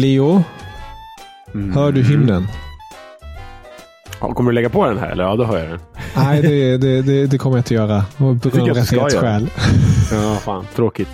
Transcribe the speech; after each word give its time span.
Leo, 0.00 0.42
hör 1.74 1.92
du 1.92 2.02
hymnen? 2.02 2.48
Ja, 4.20 4.34
kommer 4.34 4.50
du 4.50 4.54
lägga 4.54 4.68
på 4.68 4.86
den 4.86 4.98
här 4.98 5.10
eller? 5.10 5.24
Ja, 5.24 5.36
då 5.36 5.44
hör 5.44 5.58
jag 5.58 5.68
den. 5.68 5.80
Nej, 6.16 6.42
det, 6.42 6.76
det, 6.76 7.02
det, 7.02 7.26
det 7.26 7.38
kommer 7.38 7.56
jag 7.56 7.60
inte 7.60 7.74
göra. 7.74 8.04
Av 8.18 8.40
rättighetsskäl. 8.44 9.50
Ja, 10.12 10.34
fan. 10.34 10.66
Tråkigt. 10.76 11.08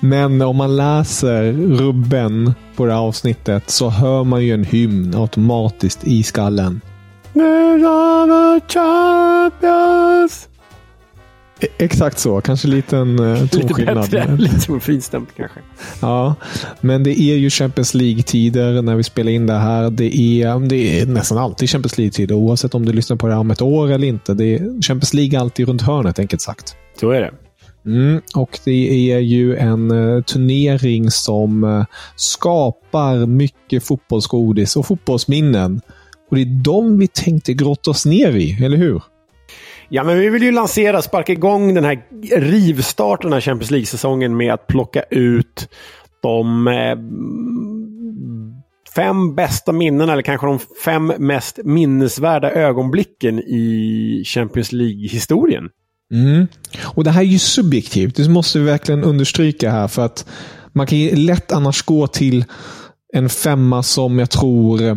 Men 0.00 0.42
om 0.42 0.56
man 0.56 0.76
läser 0.76 1.52
rubben 1.52 2.54
på 2.76 2.86
det 2.86 2.92
här 2.92 3.00
avsnittet 3.00 3.70
så 3.70 3.88
hör 3.90 4.24
man 4.24 4.44
ju 4.44 4.54
en 4.54 4.64
hymn 4.64 5.14
automatiskt 5.14 6.04
i 6.04 6.22
skallen. 6.22 6.80
champions! 8.68 10.48
E- 11.60 11.66
Exakt 11.78 12.18
så. 12.18 12.40
Kanske 12.40 12.68
liten 12.68 13.20
uh, 13.20 13.42
Lite 13.42 13.58
tonskillnad. 13.58 13.96
bättre. 14.10 14.36
Lite 14.38 14.80
finstämt 14.80 15.28
kanske. 15.36 15.60
Ja, 16.00 16.34
men 16.80 17.02
det 17.02 17.20
är 17.20 17.36
ju 17.36 17.50
Champions 17.50 17.94
League-tider 17.94 18.82
när 18.82 18.94
vi 18.96 19.02
spelar 19.02 19.32
in 19.32 19.46
det 19.46 19.54
här. 19.58 19.90
Det 19.90 20.16
är, 20.16 20.68
det 20.68 21.00
är 21.00 21.06
nästan 21.06 21.38
alltid 21.38 21.70
Champions 21.70 21.98
League-tider 21.98 22.34
oavsett 22.34 22.74
om 22.74 22.86
du 22.86 22.92
lyssnar 22.92 23.16
på 23.16 23.26
det 23.26 23.32
här 23.32 23.40
om 23.40 23.50
ett 23.50 23.62
år 23.62 23.90
eller 23.92 24.08
inte. 24.08 24.34
Det 24.34 24.54
är, 24.54 24.82
Champions 24.82 25.14
League 25.14 25.40
alltid 25.40 25.68
runt 25.68 25.82
hörnet 25.82 26.18
enkelt 26.18 26.42
sagt. 26.42 26.76
Så 27.00 27.10
är 27.10 27.20
det. 27.20 27.32
Mm, 27.86 28.20
och 28.34 28.58
det 28.64 29.12
är 29.12 29.18
ju 29.18 29.56
en 29.56 29.90
eh, 29.90 30.22
turnering 30.22 31.10
som 31.10 31.64
eh, 31.64 31.84
skapar 32.16 33.26
mycket 33.26 33.84
fotbollsgodis 33.84 34.76
och 34.76 34.86
fotbollsminnen. 34.86 35.80
Och 36.30 36.36
det 36.36 36.42
är 36.42 36.62
de 36.62 36.98
vi 36.98 37.08
tänkte 37.08 37.54
grotta 37.54 37.90
oss 37.90 38.06
ner 38.06 38.30
i, 38.36 38.64
eller 38.64 38.76
hur? 38.76 39.02
Ja, 39.88 40.04
men 40.04 40.18
vi 40.18 40.28
vill 40.28 40.42
ju 40.42 40.52
lansera, 40.52 41.02
sparka 41.02 41.32
igång 41.32 41.74
den 41.74 41.84
här 41.84 42.02
rivstarten 42.36 43.32
av 43.32 43.40
Champions 43.40 43.70
League-säsongen 43.70 44.36
med 44.36 44.54
att 44.54 44.66
plocka 44.66 45.02
ut 45.02 45.68
de 46.22 46.68
eh, 46.68 46.96
fem 48.96 49.34
bästa 49.34 49.72
minnena, 49.72 50.12
eller 50.12 50.22
kanske 50.22 50.46
de 50.46 50.58
fem 50.84 51.12
mest 51.18 51.58
minnesvärda 51.64 52.50
ögonblicken 52.50 53.38
i 53.38 54.22
Champions 54.26 54.72
League-historien. 54.72 55.68
Mm. 56.12 56.46
Och 56.84 57.04
det 57.04 57.10
här 57.10 57.20
är 57.20 57.26
ju 57.26 57.38
subjektivt. 57.38 58.16
Det 58.16 58.28
måste 58.28 58.58
vi 58.58 58.64
verkligen 58.64 59.04
understryka 59.04 59.70
här. 59.70 59.88
För 59.88 60.04
att 60.04 60.26
man 60.72 60.86
kan 60.86 60.98
ju 60.98 61.16
lätt 61.16 61.52
annars 61.52 61.82
gå 61.82 62.06
till 62.06 62.44
en 63.12 63.28
femma 63.28 63.82
som 63.82 64.18
jag 64.18 64.30
tror 64.30 64.82
eh, 64.82 64.96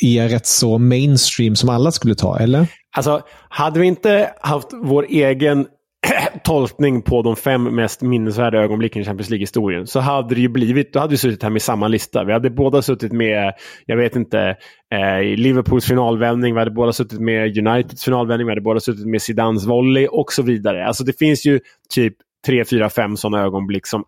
är 0.00 0.28
rätt 0.28 0.46
så 0.46 0.78
mainstream 0.78 1.56
som 1.56 1.68
alla 1.68 1.92
skulle 1.92 2.14
ta, 2.14 2.38
eller? 2.38 2.66
Alltså, 2.96 3.22
hade 3.48 3.80
vi 3.80 3.86
inte 3.86 4.30
haft 4.40 4.68
vår 4.72 5.06
egen 5.08 5.66
tolkning 6.44 7.02
på 7.02 7.22
de 7.22 7.36
fem 7.36 7.62
mest 7.62 8.02
minnesvärda 8.02 8.58
ögonblicken 8.58 9.02
i 9.02 9.04
Champions 9.04 9.30
League-historien 9.30 9.86
så 9.86 10.00
hade 10.00 10.34
det 10.34 10.40
ju 10.40 10.48
blivit, 10.48 10.92
då 10.92 11.00
hade 11.00 11.10
vi 11.10 11.16
suttit 11.16 11.42
här 11.42 11.50
med 11.50 11.62
samma 11.62 11.88
lista. 11.88 12.24
Vi 12.24 12.32
hade 12.32 12.50
båda 12.50 12.82
suttit 12.82 13.12
med, 13.12 13.52
jag 13.86 13.96
vet 13.96 14.16
inte, 14.16 14.56
eh, 14.90 15.36
Liverpools 15.36 15.84
finalvändning, 15.84 16.54
vi 16.54 16.58
hade 16.58 16.70
båda 16.70 16.92
suttit 16.92 17.20
med 17.20 17.58
Uniteds 17.58 18.04
finalvändning, 18.04 18.46
vi 18.46 18.50
hade 18.50 18.60
båda 18.60 18.80
suttit 18.80 19.06
med 19.06 19.22
Zidans 19.22 19.66
volley 19.66 20.06
och 20.06 20.32
så 20.32 20.42
vidare. 20.42 20.86
Alltså 20.86 21.04
det 21.04 21.18
finns 21.18 21.46
ju 21.46 21.60
typ 21.90 22.14
tre, 22.46 22.64
fyra, 22.64 22.90
fem 22.90 23.16
sådana 23.16 23.44
ögonblick 23.44 23.86
som, 23.86 24.04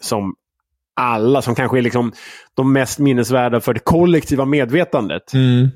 som 0.00 0.34
alla, 0.96 1.42
som 1.42 1.54
kanske 1.54 1.78
är 1.78 1.82
liksom 1.82 2.12
de 2.54 2.72
mest 2.72 2.98
minnesvärda 2.98 3.60
för 3.60 3.74
det 3.74 3.80
kollektiva 3.80 4.44
medvetandet. 4.44 5.34
Mm. 5.34 5.68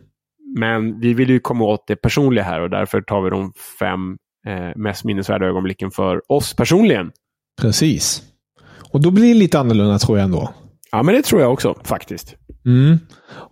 Men 0.59 1.01
vi 1.01 1.15
vill 1.15 1.31
ju 1.31 1.41
komma 1.41 1.65
åt 1.65 1.85
det 1.87 1.97
personliga 1.97 2.45
här 2.45 2.61
och 2.61 2.71
därför 2.71 3.01
tar 3.01 3.23
vi 3.23 3.31
de 3.31 3.53
fem 3.79 4.17
eh, 4.47 4.77
mest 4.77 5.05
minnesvärda 5.05 5.47
ögonblicken 5.47 5.91
för 5.91 6.33
oss 6.33 6.55
personligen. 6.55 7.11
Precis. 7.61 8.23
Och 8.93 9.01
då 9.01 9.11
blir 9.11 9.29
det 9.29 9.35
lite 9.35 9.59
annorlunda 9.59 9.99
tror 9.99 10.19
jag 10.19 10.25
ändå. 10.25 10.55
Ja, 10.93 11.03
men 11.03 11.15
det 11.15 11.23
tror 11.23 11.41
jag 11.41 11.53
också 11.53 11.75
faktiskt. 11.85 12.35
Mm. 12.67 12.99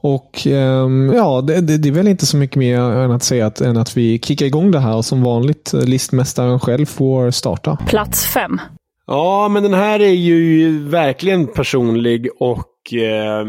Och 0.00 0.46
ehm, 0.46 1.12
ja, 1.14 1.40
det, 1.40 1.60
det, 1.60 1.78
det 1.78 1.88
är 1.88 1.92
väl 1.92 2.08
inte 2.08 2.26
så 2.26 2.36
mycket 2.36 2.56
mer 2.56 2.80
än 2.80 3.10
att 3.10 3.22
säga 3.22 3.46
att, 3.46 3.60
än 3.60 3.76
att 3.76 3.96
vi 3.96 4.18
kickar 4.18 4.46
igång 4.46 4.70
det 4.70 4.78
här 4.78 4.96
och 4.96 5.04
som 5.04 5.22
vanligt 5.22 5.72
listmästaren 5.72 6.60
själv 6.60 6.86
får 6.86 7.30
starta. 7.30 7.76
Plats 7.76 8.26
fem. 8.26 8.60
Ja, 9.10 9.48
men 9.48 9.62
den 9.62 9.74
här 9.74 10.00
är 10.00 10.14
ju 10.14 10.78
verkligen 10.88 11.46
personlig 11.46 12.28
och 12.40 12.94
eh, 12.94 13.46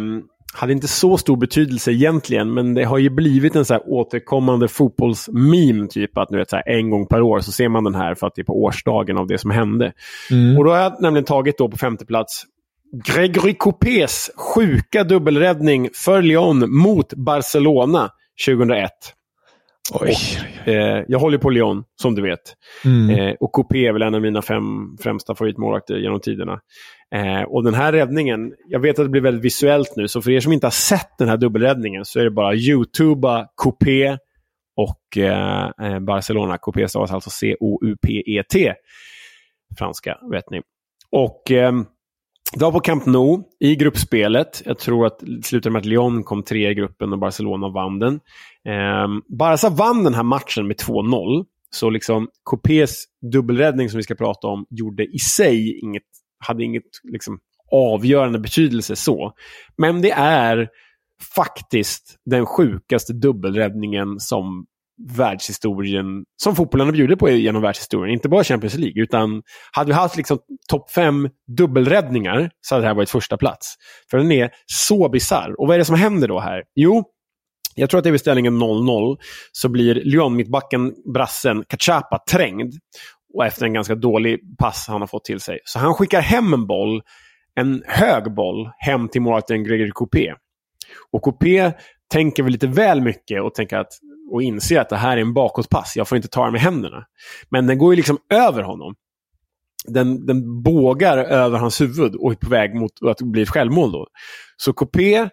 hade 0.54 0.74
inte 0.74 0.88
så 0.88 1.18
stor 1.18 1.38
betydelse 1.38 1.92
egentligen, 1.92 2.54
men 2.54 2.74
det 2.74 2.84
har 2.84 2.98
ju 2.98 3.10
blivit 3.10 3.56
en 3.56 3.66
så 3.66 3.74
här 3.74 3.84
återkommande 3.86 4.68
fotbollsmeme, 4.68 5.88
typ 5.88 6.18
att 6.18 6.30
nu 6.30 6.38
vet, 6.38 6.50
så 6.50 6.56
här, 6.56 6.70
en 6.70 6.90
gång 6.90 7.08
per 7.08 7.22
år 7.22 7.40
så 7.40 7.52
ser 7.52 7.70
man 7.70 7.84
den 7.84 7.96
här 7.96 8.16
för 8.16 8.28
att 8.28 8.36
det 8.36 8.42
är 8.42 8.44
på 8.44 8.64
årsdagen 8.64 9.18
av 9.18 9.28
det 9.28 9.38
som 9.38 9.52
hände. 9.52 9.94
Mm. 10.32 10.58
Och 10.58 10.64
då 10.64 10.72
har 10.72 10.78
jag 10.78 11.02
nämligen 11.02 11.26
tagit 11.26 11.58
då 11.58 11.70
på 11.70 11.78
femte 11.78 12.06
plats 12.06 12.44
Gregory 13.16 13.54
Coupés 13.54 14.30
sjuka 14.36 15.04
dubbelräddning 15.04 15.90
för 15.94 16.22
Lyon 16.22 16.78
mot 16.78 17.14
Barcelona 17.14 18.10
2001. 18.46 18.90
Oj. 19.94 20.16
Eh, 20.66 21.04
jag 21.08 21.20
håller 21.20 21.38
på 21.38 21.50
Lyon, 21.50 21.84
som 22.02 22.16
du 22.16 22.22
vet. 22.22 22.40
Mm. 22.86 23.10
Eh, 23.10 23.36
och 23.40 23.52
Coupé 23.52 23.88
är 23.88 23.94
väl 23.94 24.02
en 24.02 24.16
av 24.16 24.22
mina 24.22 24.42
fem 24.42 24.98
främsta 25.00 25.36
favoritmålvakter 25.36 25.98
genom 25.98 26.20
tiderna. 26.20 26.60
Eh, 27.16 27.42
och 27.42 27.64
den 27.64 27.74
här 27.74 27.92
räddningen, 27.92 28.54
jag 28.68 28.80
vet 28.80 29.00
att 29.00 29.06
det 29.06 29.10
blir 29.10 29.22
väldigt 29.22 29.46
visuellt 29.46 29.94
nu, 29.96 30.08
så 30.08 30.22
för 30.22 30.32
er 30.32 30.40
som 30.40 30.54
inte 30.54 30.66
har 30.66 30.72
sett 30.72 31.18
den 31.18 31.30
här 31.30 31.38
dubbelräddningen 31.38 32.06
så 32.06 32.20
är 32.20 32.24
det 32.24 32.32
bara 32.32 32.56
YouTuba 32.56 33.48
Coupé 33.64 34.18
och 34.76 35.18
eh, 35.18 35.72
eh, 35.82 36.00
Barcelona. 36.00 36.58
Coupé 36.58 36.88
stavas 36.88 37.12
alltså 37.12 37.30
C-O-U-P-E-T. 37.30 38.74
Franska, 39.78 40.18
vet 40.32 40.50
ni. 40.50 40.62
Och 41.12 41.52
eh, 41.52 41.74
det 42.54 42.64
var 42.66 42.72
på 42.72 42.80
Camp 42.80 43.06
Nou 43.06 43.44
i 43.60 43.76
gruppspelet. 43.76 44.62
Jag 44.66 44.80
tror 44.80 45.06
att 45.06 45.20
det 45.20 45.46
slutade 45.46 45.74
med 45.74 45.80
att 45.80 45.86
Lyon 45.86 46.24
kom 46.24 46.44
tre 46.44 46.70
i 46.70 46.74
gruppen 46.74 47.14
och 47.14 47.20
Barcelona 47.20 47.70
vann 47.70 48.00
den. 48.00 48.14
Eh, 48.66 49.08
Barca 49.38 49.70
vann 49.70 50.04
den 50.04 50.14
här 50.14 50.24
matchen 50.24 50.68
med 50.68 50.78
2-0. 50.78 51.46
Så 51.72 51.90
liksom 51.90 52.28
Coupés 52.50 53.04
dubbelräddning 53.32 53.90
som 53.90 53.98
vi 53.98 54.04
ska 54.04 54.16
prata 54.16 54.48
om 54.48 54.66
gjorde 54.70 55.06
i 55.06 55.20
sig 55.20 55.80
inget, 55.80 56.04
hade 56.40 56.64
inget 56.64 56.84
liksom, 57.04 57.40
avgörande 57.72 58.40
betydelse 58.40 58.96
så. 58.96 59.34
Men 59.78 60.02
det 60.02 60.12
är 60.12 60.70
faktiskt 61.36 62.16
den 62.26 62.46
sjukaste 62.46 63.14
dubbelräddningen 63.14 64.20
som 64.20 64.66
världshistorien, 65.08 66.24
som 66.42 66.56
fotbollen 66.56 66.88
har 66.88 66.94
bjudit 66.94 67.20
på 67.20 67.30
genom 67.30 67.62
världshistorien. 67.62 68.14
Inte 68.14 68.30
bara 68.30 68.44
Champions 68.44 68.76
League, 68.76 69.04
utan 69.04 69.42
hade 69.72 69.88
vi 69.88 69.94
haft 69.94 70.18
liksom 70.18 70.40
topp 70.70 70.92
fem 70.92 71.30
dubbelräddningar 71.58 72.52
så 72.62 72.76
hade 72.76 72.84
det 72.84 72.88
här 72.88 72.96
varit 72.96 73.10
första 73.10 73.38
plats. 73.38 73.76
För 74.12 74.18
den 74.18 74.32
är 74.32 74.52
så 74.66 75.10
bisarr. 75.10 75.60
Och 75.60 75.68
vad 75.68 75.74
är 75.74 75.80
det 75.80 75.86
som 75.86 75.96
händer 75.96 76.28
då 76.28 76.40
här? 76.40 76.64
Jo, 76.76 77.04
jag 77.76 77.90
tror 77.90 77.98
att 77.98 78.04
det 78.04 78.10
är 78.10 78.12
vid 78.12 78.22
ställningen 78.22 78.62
0-0 78.62 79.18
så 79.52 79.70
blir 79.70 79.96
Lyon-mittbacken, 79.96 80.94
brassen, 81.14 81.64
Kachapa 81.68 82.24
trängd. 82.32 82.74
Och 83.34 83.46
efter 83.46 83.66
en 83.66 83.74
ganska 83.74 83.96
dålig 83.96 84.40
pass 84.58 84.86
han 84.88 85.02
har 85.02 85.08
fått 85.08 85.26
till 85.26 85.40
sig. 85.40 85.60
Så 85.64 85.80
han 85.80 85.94
skickar 85.94 86.22
hem 86.22 86.54
en 86.54 86.68
boll, 86.68 87.02
en 87.56 87.84
hög 87.88 88.36
boll, 88.36 88.70
hem 88.78 89.10
till 89.10 89.22
målvakten 89.22 89.64
Gregory 89.64 89.92
Coupé. 89.96 90.34
Och 91.12 91.22
Coupé 91.22 91.72
tänker 92.12 92.44
väl 92.44 92.52
lite 92.52 92.68
väl 92.68 93.02
mycket 93.02 93.42
och, 93.42 93.54
tänker 93.54 93.78
att, 93.78 93.92
och 94.32 94.44
inser 94.44 94.80
att 94.80 94.90
det 94.90 94.98
här 94.98 95.18
är 95.18 95.22
en 95.22 95.34
bakåtpass. 95.34 95.94
Jag 95.96 96.08
får 96.08 96.16
inte 96.16 96.28
ta 96.28 96.44
den 96.44 96.52
med 96.52 96.62
händerna. 96.62 97.06
Men 97.50 97.68
den 97.68 97.78
går 97.78 97.94
ju 97.94 97.96
liksom 97.96 98.18
över 98.34 98.64
honom. 98.64 98.96
Den, 99.88 100.26
den 100.26 100.64
bågar 100.64 101.18
över 101.18 101.58
hans 101.58 101.82
huvud 101.82 102.16
och 102.16 102.32
är 102.32 102.36
på 102.36 102.50
väg 102.50 102.76
mot 102.76 102.92
att 103.06 103.22
bli 103.22 103.42
ett 103.42 103.50
självmål. 103.50 103.92
Då. 103.92 104.08
Så 104.58 104.74
Coupé 104.74 105.30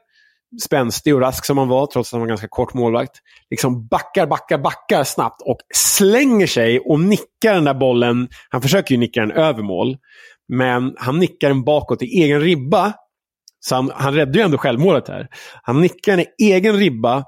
spänstig 0.63 1.15
och 1.15 1.21
rask 1.21 1.45
som 1.45 1.59
han 1.59 1.69
var, 1.69 1.87
trots 1.87 2.09
att 2.09 2.13
han 2.13 2.21
var 2.21 2.29
ganska 2.29 2.49
kort 2.49 2.75
målvakt, 2.75 3.17
liksom 3.51 3.87
backar, 3.87 4.27
backar, 4.27 4.59
backar 4.59 5.05
snabbt 5.05 5.43
och 5.43 5.59
slänger 5.75 6.47
sig 6.47 6.81
och 6.81 7.01
nickar 7.01 7.55
den 7.55 7.65
där 7.65 7.75
bollen. 7.75 8.29
Han 8.49 8.63
försöker 8.63 8.95
ju 8.95 8.99
nicka 8.99 9.21
den 9.21 9.31
över 9.31 9.63
mål, 9.63 9.97
men 10.49 10.95
han 10.99 11.19
nickar 11.19 11.49
den 11.49 11.65
bakåt 11.65 12.03
i 12.03 12.07
egen 12.07 12.41
ribba. 12.41 12.93
Så 13.61 13.75
han, 13.75 13.93
han 13.95 14.15
räddade 14.15 14.39
ju 14.39 14.45
ändå 14.45 14.59
självmålet 14.59 15.09
här. 15.09 15.29
Han 15.63 15.81
nickar 15.81 16.17
den 16.17 16.27
i 16.39 16.53
egen 16.53 16.77
ribba 16.77 17.25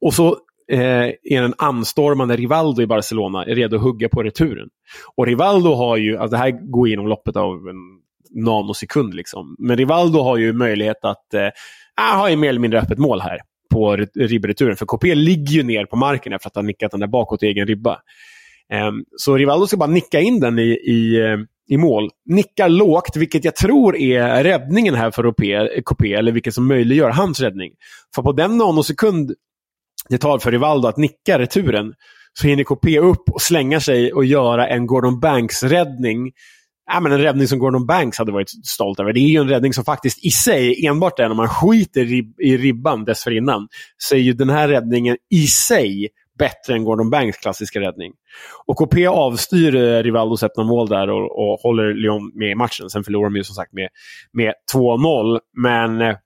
och 0.00 0.14
så 0.14 0.38
Eh, 0.68 1.06
är 1.22 1.42
en 1.42 1.54
anstormande 1.58 2.36
Rivaldo 2.36 2.82
i 2.82 2.86
Barcelona 2.86 3.44
är 3.44 3.54
redo 3.54 3.76
att 3.76 3.82
hugga 3.82 4.08
på 4.08 4.22
returen. 4.22 4.68
Och 5.16 5.26
Rivaldo 5.26 5.74
har 5.74 5.96
ju, 5.96 6.16
alltså 6.16 6.36
det 6.36 6.42
här 6.42 6.70
går 6.70 6.88
inom 6.88 7.08
loppet 7.08 7.36
av 7.36 7.68
en 7.68 8.02
nanosekund 8.44 9.14
liksom. 9.14 9.56
Men 9.58 9.76
Rivaldo 9.76 10.18
har 10.18 10.36
ju 10.36 10.52
möjlighet 10.52 11.04
att 11.04 11.34
eh, 11.34 11.48
ah, 11.96 12.12
ha 12.12 12.16
har 12.16 12.28
ju 12.28 12.36
mer 12.36 12.48
eller 12.48 12.60
mindre 12.60 12.80
öppet 12.80 12.98
mål 12.98 13.20
här 13.20 13.38
på 13.72 13.96
ribbreturen. 14.14 14.76
För 14.76 14.86
KP 14.86 15.14
ligger 15.14 15.52
ju 15.52 15.62
ner 15.62 15.84
på 15.84 15.96
marken 15.96 16.32
efter 16.32 16.48
att 16.48 16.54
ha 16.54 16.62
nickat 16.62 16.90
den 16.90 17.00
där 17.00 17.06
bakåt 17.06 17.42
i 17.42 17.46
egen 17.46 17.66
ribba. 17.66 17.98
Eh, 18.72 18.90
så 19.16 19.36
Rivaldo 19.36 19.66
ska 19.66 19.76
bara 19.76 19.90
nicka 19.90 20.20
in 20.20 20.40
den 20.40 20.58
i, 20.58 20.70
i, 20.72 21.20
eh, 21.20 21.38
i 21.68 21.76
mål. 21.76 22.10
Nickar 22.24 22.68
lågt, 22.68 23.16
vilket 23.16 23.44
jag 23.44 23.56
tror 23.56 23.96
är 23.96 24.44
räddningen 24.44 24.94
här 24.94 25.10
för 25.10 25.32
KP, 25.82 26.14
eller 26.14 26.32
vilket 26.32 26.54
som 26.54 26.68
möjliggör 26.68 27.10
hans 27.10 27.40
räddning. 27.40 27.72
För 28.14 28.22
på 28.22 28.32
den 28.32 28.58
nanosekund 28.58 29.32
det 30.12 30.18
tar 30.18 30.38
för 30.38 30.50
Rivaldo 30.50 30.88
att 30.88 30.96
nicka 30.96 31.38
returen 31.38 31.94
så 32.32 32.46
hinner 32.46 32.64
KP 32.64 32.98
upp 32.98 33.30
och 33.30 33.42
slänga 33.42 33.80
sig 33.80 34.12
och 34.12 34.24
göra 34.24 34.68
en 34.68 34.86
Gordon 34.86 35.20
Banks-räddning 35.20 36.32
ja, 36.86 37.00
men 37.00 37.12
en 37.12 37.20
räddning 37.20 37.48
som 37.48 37.58
Gordon 37.58 37.86
Banks 37.86 38.18
hade 38.18 38.32
varit 38.32 38.50
stolt 38.66 39.00
över. 39.00 39.12
Det 39.12 39.20
är 39.20 39.28
ju 39.28 39.40
en 39.40 39.48
räddning 39.48 39.72
som 39.72 39.84
faktiskt 39.84 40.24
i 40.24 40.30
sig, 40.30 40.86
enbart 40.86 41.18
är 41.18 41.28
när 41.28 41.34
man 41.34 41.48
skiter 41.48 42.04
rib 42.04 42.40
i 42.40 42.56
ribban 42.56 43.04
dessförinnan, 43.04 43.68
så 43.96 44.14
är 44.14 44.18
ju 44.18 44.32
den 44.32 44.50
här 44.50 44.68
räddningen 44.68 45.16
i 45.30 45.46
sig 45.46 46.08
bättre 46.38 46.74
än 46.74 46.84
Gordon 46.84 47.10
Banks 47.10 47.38
klassiska 47.38 47.80
räddning. 47.80 48.12
Och 48.66 48.76
KP 48.76 49.06
avstyr 49.06 49.76
eh, 49.76 50.02
Rivaldos 50.02 50.42
öppna 50.42 50.64
mål 50.64 50.88
där 50.88 51.10
och, 51.10 51.38
och 51.38 51.60
håller 51.60 51.94
Lyon 51.94 52.32
med 52.34 52.50
i 52.50 52.54
matchen. 52.54 52.90
Sen 52.90 53.04
förlorar 53.04 53.30
de 53.30 53.36
ju 53.36 53.44
som 53.44 53.54
sagt 53.54 53.72
med, 53.72 53.88
med 54.32 54.54
2-0. 54.74 55.38
Men 55.62 56.00
eh, 56.00 56.16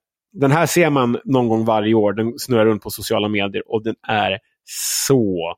den 0.41 0.53
här 0.53 0.67
ser 0.67 0.91
man 0.91 1.19
någon 1.25 1.49
gång 1.49 1.65
varje 1.65 1.95
år. 1.95 2.13
Den 2.13 2.33
snurrar 2.39 2.67
runt 2.67 2.83
på 2.83 2.91
sociala 2.91 3.29
medier 3.29 3.63
och 3.67 3.85
den 3.85 3.95
är 4.09 4.39
så 5.09 5.55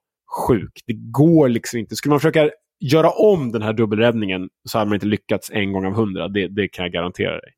sjuk. 0.46 0.72
Det 0.86 0.92
går 0.92 1.48
liksom 1.48 1.78
inte. 1.78 1.96
Skulle 1.96 2.10
man 2.10 2.20
försöka 2.20 2.50
göra 2.80 3.10
om 3.10 3.52
den 3.52 3.62
här 3.62 3.72
dubbelräddningen 3.72 4.48
så 4.68 4.78
hade 4.78 4.88
man 4.88 4.96
inte 4.96 5.06
lyckats 5.06 5.50
en 5.50 5.72
gång 5.72 5.86
av 5.86 5.92
hundra. 5.92 6.28
Det, 6.28 6.48
det 6.48 6.68
kan 6.68 6.84
jag 6.84 6.92
garantera 6.92 7.32
dig. 7.32 7.50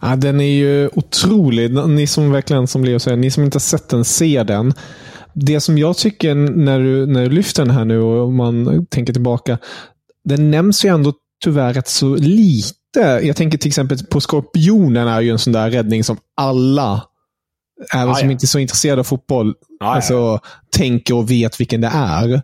Ja, 0.00 0.16
den 0.16 0.40
är 0.40 0.52
ju 0.52 0.88
otrolig. 0.88 1.88
Ni 1.88 2.06
som 2.06 2.32
verkligen, 2.32 2.66
som 2.66 2.84
Leo 2.84 2.98
säger, 2.98 3.16
ni 3.16 3.30
som 3.30 3.44
inte 3.44 3.54
har 3.54 3.60
sett 3.60 3.88
den, 3.88 4.04
se 4.04 4.42
den. 4.42 4.72
Det 5.34 5.60
som 5.60 5.78
jag 5.78 5.96
tycker 5.96 6.34
när 6.34 6.80
du, 6.80 7.06
när 7.06 7.22
du 7.22 7.30
lyfter 7.30 7.64
den 7.64 7.74
här 7.74 7.84
nu 7.84 8.00
och 8.00 8.32
man 8.32 8.86
tänker 8.86 9.12
tillbaka. 9.12 9.58
Den 10.24 10.50
nämns 10.50 10.84
ju 10.84 10.88
ändå 10.88 11.12
tyvärr 11.44 11.74
rätt 11.74 11.88
så 11.88 12.16
lite. 12.16 12.74
Jag 12.96 13.36
tänker 13.36 13.58
till 13.58 13.68
exempel 13.68 13.98
på 14.06 14.20
Skorpionen 14.20 15.08
är 15.08 15.20
ju 15.20 15.30
en 15.30 15.38
sån 15.38 15.52
där 15.52 15.70
räddning 15.70 16.04
som 16.04 16.16
alla 16.36 17.02
även 17.94 18.08
ah, 18.08 18.14
som 18.14 18.28
ja. 18.28 18.32
inte 18.32 18.44
är 18.44 18.48
så 18.48 18.58
intresserade 18.58 19.00
av 19.00 19.04
fotboll, 19.04 19.54
ah, 19.80 19.86
alltså, 19.86 20.14
ja. 20.14 20.40
tänker 20.76 21.14
och 21.14 21.30
vet 21.30 21.60
vilken 21.60 21.80
det 21.80 21.90
är. 21.94 22.42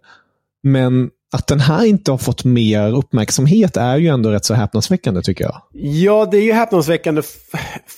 Men 0.62 1.11
att 1.35 1.47
den 1.47 1.61
här 1.61 1.85
inte 1.85 2.11
har 2.11 2.19
fått 2.19 2.45
mer 2.45 2.95
uppmärksamhet 2.95 3.77
är 3.77 3.97
ju 3.97 4.09
ändå 4.09 4.31
rätt 4.31 4.45
så 4.45 4.55
häpnadsväckande 4.55 5.23
tycker 5.23 5.45
jag. 5.45 5.63
Ja, 5.73 6.29
det 6.31 6.37
är 6.37 6.43
ju 6.43 6.53
häpnadsväckande 6.53 7.23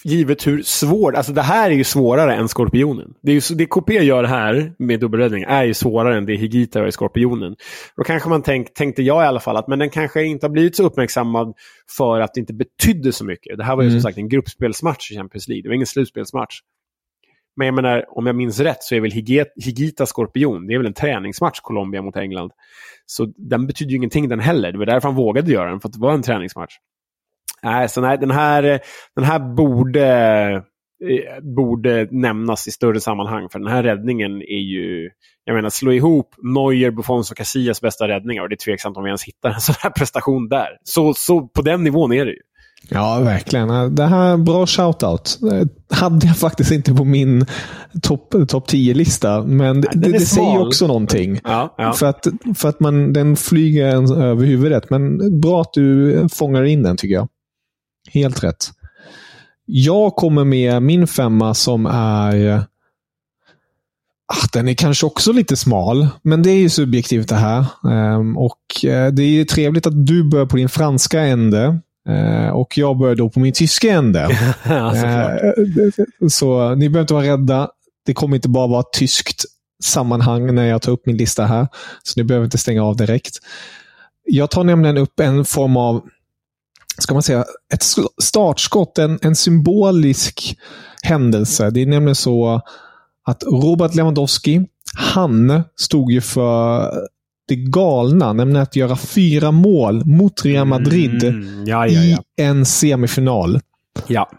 givet 0.05 0.47
hur 0.47 0.63
svårt, 0.63 1.15
alltså 1.15 1.33
det 1.33 1.43
här 1.43 1.71
är 1.71 1.75
ju 1.75 1.85
svårare 1.85 2.35
än 2.35 2.49
Skorpionen. 2.49 3.15
Det, 3.23 3.33
är 3.33 3.35
ju, 3.35 3.57
det 3.57 3.67
KP 3.67 3.93
gör 3.93 4.25
här 4.25 4.73
med 4.79 5.01
dubbelräddning 5.01 5.43
är 5.43 5.65
ju 5.65 5.75
svårare 5.75 6.17
än 6.17 6.27
det 6.27 6.37
Higita 6.37 6.79
gör 6.79 6.87
i 6.87 6.93
Skorpionen. 6.93 7.57
Då 7.97 8.05
kanske 8.05 8.29
man 8.29 8.43
tänk, 8.43 8.75
tänkte 8.75 9.03
jag 9.03 9.25
i 9.25 9.27
alla 9.27 9.41
fall, 9.41 9.57
att 9.57 9.69
men 9.69 9.79
den 9.79 9.91
kanske 9.91 10.25
inte 10.25 10.47
har 10.47 10.51
blivit 10.51 10.77
så 10.77 10.83
uppmärksammad 10.83 11.55
för 11.97 12.21
att 12.21 12.35
det 12.35 12.41
inte 12.41 12.55
betydde 12.55 13.13
så 13.13 13.25
mycket. 13.25 13.59
Det 13.59 13.65
här 13.65 13.77
var 13.77 13.83
ju 13.83 13.89
mm. 13.89 14.01
som 14.01 14.09
sagt 14.09 14.19
en 14.19 14.29
gruppspelsmatch 14.29 15.13
i 15.13 15.17
Champions 15.17 15.49
League, 15.49 15.63
det 15.63 15.69
var 15.69 15.75
ingen 15.75 15.87
slutspelsmatch. 15.87 16.61
Men 17.57 17.67
jag 17.67 17.75
menar, 17.75 18.05
om 18.19 18.27
jag 18.27 18.37
minns 18.37 18.61
rätt 18.61 18.83
så 18.83 18.95
är 18.95 19.01
väl 19.01 19.11
Higita 19.57 20.07
Skorpion, 20.07 20.67
det 20.67 20.75
är 20.75 20.79
väl 20.79 20.87
en 20.87 20.95
träningsmatch 20.95 21.61
Colombia 21.61 22.03
mot 22.03 22.17
England. 22.17 22.51
Så 23.07 23.33
den 23.37 23.67
betyder 23.67 23.91
ju 23.91 23.97
ingenting 23.97 24.29
den 24.29 24.41
heller. 24.41 24.73
Det 24.73 24.79
var 24.79 24.87
därför 24.87 25.09
han 25.09 25.17
vågade 25.17 25.53
göra 25.53 25.71
den, 25.71 25.81
för 25.81 25.89
att 25.89 25.93
det 25.93 26.01
var 26.01 26.13
en 26.13 26.23
träningsmatch. 26.23 26.75
Nej, 27.63 27.89
så 27.89 28.01
nej, 28.01 28.19
den 28.19 28.31
här, 28.31 28.81
den 29.15 29.25
här 29.25 29.39
borde, 29.39 30.07
eh, 31.05 31.43
borde 31.43 32.09
nämnas 32.11 32.69
i 32.69 32.71
större 32.71 33.01
sammanhang. 33.01 33.49
För 33.49 33.59
den 33.59 33.69
här 33.69 33.83
räddningen 33.83 34.43
är 34.43 34.63
ju... 34.63 35.11
Jag 35.45 35.55
menar, 35.55 35.71
slå 35.71 35.93
ihop 35.93 36.35
Neuer, 36.43 36.91
Buffons 36.91 37.31
och 37.31 37.37
Casillas 37.37 37.81
bästa 37.81 38.09
räddningar. 38.09 38.43
Och 38.43 38.49
det 38.49 38.55
är 38.55 38.65
tveksamt 38.65 38.97
om 38.97 39.05
vi 39.05 39.09
ens 39.09 39.25
hittar 39.25 39.51
en 39.51 39.61
sån 39.61 39.75
här 39.79 39.91
prestation 39.91 40.49
där. 40.49 40.69
Så, 40.85 41.15
så 41.15 41.49
på 41.49 41.63
den 41.63 41.85
nivån 41.85 42.13
är 42.13 42.25
det 42.25 42.33
ju. 42.33 42.41
Ja, 42.91 43.21
verkligen. 43.25 43.95
Det 43.95 44.07
här 44.07 44.33
är 44.33 44.37
bra 44.37 44.67
shoutout 44.67 45.39
hade 45.91 46.27
jag 46.27 46.37
faktiskt 46.37 46.71
inte 46.71 46.95
på 46.95 47.05
min 47.05 47.47
topp 48.03 48.35
top 48.49 48.71
10-lista. 48.71 49.43
Men 49.43 49.81
det, 49.81 49.91
det, 49.95 50.13
det 50.13 50.21
säger 50.21 50.67
också 50.67 50.87
någonting. 50.87 51.41
Ja, 51.45 51.75
ja. 51.79 51.93
För, 51.93 52.07
att, 52.07 52.27
för 52.57 52.69
att 52.69 52.81
man, 52.81 53.13
den 53.13 53.37
flyger 53.37 53.87
en 53.87 54.13
över 54.13 54.47
huvudet. 54.47 54.91
Men 54.91 55.41
bra 55.41 55.61
att 55.61 55.73
du 55.73 56.29
fångar 56.33 56.65
in 56.65 56.83
den, 56.83 56.97
tycker 56.97 57.15
jag. 57.15 57.29
Helt 58.11 58.45
rätt. 58.45 58.71
Jag 59.65 60.17
kommer 60.17 60.45
med 60.45 60.83
min 60.83 61.07
femma 61.07 61.55
som 61.55 61.87
är... 61.87 62.65
Ah, 64.29 64.47
den 64.53 64.69
är 64.69 64.75
kanske 64.75 65.07
också 65.07 65.33
lite 65.33 65.57
smal, 65.57 66.09
men 66.23 66.43
det 66.43 66.51
är 66.51 66.59
ju 66.59 66.69
subjektivt 66.69 67.29
det 67.29 67.35
här. 67.35 67.65
Um, 67.83 68.37
och 68.37 68.59
uh, 68.85 69.07
Det 69.07 69.23
är 69.23 69.45
trevligt 69.45 69.87
att 69.87 70.07
du 70.07 70.31
börjar 70.31 70.47
på 70.47 70.57
din 70.57 70.69
franska 70.69 71.21
ände. 71.21 71.79
Eh, 72.09 72.49
och 72.49 72.79
jag 72.79 72.99
börjar 72.99 73.15
då 73.15 73.31
på 73.31 73.41
min 73.41 73.53
tyska 73.53 73.93
ände. 73.93 74.21
eh, 74.65 76.29
så 76.29 76.75
ni 76.75 76.89
behöver 76.89 77.01
inte 77.01 77.15
vara 77.15 77.27
rädda. 77.27 77.69
Det 78.07 78.15
kommer 78.15 78.37
inte 78.37 78.49
bara 78.49 78.67
vara 78.67 78.81
ett 78.81 78.93
tyskt 78.99 79.45
sammanhang 79.85 80.55
när 80.55 80.65
jag 80.65 80.83
tar 80.83 80.93
upp 80.93 81.07
min 81.07 81.17
lista 81.17 81.45
här. 81.45 81.69
Så 82.03 82.21
ni 82.21 82.25
behöver 82.25 82.45
inte 82.45 82.59
stänga 82.59 82.85
av 82.85 82.97
direkt. 82.97 83.39
Jag 84.25 84.51
tar 84.51 84.65
nämligen 84.65 84.99
upp 84.99 85.21
en 85.21 85.45
form 85.45 85.77
av 85.77 86.03
ska 86.99 87.15
man 87.15 87.23
säga, 87.23 87.45
ett 87.75 87.85
startskott, 88.23 88.99
en, 88.99 89.19
en 89.23 89.37
symbolisk 89.37 90.59
händelse. 91.03 91.71
Det 91.71 91.83
är 91.83 91.87
nämligen 91.87 92.15
så 92.15 92.63
att 93.27 93.43
Robert 93.43 93.95
Lewandowski, 93.95 94.67
han 94.95 95.63
stod 95.77 96.13
ju 96.13 96.21
för 96.21 96.93
det 97.49 97.57
galna, 97.57 98.33
nämligen 98.33 98.63
att 98.63 98.77
göra 98.77 98.97
fyra 98.97 99.51
mål 99.51 100.07
mot 100.07 100.45
Real 100.45 100.67
Madrid 100.67 101.25
mm, 101.25 101.67
ja, 101.67 101.87
ja, 101.87 102.03
ja. 102.03 102.19
i 102.39 102.43
en 102.43 102.67
semifinal. 102.67 103.61
Ja. 104.07 104.31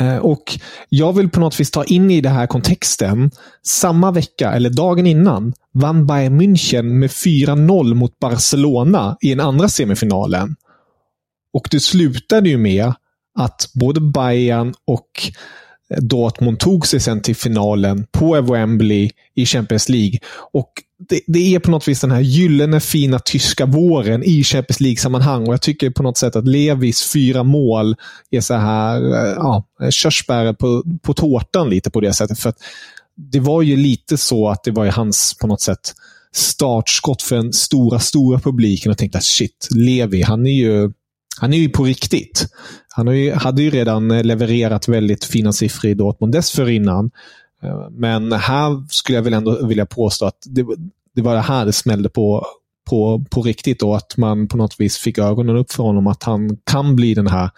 Eh, 0.00 0.16
och 0.16 0.58
Jag 0.88 1.12
vill 1.12 1.28
på 1.30 1.40
något 1.40 1.60
vis 1.60 1.70
ta 1.70 1.84
in 1.84 2.10
i 2.10 2.20
den 2.20 2.32
här 2.32 2.46
kontexten. 2.46 3.30
Samma 3.66 4.10
vecka, 4.10 4.52
eller 4.52 4.70
dagen 4.70 5.06
innan, 5.06 5.52
vann 5.72 6.06
Bayern 6.06 6.40
München 6.40 6.82
med 6.82 7.10
4-0 7.10 7.94
mot 7.94 8.18
Barcelona 8.18 9.16
i 9.20 9.30
den 9.30 9.40
andra 9.40 9.68
semifinalen. 9.68 10.56
Och 11.52 11.68
det 11.70 11.80
slutade 11.80 12.48
ju 12.48 12.58
med 12.58 12.92
att 13.38 13.70
både 13.74 14.00
Bayern 14.00 14.74
och 14.86 15.32
Dortmund 16.00 16.58
tog 16.58 16.86
sig 16.86 17.00
sen 17.00 17.22
till 17.22 17.36
finalen 17.36 18.06
på 18.12 18.40
Wembley 18.40 19.10
i 19.34 19.46
Champions 19.46 19.88
League. 19.88 20.18
Och 20.52 20.72
det, 21.08 21.20
det, 21.26 21.54
är 21.54 21.58
på 21.58 21.70
något 21.70 21.88
vis 21.88 22.00
den 22.00 22.10
här 22.10 22.20
gyllene 22.20 22.80
fina 22.80 23.18
tyska 23.18 23.66
våren 23.66 24.22
i 24.22 24.44
Champions 24.44 24.80
League-sammanhang. 24.80 25.46
Och 25.46 25.52
jag 25.52 25.62
tycker 25.62 25.90
på 25.90 26.02
något 26.02 26.18
sätt 26.18 26.36
att 26.36 26.46
Levis 26.46 27.12
fyra 27.12 27.42
mål 27.42 27.96
är 28.30 28.40
så 28.40 28.54
här, 28.54 29.02
eh, 29.02 29.34
ja, 29.36 29.64
körsbäret 29.90 30.58
på, 30.58 30.82
på 31.02 31.14
tårtan 31.14 31.70
lite 31.70 31.90
på 31.90 32.00
det 32.00 32.12
sättet. 32.12 32.38
För 32.38 32.48
att 32.48 32.58
det 33.16 33.40
var 33.40 33.62
ju 33.62 33.76
lite 33.76 34.18
så 34.18 34.48
att 34.48 34.64
det 34.64 34.70
var 34.70 34.84
ju 34.84 34.90
hans, 34.90 35.36
på 35.40 35.46
något 35.46 35.60
sätt, 35.60 35.94
startskott 36.34 37.22
för 37.22 37.36
den 37.36 37.52
stora, 37.52 37.98
stora 37.98 38.38
publiken 38.38 38.92
och 38.92 38.98
tänkte 38.98 39.18
att 39.18 39.24
shit, 39.24 39.68
Levi, 39.70 40.22
han 40.22 40.46
är 40.46 40.52
ju, 40.52 40.92
han 41.40 41.52
är 41.52 41.58
ju 41.58 41.68
på 41.68 41.84
riktigt. 41.84 42.46
Han 42.88 43.16
ju, 43.16 43.32
hade 43.32 43.62
ju 43.62 43.70
redan 43.70 44.08
levererat 44.08 44.88
väldigt 44.88 45.24
fina 45.24 45.52
siffror 45.52 45.90
i 45.90 45.94
Dortmund 45.94 46.32
dessförinnan. 46.32 47.10
Eh, 47.64 47.88
men 47.90 48.32
här 48.32 48.84
skulle 48.88 49.18
jag 49.18 49.22
väl 49.22 49.34
ändå 49.34 49.66
vilja 49.66 49.86
påstå 49.86 50.26
att 50.26 50.38
det, 50.44 50.66
det 51.14 51.22
var 51.22 51.34
det 51.34 51.40
här 51.40 51.66
det 51.66 51.72
smällde 51.72 52.08
på, 52.08 52.46
på, 52.90 53.24
på 53.30 53.42
riktigt 53.42 53.82
och 53.82 53.96
att 53.96 54.16
man 54.16 54.48
på 54.48 54.56
något 54.56 54.80
vis 54.80 54.98
fick 54.98 55.18
ögonen 55.18 55.56
upp 55.56 55.72
för 55.72 55.82
honom 55.82 56.06
att 56.06 56.22
han 56.22 56.56
kan 56.64 56.96
bli 56.96 57.14
den 57.14 57.26
här 57.26 57.50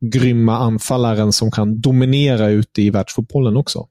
grymma 0.00 0.58
anfallaren 0.58 1.32
som 1.32 1.50
kan 1.50 1.80
dominera 1.80 2.48
ute 2.48 2.82
i 2.82 2.90
världsfotbollen 2.90 3.56
också. 3.56 3.86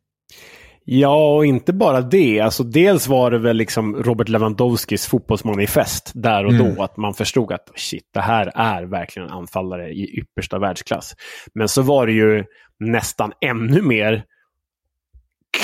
Ja, 0.89 1.35
och 1.35 1.45
inte 1.45 1.73
bara 1.73 2.01
det. 2.01 2.39
Alltså, 2.39 2.63
dels 2.63 3.07
var 3.07 3.31
det 3.31 3.39
väl 3.39 3.57
liksom 3.57 3.95
Robert 3.95 4.29
Lewandowskis 4.29 5.07
fotbollsmanifest 5.07 6.11
där 6.15 6.45
och 6.45 6.53
mm. 6.53 6.75
då. 6.75 6.83
Att 6.83 6.97
man 6.97 7.13
förstod 7.13 7.51
att 7.51 7.71
shit, 7.75 8.09
det 8.13 8.21
här 8.21 8.51
är 8.55 8.83
verkligen 8.83 9.27
en 9.27 9.33
anfallare 9.33 9.89
i 9.89 10.19
yppersta 10.19 10.59
världsklass. 10.59 11.15
Men 11.53 11.67
så 11.67 11.81
var 11.81 12.07
det 12.07 12.13
ju 12.13 12.43
nästan 12.79 13.31
ännu 13.41 13.81
mer 13.81 14.23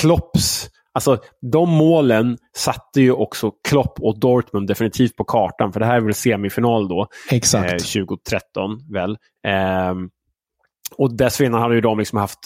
Klopps 0.04 0.70
Alltså 0.94 1.18
de 1.52 1.70
målen 1.70 2.38
satte 2.56 3.00
ju 3.00 3.12
också 3.12 3.52
Klopp 3.68 4.00
och 4.00 4.20
Dortmund 4.20 4.68
definitivt 4.68 5.16
på 5.16 5.24
kartan. 5.24 5.72
För 5.72 5.80
det 5.80 5.86
här 5.86 5.96
är 5.96 6.00
väl 6.00 6.14
semifinal 6.14 6.88
då. 6.88 7.06
Exakt. 7.30 7.72
Eh, 7.72 7.76
2013 7.76 8.80
väl. 8.92 9.10
Eh, 9.46 9.94
och 10.96 11.16
dessförinnan 11.16 11.60
hade 11.60 11.74
ju 11.74 11.80
de 11.80 11.98
liksom 11.98 12.18
haft 12.18 12.38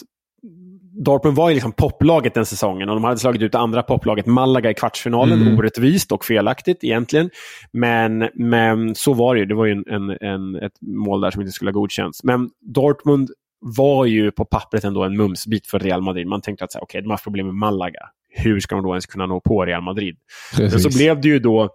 Dortmund 1.05 1.37
var 1.37 1.49
ju 1.49 1.53
liksom 1.53 1.71
poplaget 1.71 2.33
den 2.33 2.45
säsongen 2.45 2.89
och 2.89 2.95
de 2.95 3.03
hade 3.03 3.17
slagit 3.17 3.41
ut 3.41 3.51
det 3.51 3.59
andra 3.59 3.83
poplaget 3.83 4.25
Malaga 4.25 4.71
i 4.71 4.73
kvartsfinalen. 4.73 5.41
Mm. 5.41 5.57
Orättvist 5.57 6.11
och 6.11 6.25
felaktigt 6.25 6.83
egentligen. 6.83 7.29
Men, 7.71 8.29
men 8.33 8.95
så 8.95 9.13
var 9.13 9.35
det 9.35 9.39
ju. 9.39 9.45
Det 9.45 9.55
var 9.55 9.65
ju 9.65 9.71
en, 9.71 10.17
en, 10.21 10.55
ett 10.55 10.81
mål 10.81 11.21
där 11.21 11.31
som 11.31 11.41
inte 11.41 11.51
skulle 11.51 11.71
ha 11.71 11.73
godkänts. 11.73 12.23
Men 12.23 12.49
Dortmund 12.61 13.29
var 13.61 14.05
ju 14.05 14.31
på 14.31 14.45
pappret 14.45 14.83
ändå 14.83 15.03
en 15.03 15.17
mumsbit 15.17 15.67
för 15.67 15.79
Real 15.79 16.01
Madrid. 16.01 16.27
Man 16.27 16.41
tänkte 16.41 16.65
att 16.65 16.75
okej, 16.75 16.83
okay, 16.83 17.01
de 17.01 17.09
har 17.09 17.17
problem 17.17 17.45
med 17.45 17.55
Malaga. 17.55 18.09
Hur 18.29 18.59
ska 18.59 18.75
de 18.75 18.83
då 18.83 18.89
ens 18.89 19.05
kunna 19.05 19.25
nå 19.25 19.39
på 19.39 19.65
Real 19.65 19.83
Madrid? 19.83 20.17
Precis. 20.55 20.73
Men 20.83 20.91
så 20.91 20.97
blev 20.97 21.21
det 21.21 21.27
ju 21.27 21.39
då 21.39 21.69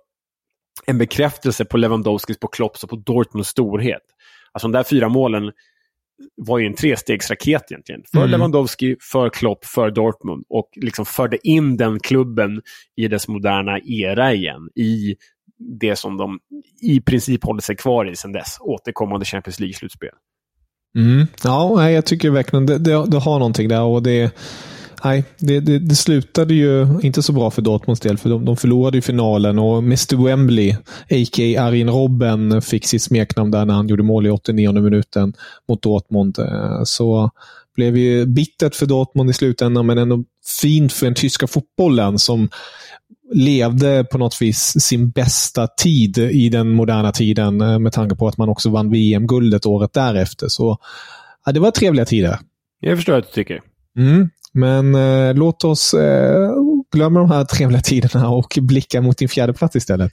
en 0.86 0.98
bekräftelse 0.98 1.64
på 1.64 1.76
Lewandowskis, 1.76 2.38
på 2.38 2.48
Klopps 2.48 2.84
och 2.84 2.90
på 2.90 2.96
Dortmunds 2.96 3.48
storhet. 3.48 4.02
Alltså 4.52 4.68
de 4.68 4.72
där 4.72 4.84
fyra 4.84 5.08
målen 5.08 5.52
var 6.36 6.58
ju 6.58 6.66
en 6.66 6.74
trestegsraket 6.74 7.62
egentligen. 7.70 8.02
För 8.12 8.18
mm. 8.18 8.30
Lewandowski, 8.30 8.96
för 9.00 9.30
Klopp, 9.30 9.64
för 9.64 9.90
Dortmund. 9.90 10.44
Och 10.48 10.68
liksom 10.76 11.06
förde 11.06 11.48
in 11.48 11.76
den 11.76 12.00
klubben 12.00 12.62
i 12.96 13.08
dess 13.08 13.28
moderna 13.28 13.78
era 13.78 14.32
igen. 14.34 14.68
I 14.74 15.16
det 15.80 15.96
som 15.96 16.16
de 16.16 16.38
i 16.82 17.00
princip 17.00 17.44
håller 17.44 17.60
sig 17.60 17.76
kvar 17.76 18.10
i 18.10 18.16
sedan 18.16 18.32
dess. 18.32 18.56
Återkommande 18.60 19.26
Champions 19.26 19.60
League-slutspel. 19.60 20.14
Mm. 20.94 21.26
Ja, 21.44 21.90
jag 21.90 22.04
tycker 22.04 22.30
verkligen 22.30 22.66
det, 22.66 22.78
det, 22.78 23.06
det, 23.06 23.18
har 23.18 23.38
någonting 23.38 23.68
där. 23.68 23.82
och 23.82 24.02
det 24.02 24.34
Nej, 25.04 25.24
det, 25.38 25.60
det, 25.60 25.78
det, 25.78 25.94
slutade 25.94 26.54
ju 26.54 26.86
inte 27.02 27.22
så 27.22 27.32
bra 27.32 27.50
för 27.50 27.62
Dortmunds 27.62 28.00
del, 28.00 28.18
för 28.18 28.30
de, 28.30 28.44
de 28.44 28.56
förlorade 28.56 28.96
ju 28.96 29.02
finalen 29.02 29.58
och 29.58 29.78
Mr 29.78 30.24
Wembley, 30.24 30.72
a.k.a. 31.10 31.62
Arjen 31.62 31.90
Robben, 31.90 32.62
fick 32.62 32.86
sitt 32.86 33.02
smeknamn 33.02 33.50
där 33.50 33.64
när 33.64 33.74
han 33.74 33.88
gjorde 33.88 34.02
mål 34.02 34.26
i 34.26 34.30
89 34.30 34.72
minuten 34.72 35.32
mot 35.68 35.82
Dortmund. 35.82 36.38
Eh, 36.38 36.82
så 36.84 37.30
blev 37.74 37.96
ju 37.96 38.26
bittert 38.26 38.74
för 38.74 38.86
Dortmund 38.86 39.30
i 39.30 39.32
slutändan, 39.32 39.86
men 39.86 39.98
ändå 39.98 40.24
fint 40.60 40.92
för 40.92 41.06
den 41.06 41.14
tyska 41.14 41.46
fotbollen 41.46 42.18
som 42.18 42.48
levde 43.34 44.04
på 44.04 44.18
något 44.18 44.42
vis 44.42 44.74
sin 44.78 45.10
bästa 45.10 45.66
tid 45.66 46.18
i 46.18 46.48
den 46.48 46.70
moderna 46.70 47.12
tiden 47.12 47.60
eh, 47.60 47.78
med 47.78 47.92
tanke 47.92 48.16
på 48.16 48.28
att 48.28 48.38
man 48.38 48.48
också 48.48 48.70
vann 48.70 48.90
VM-guldet 48.90 49.66
året 49.66 49.92
därefter. 49.92 50.48
Så 50.48 50.78
ja, 51.46 51.52
det 51.52 51.60
var 51.60 51.70
trevliga 51.70 52.04
tider. 52.04 52.38
Jag 52.80 52.98
förstår 52.98 53.18
att 53.18 53.26
du 53.26 53.32
tycker. 53.32 53.60
Mm. 53.98 54.30
Men 54.52 54.94
eh, 54.94 55.34
låt 55.34 55.64
oss 55.64 55.94
eh, 55.94 56.50
glömma 56.92 57.20
de 57.20 57.30
här 57.30 57.44
trevliga 57.44 57.80
tiderna 57.80 58.28
och 58.28 58.58
blicka 58.60 59.00
mot 59.00 59.18
din 59.18 59.28
fjärde 59.28 59.52
plats 59.52 59.76
istället. 59.76 60.12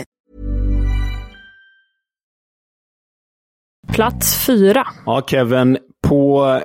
Plats 3.91 4.45
fyra. 4.45 4.87
Ja, 5.05 5.21
Kevin. 5.27 5.77
På 6.07 6.61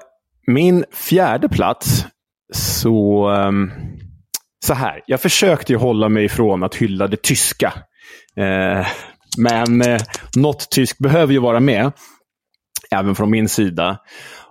min 0.47 0.85
fjärde 0.93 1.49
plats 1.49 2.07
så... 2.55 3.29
Um, 3.31 3.73
så 4.65 4.75
här. 4.75 5.03
Jag 5.07 5.21
försökte 5.21 5.73
ju 5.73 5.79
hålla 5.79 6.09
mig 6.09 6.25
ifrån 6.25 6.63
att 6.63 6.75
hylla 6.75 7.07
det 7.07 7.23
tyska. 7.23 7.73
Eh, 8.37 8.87
men 9.39 9.83
eh, 9.83 10.01
något 10.37 10.71
tysk 10.71 10.99
behöver 10.99 11.33
ju 11.33 11.39
vara 11.39 11.61
med. 11.61 11.93
Även 12.91 13.15
från 13.15 13.31
min 13.31 13.49
sida. 13.49 13.99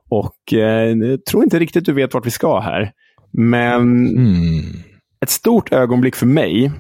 Och 0.10 0.54
eh, 0.54 0.90
jag 0.90 1.26
tror 1.26 1.44
inte 1.44 1.60
riktigt 1.60 1.86
du 1.86 1.94
vet 1.94 2.14
vart 2.14 2.26
vi 2.26 2.32
ska 2.32 2.60
här. 2.60 2.92
Men 3.32 4.08
mm. 4.08 4.64
ett 5.24 5.30
stort 5.30 5.74
ögonblick 5.74 6.16
för 6.16 6.26
mig 6.26 6.72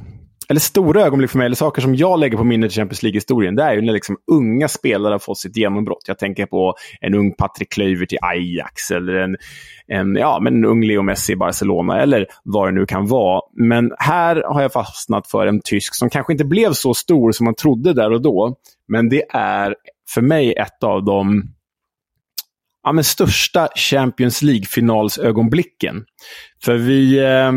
eller 0.50 0.60
stora 0.60 1.02
ögonblick 1.02 1.32
för 1.32 1.38
mig, 1.38 1.46
eller 1.46 1.56
saker 1.56 1.82
som 1.82 1.96
jag 1.96 2.20
lägger 2.20 2.38
på 2.38 2.44
minnet 2.44 2.72
i 2.72 2.76
Champions 2.76 3.04
League-historien, 3.04 3.56
det 3.56 3.64
är 3.64 3.74
ju 3.74 3.82
när 3.82 3.94
liksom 3.94 4.18
unga 4.32 4.68
spelare 4.68 5.12
har 5.12 5.20
fått 5.20 5.38
sitt 5.38 5.58
genombrott. 5.58 6.04
Jag 6.08 6.20
tänker 6.20 6.46
på 6.46 6.76
en 7.02 7.16
ung 7.16 7.36
Patrik 7.36 7.72
Kluivert 7.72 8.14
i 8.14 8.18
Ajax, 8.22 8.92
eller 8.92 9.14
en, 9.14 9.38
en, 9.88 10.16
ja, 10.16 10.40
men 10.42 10.56
en 10.56 10.66
ung 10.66 10.84
Leo 10.84 11.02
Messi 11.02 11.34
i 11.34 11.36
Barcelona, 11.36 12.02
eller 12.02 12.26
vad 12.44 12.68
det 12.68 12.72
nu 12.72 12.86
kan 12.86 13.08
vara. 13.08 13.42
Men 13.54 13.92
här 13.98 14.44
har 14.48 14.62
jag 14.62 14.74
fastnat 14.74 15.28
för 15.28 15.48
en 15.48 15.62
tysk 15.62 15.96
som 15.96 16.10
kanske 16.10 16.34
inte 16.34 16.46
blev 16.46 16.74
så 16.74 16.94
stor 16.94 17.32
som 17.32 17.46
man 17.46 17.56
trodde 17.56 17.94
där 17.94 18.12
och 18.12 18.22
då, 18.22 18.56
men 18.88 19.10
det 19.10 19.24
är 19.30 19.76
för 20.10 20.22
mig 20.22 20.54
ett 20.54 20.84
av 20.84 21.06
de 21.06 21.44
ja, 22.84 22.92
men 22.92 23.04
största 23.04 23.68
Champions 23.76 24.42
League-finalsögonblicken. 24.42 26.06
För 26.64 26.76
vi... 26.76 27.20
Eh, 27.20 27.52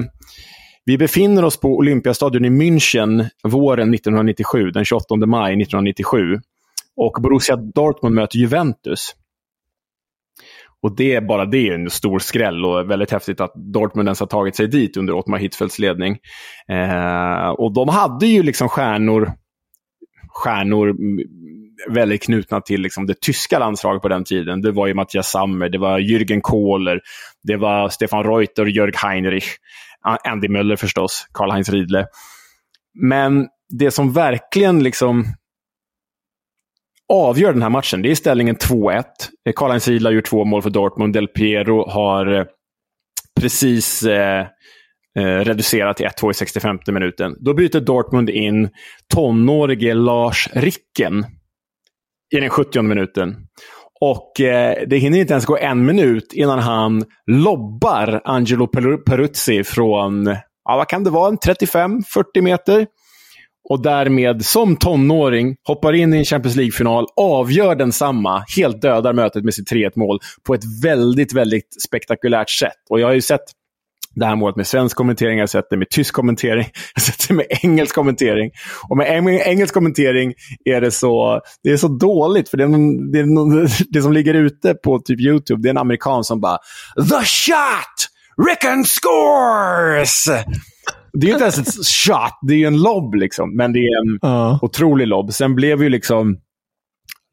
vi 0.88 0.98
befinner 0.98 1.44
oss 1.44 1.60
på 1.60 1.76
Olympiastadion 1.76 2.44
i 2.44 2.50
München 2.50 3.28
våren 3.42 3.94
1997, 3.94 4.70
den 4.70 4.84
28 4.84 5.16
maj 5.26 5.52
1997. 5.52 6.18
Och 6.96 7.22
Borussia 7.22 7.56
Dortmund 7.56 8.14
möter 8.14 8.38
Juventus. 8.38 9.14
Och 10.82 10.96
det 10.96 11.14
är 11.14 11.20
bara 11.20 11.44
det 11.44 11.68
är 11.68 11.74
en 11.74 11.90
stor 11.90 12.18
skräll 12.18 12.64
och 12.64 12.90
väldigt 12.90 13.10
häftigt 13.10 13.40
att 13.40 13.52
Dortmund 13.54 14.08
ens 14.08 14.20
har 14.20 14.26
tagit 14.26 14.56
sig 14.56 14.68
dit 14.68 14.96
under 14.96 15.14
Ottmar 15.14 15.38
Hitzfeldts 15.38 15.78
ledning. 15.78 16.18
Eh, 16.68 17.48
och 17.48 17.74
de 17.74 17.88
hade 17.88 18.26
ju 18.26 18.42
liksom 18.42 18.68
stjärnor, 18.68 19.32
stjärnor 20.28 20.96
väldigt 21.88 22.22
knutna 22.22 22.60
till 22.60 22.80
liksom 22.80 23.06
det 23.06 23.20
tyska 23.20 23.58
landslaget 23.58 24.02
på 24.02 24.08
den 24.08 24.24
tiden. 24.24 24.62
Det 24.62 24.72
var 24.72 24.86
ju 24.86 24.94
Mattias 24.94 25.30
Sammer, 25.30 25.68
det 25.68 25.78
var 25.78 25.98
Jürgen 25.98 26.40
Kohler, 26.42 27.00
det 27.42 27.56
var 27.56 27.88
Stefan 27.88 28.24
Reuter, 28.24 28.66
Jörg 28.66 28.92
Heinrich, 28.96 29.56
Andy 30.24 30.48
Möller 30.48 30.76
förstås, 30.76 31.26
Karl-Heinz 31.32 31.70
Riedle. 31.70 32.06
Men 33.00 33.48
det 33.68 33.90
som 33.90 34.12
verkligen 34.12 34.82
liksom 34.82 35.24
avgör 37.12 37.52
den 37.52 37.62
här 37.62 37.70
matchen, 37.70 38.02
det 38.02 38.10
är 38.10 38.14
ställningen 38.14 38.56
2-1. 38.56 39.04
Karl-Heinz 39.56 39.88
Riedle 39.88 40.08
har 40.08 40.14
gjort 40.14 40.26
två 40.26 40.44
mål 40.44 40.62
för 40.62 40.70
Dortmund. 40.70 41.12
Del 41.12 41.28
Piero 41.28 41.90
har 41.90 42.38
eh, 42.38 42.44
precis 43.40 44.02
eh, 44.02 44.46
eh, 45.18 45.22
reducerat 45.22 45.96
till 45.96 46.06
1-2 46.06 46.30
i 46.30 46.34
65 46.34 46.78
minuten. 46.86 47.36
Då 47.40 47.54
byter 47.54 47.80
Dortmund 47.80 48.30
in 48.30 48.70
tonårige 49.14 49.94
Lars 49.94 50.48
Ricken 50.52 51.26
i 52.36 52.40
den 52.40 52.50
70 52.50 52.82
minuten. 52.82 53.36
Och 54.00 54.40
eh, 54.40 54.76
det 54.86 54.98
hinner 54.98 55.18
inte 55.18 55.32
ens 55.32 55.46
gå 55.46 55.56
en 55.56 55.86
minut 55.86 56.32
innan 56.32 56.58
han 56.58 57.04
lobbar 57.26 58.20
Angelo 58.24 58.66
Peruzzi 59.06 59.64
från, 59.64 60.26
ja, 60.64 60.76
vad 60.76 60.88
kan 60.88 61.04
det 61.04 61.10
vara, 61.10 61.30
35-40 61.32 62.40
meter. 62.42 62.86
Och 63.70 63.82
därmed, 63.82 64.44
som 64.44 64.76
tonåring, 64.76 65.56
hoppar 65.66 65.92
in 65.92 66.14
i 66.14 66.18
en 66.18 66.24
Champions 66.24 66.56
League-final, 66.56 67.06
avgör 67.16 67.74
densamma, 67.74 68.44
helt 68.56 68.82
dödar 68.82 69.12
mötet 69.12 69.44
med 69.44 69.54
sitt 69.54 69.72
3-1-mål 69.72 70.18
på 70.46 70.54
ett 70.54 70.82
väldigt, 70.84 71.32
väldigt 71.32 71.82
spektakulärt 71.86 72.50
sätt. 72.50 72.76
Och 72.90 73.00
jag 73.00 73.06
har 73.06 73.14
ju 73.14 73.20
sett 73.20 73.44
det 74.18 74.26
här 74.26 74.36
målet 74.36 74.56
med 74.56 74.66
svensk 74.66 74.96
kommentering, 74.96 75.38
jag 75.38 75.42
har 75.42 75.46
sett 75.46 75.70
det 75.70 75.76
med 75.76 75.90
tysk 75.90 76.14
kommentering, 76.14 76.64
jag 76.94 77.02
har 77.02 77.06
sett 77.06 77.28
det 77.28 77.34
med 77.34 77.46
engelsk 77.62 77.94
kommentering. 77.94 78.50
Och 78.88 78.96
med 78.96 79.06
engelsk 79.46 79.74
kommentering 79.74 80.34
är 80.64 80.80
det 80.80 80.90
så, 80.90 81.40
det 81.62 81.70
är 81.70 81.76
så 81.76 81.88
dåligt, 81.88 82.48
för 82.48 82.56
det, 82.56 82.64
är 82.64 82.68
någon, 82.68 83.10
det, 83.12 83.26
någon, 83.26 83.68
det 83.88 84.02
som 84.02 84.12
ligger 84.12 84.34
ute 84.34 84.74
på 84.74 84.98
typ 84.98 85.20
YouTube, 85.20 85.62
det 85.62 85.68
är 85.68 85.70
en 85.70 85.78
amerikan 85.78 86.24
som 86.24 86.40
bara 86.40 86.58
“The 86.96 87.24
shot! 87.24 88.08
Rickon 88.48 88.84
scores!” 88.84 90.28
Det 91.12 91.26
är 91.26 91.32
inte 91.32 91.44
ens 91.44 91.58
ett 91.58 91.86
shot, 91.86 92.38
det 92.48 92.54
är 92.54 92.66
en 92.66 92.82
lobb 92.82 93.14
liksom. 93.14 93.56
Men 93.56 93.72
det 93.72 93.78
är 93.78 94.00
en 94.00 94.30
uh. 94.30 94.64
otrolig 94.64 95.06
lobb. 95.06 95.32
Sen 95.32 95.54
blev 95.54 95.82
ju 95.82 95.88
liksom 95.88 96.36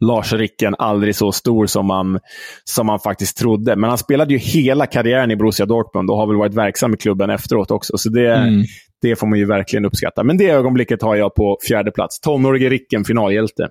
Lars 0.06 0.34
Ricken 0.34 0.76
aldrig 0.80 1.16
så 1.16 1.32
stor 1.32 1.66
som 1.66 1.86
man, 1.86 2.20
som 2.64 2.86
man 2.86 3.00
faktiskt 3.00 3.38
trodde. 3.38 3.76
Men 3.76 3.90
han 3.90 3.98
spelade 3.98 4.34
ju 4.34 4.40
hela 4.40 4.86
karriären 4.86 5.32
i 5.32 5.36
Borussia 5.36 5.66
Dortmund 5.66 6.10
och 6.10 6.18
har 6.18 6.28
väl 6.28 6.38
varit 6.38 6.54
verksam 6.54 6.94
i 6.94 6.98
klubben 6.98 7.30
efteråt 7.30 7.72
också. 7.72 7.98
Så 7.98 8.10
det, 8.10 8.36
mm. 8.36 8.64
det 9.02 9.16
får 9.16 9.28
man 9.28 9.40
ju 9.40 9.46
verkligen 9.46 9.86
uppskatta. 9.86 10.24
Men 10.24 10.38
det 10.38 10.50
ögonblicket 10.50 11.02
har 11.02 11.16
jag 11.16 11.36
på 11.36 11.58
fjärde 11.68 11.92
plats. 11.92 12.20
Tonårige 12.20 12.70
Ricken, 12.70 13.06
finalhjälte. 13.06 13.70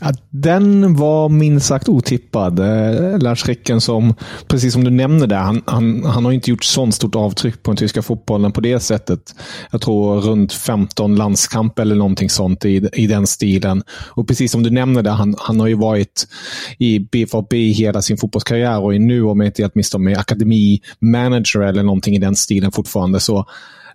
Ja, 0.00 0.12
den 0.30 0.96
var 0.96 1.28
minst 1.28 1.66
sagt 1.66 1.88
otippad. 1.88 2.58
Eh, 2.58 3.18
Lars 3.18 3.46
Ricken 3.48 3.80
som, 3.80 4.14
precis 4.48 4.72
som 4.72 4.84
du 4.84 4.90
nämnde 4.90 5.26
där, 5.26 5.36
han, 5.38 5.62
han, 5.66 6.04
han 6.04 6.24
har 6.24 6.32
inte 6.32 6.50
gjort 6.50 6.64
sånt 6.64 6.94
stort 6.94 7.14
avtryck 7.14 7.62
på 7.62 7.70
den 7.70 7.76
tyska 7.76 8.02
fotbollen 8.02 8.52
på 8.52 8.60
det 8.60 8.80
sättet. 8.80 9.20
Jag 9.70 9.80
tror 9.80 10.20
runt 10.20 10.52
15 10.52 11.16
landskamp 11.16 11.78
eller 11.78 11.94
någonting 11.94 12.30
sånt 12.30 12.64
i, 12.64 12.88
i 12.92 13.06
den 13.06 13.26
stilen. 13.26 13.82
Och 14.10 14.28
precis 14.28 14.52
som 14.52 14.62
du 14.62 14.70
nämnde 14.70 15.02
där, 15.02 15.10
han, 15.10 15.34
han 15.38 15.60
har 15.60 15.66
ju 15.66 15.74
varit 15.74 16.26
i 16.78 16.98
BVB 16.98 17.54
hela 17.54 18.02
sin 18.02 18.16
fotbollskarriär 18.16 18.80
och 18.80 18.94
är 18.94 18.98
nu, 18.98 19.22
om 19.22 19.40
jag 19.40 19.48
inte 19.48 19.62
helt 19.62 19.74
misstar 19.74 19.98
mig, 19.98 20.14
akademimanager 20.14 21.60
eller 21.60 21.82
någonting 21.82 22.14
i 22.14 22.18
den 22.18 22.36
stilen 22.36 22.72
fortfarande. 22.72 23.20
Så 23.20 23.46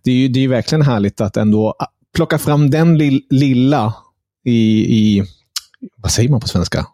det 0.04 0.12
är 0.12 0.16
ju 0.16 0.28
det 0.28 0.44
är 0.44 0.48
verkligen 0.48 0.82
härligt 0.82 1.22
att 1.22 1.38
ändå 1.38 1.76
plocka 2.16 2.38
fram 2.38 2.70
den 2.70 2.98
lilla 3.30 3.94
i, 4.46 4.80
i 4.98 5.24
vad 5.98 6.12
säger 6.12 6.30
man 6.30 6.40
på 6.40 6.48
svenska? 6.48 6.86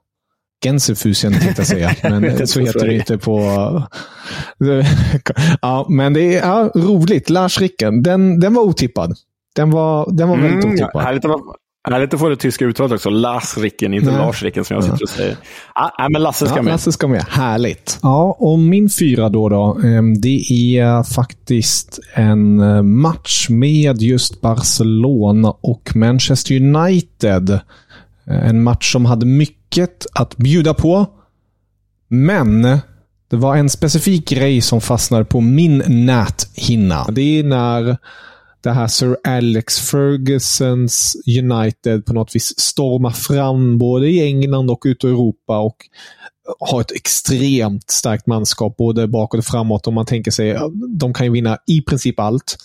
Gänsefusen 0.66 1.34
tänkte 1.34 1.62
jag 1.62 1.68
säga, 1.68 1.96
men 2.20 2.48
så 2.48 2.60
heter 2.60 2.88
det 2.88 2.94
inte 2.94 3.18
på... 3.18 3.40
ja, 5.62 5.86
men 5.90 6.14
det 6.14 6.38
är 6.38 6.48
ja, 6.48 6.72
roligt. 6.76 7.30
Lars 7.30 7.60
Ricken, 7.60 8.04
den, 8.04 8.40
den 8.40 8.54
var 8.54 8.64
otippad. 8.64 9.16
Den 9.56 9.72
var, 9.72 10.12
den 10.12 10.30
var 10.30 10.38
väldigt 10.38 10.64
mm, 10.64 10.76
otippad. 10.76 11.04
Härligt 11.04 11.26
att, 11.26 11.42
härligt 11.92 12.14
att 12.14 12.20
få 12.20 12.30
det 12.30 12.36
tyska 12.36 12.66
uttalet 12.66 12.92
också. 12.92 13.10
Lars 13.10 13.58
Ricken, 13.58 13.94
inte 13.94 14.12
Nej. 14.12 14.18
Lars 14.18 14.44
Ricken 14.44 14.66
som 14.66 14.76
jag 14.76 14.84
sitter 14.84 15.04
och 15.04 15.10
säger. 15.10 15.38
Ja, 15.76 16.08
men 16.10 16.24
Lasse 16.24 16.46
ska 16.46 16.56
ja, 16.56 16.62
med. 16.62 16.72
Lasse 16.72 16.92
ska 16.92 17.08
med. 17.08 17.24
Härligt. 17.30 18.00
Ja, 18.02 18.38
och 18.40 18.60
min 18.60 18.90
fyra 18.90 19.30
då, 19.30 19.50
då 19.50 19.80
ehm, 19.84 20.22
det 20.22 20.52
är 20.78 21.04
faktiskt 21.04 22.00
en 22.14 22.60
eh, 22.60 22.82
match 22.82 23.50
med 23.50 24.02
just 24.02 24.42
Barcelona 24.42 25.52
och 25.62 25.96
Manchester 25.96 26.56
United. 26.56 27.60
Eh, 28.28 28.50
en 28.50 28.64
match 28.64 28.92
som 28.92 29.06
hade 29.06 29.26
mycket 29.26 30.06
att 30.14 30.38
bjuda 30.38 30.74
på. 30.74 31.06
Men 32.08 32.62
det 33.30 33.36
var 33.36 33.56
en 33.56 33.70
specifik 33.70 34.30
grej 34.30 34.62
som 34.62 34.82
fastnade 34.82 35.26
på 35.26 35.42
min 35.42 35.84
näthinna. 35.88 37.06
Det 37.12 37.40
är 37.40 37.44
när 37.44 37.98
det 38.62 38.72
här 38.72 38.88
Sir 38.88 39.18
Alex 39.24 39.80
Fergusons 39.80 41.16
United 41.40 42.06
på 42.06 42.14
något 42.14 42.36
vis 42.36 42.60
stormar 42.60 43.10
fram 43.10 43.78
både 43.78 44.08
i 44.10 44.24
England 44.24 44.70
och 44.70 44.84
ute 44.86 45.08
i 45.08 45.10
Europa 45.10 45.60
och 45.60 45.76
har 46.60 46.82
ett 46.82 46.92
extremt 46.92 47.92
starkt 47.92 48.28
manskap 48.28 48.78
både 48.78 49.08
bakåt 49.08 49.38
och 49.38 49.46
framåt. 49.46 49.88
Om 49.88 49.94
man 49.94 50.06
tänker 50.06 50.32
sig 50.32 50.56
att 50.56 50.72
de 50.90 51.14
kan 51.14 51.26
ju 51.26 51.32
vinna 51.32 51.58
i 51.68 51.82
princip 51.82 52.20
allt. 52.20 52.58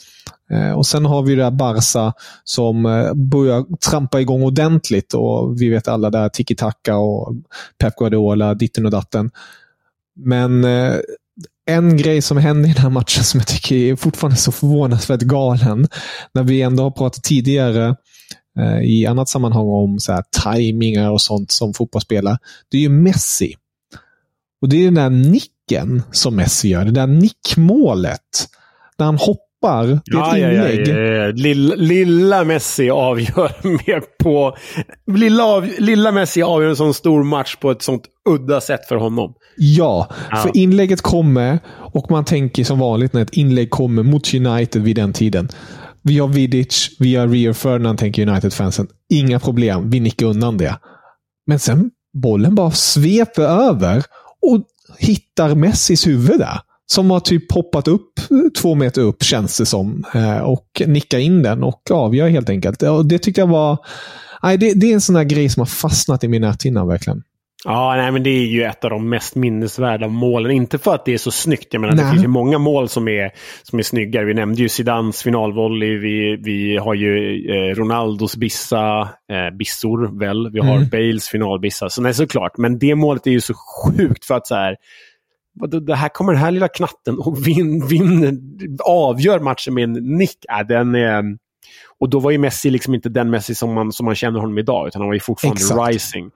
Eh, 0.50 0.72
och 0.72 0.86
Sen 0.86 1.04
har 1.04 1.22
vi 1.22 1.34
det 1.34 1.44
här 1.44 1.50
Barca 1.50 2.12
som 2.44 2.86
eh, 2.86 3.14
börjar 3.14 3.76
trampa 3.76 4.20
igång 4.20 4.42
ordentligt. 4.42 5.14
och 5.14 5.62
Vi 5.62 5.68
vet 5.68 5.88
alla 5.88 6.10
där 6.10 6.28
tiki-taka 6.28 6.96
och 6.96 7.34
Pep 7.78 7.96
Guardiola, 7.96 8.54
ditten 8.54 8.84
och 8.84 8.90
datten. 8.90 9.30
Men 10.16 10.64
eh, 10.64 10.94
en 11.66 11.96
grej 11.96 12.22
som 12.22 12.36
hände 12.36 12.68
i 12.68 12.72
den 12.72 12.82
här 12.82 12.90
matchen 12.90 13.24
som 13.24 13.40
jag 13.40 13.46
tycker 13.46 13.76
är 13.76 13.96
fortfarande 13.96 14.36
så 14.36 14.52
förvånansvärt 14.52 15.20
galen. 15.20 15.88
När 16.34 16.42
vi 16.42 16.62
ändå 16.62 16.82
har 16.82 16.90
pratat 16.90 17.24
tidigare 17.24 17.96
i 18.84 19.06
annat 19.06 19.28
sammanhang 19.28 19.68
om 19.68 20.00
så 20.00 20.12
här, 20.12 20.24
tajmingar 20.42 21.10
och 21.10 21.20
sånt 21.20 21.50
som 21.50 21.74
fotbollsspelare. 21.74 22.38
Det 22.70 22.76
är 22.76 22.80
ju 22.80 22.88
Messi. 22.88 23.54
Och 24.62 24.68
det 24.68 24.76
är 24.76 24.84
den 24.84 24.94
där 24.94 25.10
nicken 25.10 26.02
som 26.12 26.36
Messi 26.36 26.68
gör. 26.68 26.84
Det 26.84 26.90
där 26.90 27.06
nickmålet. 27.06 28.48
När 28.98 29.06
han 29.06 29.18
hoppar 29.18 29.49
hoppar. 29.60 29.86
Det 29.86 29.92
är 29.92 29.96
ett 29.96 30.02
ja, 30.04 30.36
inlägg. 30.36 30.88
Ja, 30.88 30.94
ja, 30.94 31.26
ja. 31.26 31.32
Lilla, 31.32 31.74
lilla 31.74 32.44
Messi 32.44 32.90
avgör 32.90 33.52
mer 33.86 34.02
på... 34.22 34.56
Lilla, 35.16 35.44
av, 35.44 35.68
lilla 35.78 36.12
Messi 36.12 36.42
avgör 36.42 36.70
en 36.70 36.76
sån 36.76 36.94
stor 36.94 37.24
match 37.24 37.56
på 37.56 37.70
ett 37.70 37.82
sånt 37.82 38.02
udda 38.28 38.60
sätt 38.60 38.86
för 38.88 38.96
honom. 38.96 39.34
Ja, 39.56 40.08
ja, 40.30 40.36
för 40.36 40.56
inlägget 40.56 41.02
kommer 41.02 41.58
och 41.94 42.10
man 42.10 42.24
tänker 42.24 42.64
som 42.64 42.78
vanligt 42.78 43.12
när 43.12 43.22
ett 43.22 43.32
inlägg 43.36 43.70
kommer 43.70 44.02
mot 44.02 44.34
United 44.34 44.82
vid 44.82 44.96
den 44.96 45.12
tiden. 45.12 45.48
Vi 46.02 46.18
har 46.18 46.28
Vidic, 46.28 46.96
vi 46.98 47.16
har 47.16 47.28
Rio 47.28 47.52
Ferdinand, 47.52 47.98
tänker 47.98 48.28
United-fansen. 48.28 48.88
Inga 49.08 49.40
problem, 49.40 49.90
vi 49.90 50.00
nickar 50.00 50.26
undan 50.26 50.58
det. 50.58 50.78
Men 51.46 51.58
sen 51.58 51.90
bollen 52.22 52.54
bara 52.54 52.70
sveper 52.70 53.42
över 53.42 54.02
och 54.42 54.64
hittar 54.98 55.54
Messis 55.54 56.06
huvud 56.06 56.38
där 56.38 56.60
som 56.90 57.10
har 57.10 57.20
typ 57.20 57.48
poppat 57.48 57.88
upp 57.88 58.12
två 58.58 58.74
meter 58.74 59.02
upp, 59.02 59.22
känns 59.22 59.58
det 59.58 59.66
som. 59.66 60.04
Eh, 60.14 60.38
och 60.38 60.82
nickar 60.86 61.18
in 61.18 61.42
den 61.42 61.62
och 61.62 61.90
avgör 61.90 62.28
helt 62.28 62.50
enkelt. 62.50 62.82
Och 62.82 63.06
det 63.06 63.18
tyckte 63.18 63.40
jag 63.40 63.48
var... 63.48 63.78
Nej, 64.42 64.58
det, 64.58 64.74
det 64.74 64.90
är 64.90 64.94
en 64.94 65.00
sån 65.00 65.14
där 65.14 65.24
grej 65.24 65.48
som 65.48 65.60
har 65.60 65.66
fastnat 65.66 66.24
i 66.24 66.28
min 66.28 66.42
näthinna 66.42 66.86
verkligen. 66.86 67.22
Ja, 67.64 67.94
nej, 67.96 68.12
men 68.12 68.22
det 68.22 68.30
är 68.30 68.46
ju 68.46 68.62
ett 68.62 68.84
av 68.84 68.90
de 68.90 69.08
mest 69.08 69.34
minnesvärda 69.34 70.08
målen. 70.08 70.50
Inte 70.50 70.78
för 70.78 70.94
att 70.94 71.04
det 71.04 71.14
är 71.14 71.18
så 71.18 71.30
snyggt. 71.30 71.68
Jag 71.70 71.80
menar, 71.80 71.96
det 71.96 72.10
finns 72.10 72.24
ju 72.24 72.28
många 72.28 72.58
mål 72.58 72.88
som 72.88 73.08
är, 73.08 73.30
som 73.62 73.78
är 73.78 73.82
snyggare. 73.82 74.24
Vi 74.24 74.34
nämnde 74.34 74.62
ju 74.62 74.68
Zidans 74.68 75.22
finalvolley. 75.22 75.98
Vi, 75.98 76.36
vi 76.36 76.76
har 76.76 76.94
ju 76.94 77.44
eh, 77.50 77.74
Ronaldos 77.74 78.36
bissa, 78.36 79.00
eh, 79.02 79.56
bissor 79.58 80.18
väl. 80.18 80.50
Vi 80.52 80.60
har 80.60 80.76
mm. 80.76 80.88
Bales 80.88 81.28
finalbissa. 81.28 81.88
Så 81.88 82.02
nej, 82.02 82.14
såklart. 82.14 82.58
Men 82.58 82.78
det 82.78 82.94
målet 82.94 83.26
är 83.26 83.30
ju 83.30 83.40
så 83.40 83.54
sjukt 83.54 84.24
för 84.24 84.34
att 84.34 84.46
så 84.46 84.54
här, 84.54 84.76
det 85.86 85.94
här 85.94 86.08
kommer 86.08 86.32
den 86.32 86.42
här 86.42 86.50
lilla 86.50 86.68
knatten 86.68 87.18
och 87.18 87.46
vinner, 87.46 87.86
vin, 87.86 88.78
avgör 88.84 89.40
matchen 89.40 89.74
med 89.74 89.84
en 89.84 89.92
nick. 89.92 90.44
Äh, 90.50 90.66
den 90.66 90.94
är, 90.94 91.24
och 91.98 92.10
då 92.10 92.20
var 92.20 92.30
ju 92.30 92.38
Messi 92.38 92.70
liksom 92.70 92.94
inte 92.94 93.08
den 93.08 93.30
Messi 93.30 93.54
som 93.54 93.74
man, 93.74 93.92
som 93.92 94.06
man 94.06 94.14
känner 94.14 94.40
honom 94.40 94.58
idag, 94.58 94.88
utan 94.88 95.00
han 95.00 95.08
var 95.08 95.14
ju 95.14 95.20
fortfarande 95.20 95.60
Exakt. 95.60 95.88
rising. 95.88 96.30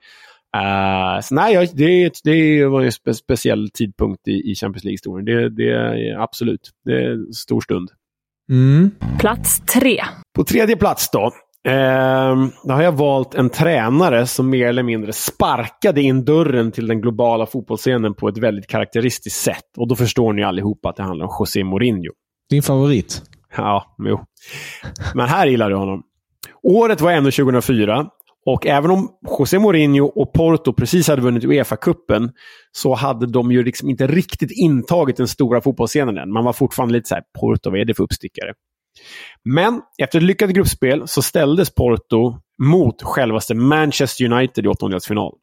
Uh, 0.55 1.21
så 1.21 1.35
nej, 1.35 1.71
det, 1.73 2.11
det 2.23 2.65
var 2.65 2.81
en 2.81 2.91
spe, 2.91 3.13
speciell 3.13 3.69
tidpunkt 3.73 4.27
i, 4.27 4.51
i 4.51 4.55
Champions 4.55 4.83
League-historien. 4.83 5.25
Det, 5.25 5.49
det 5.49 5.71
är 5.71 6.19
absolut, 6.23 6.71
det 6.85 6.91
är 6.91 7.11
en 7.11 7.33
stor 7.33 7.61
stund. 7.61 7.89
Mm. 8.49 8.91
Plats 9.19 9.59
tre. 9.59 10.03
På 10.35 10.43
tredje 10.43 10.75
plats 10.75 11.09
då. 11.11 11.31
Eh, 11.65 12.35
då 12.63 12.73
har 12.73 12.81
jag 12.81 12.91
valt 12.91 13.35
en 13.35 13.49
tränare 13.49 14.27
som 14.27 14.49
mer 14.49 14.67
eller 14.67 14.83
mindre 14.83 15.13
sparkade 15.13 16.01
in 16.01 16.25
dörren 16.25 16.71
till 16.71 16.87
den 16.87 17.01
globala 17.01 17.45
fotbollsscenen 17.45 18.13
på 18.13 18.27
ett 18.27 18.37
väldigt 18.37 18.67
karaktäristiskt 18.67 19.41
sätt. 19.41 19.77
Och 19.77 19.87
då 19.87 19.95
förstår 19.95 20.33
ni 20.33 20.43
allihopa 20.43 20.89
att 20.89 20.95
det 20.95 21.03
handlar 21.03 21.25
om 21.25 21.35
José 21.39 21.63
Mourinho. 21.63 22.11
Din 22.49 22.63
favorit? 22.63 23.21
Ja, 23.57 23.95
jo. 23.99 24.19
Men 25.13 25.27
här 25.27 25.47
gillar 25.47 25.69
du 25.69 25.75
honom. 25.75 26.03
Året 26.63 27.01
var 27.01 27.11
ännu 27.11 27.31
2004 27.31 28.07
och 28.45 28.67
även 28.67 28.91
om 28.91 29.09
José 29.39 29.59
Mourinho 29.59 30.05
och 30.05 30.33
Porto 30.33 30.73
precis 30.73 31.07
hade 31.07 31.21
vunnit 31.21 31.43
Uefa-cupen 31.43 32.29
så 32.71 32.93
hade 32.93 33.27
de 33.27 33.51
ju 33.51 33.63
liksom 33.63 33.89
inte 33.89 34.07
riktigt 34.07 34.51
intagit 34.51 35.17
den 35.17 35.27
stora 35.27 35.61
fotbollsscenen 35.61 36.17
än. 36.17 36.31
Man 36.31 36.45
var 36.45 36.53
fortfarande 36.53 36.93
lite 36.93 37.07
så 37.07 37.15
här, 37.15 37.23
Porto, 37.39 37.69
vad 37.69 37.79
är 37.79 37.85
det 37.85 37.93
för 37.93 38.03
uppstickare? 38.03 38.53
Men 39.43 39.81
efter 39.97 40.19
ett 40.19 40.23
lyckat 40.23 40.49
gruppspel 40.49 41.07
så 41.07 41.21
ställdes 41.21 41.75
Porto 41.75 42.37
mot 42.63 43.03
självaste 43.03 43.53
Manchester 43.55 44.25
United 44.25 44.65
i 44.65 44.67
åttondelsfinal. 44.67 45.33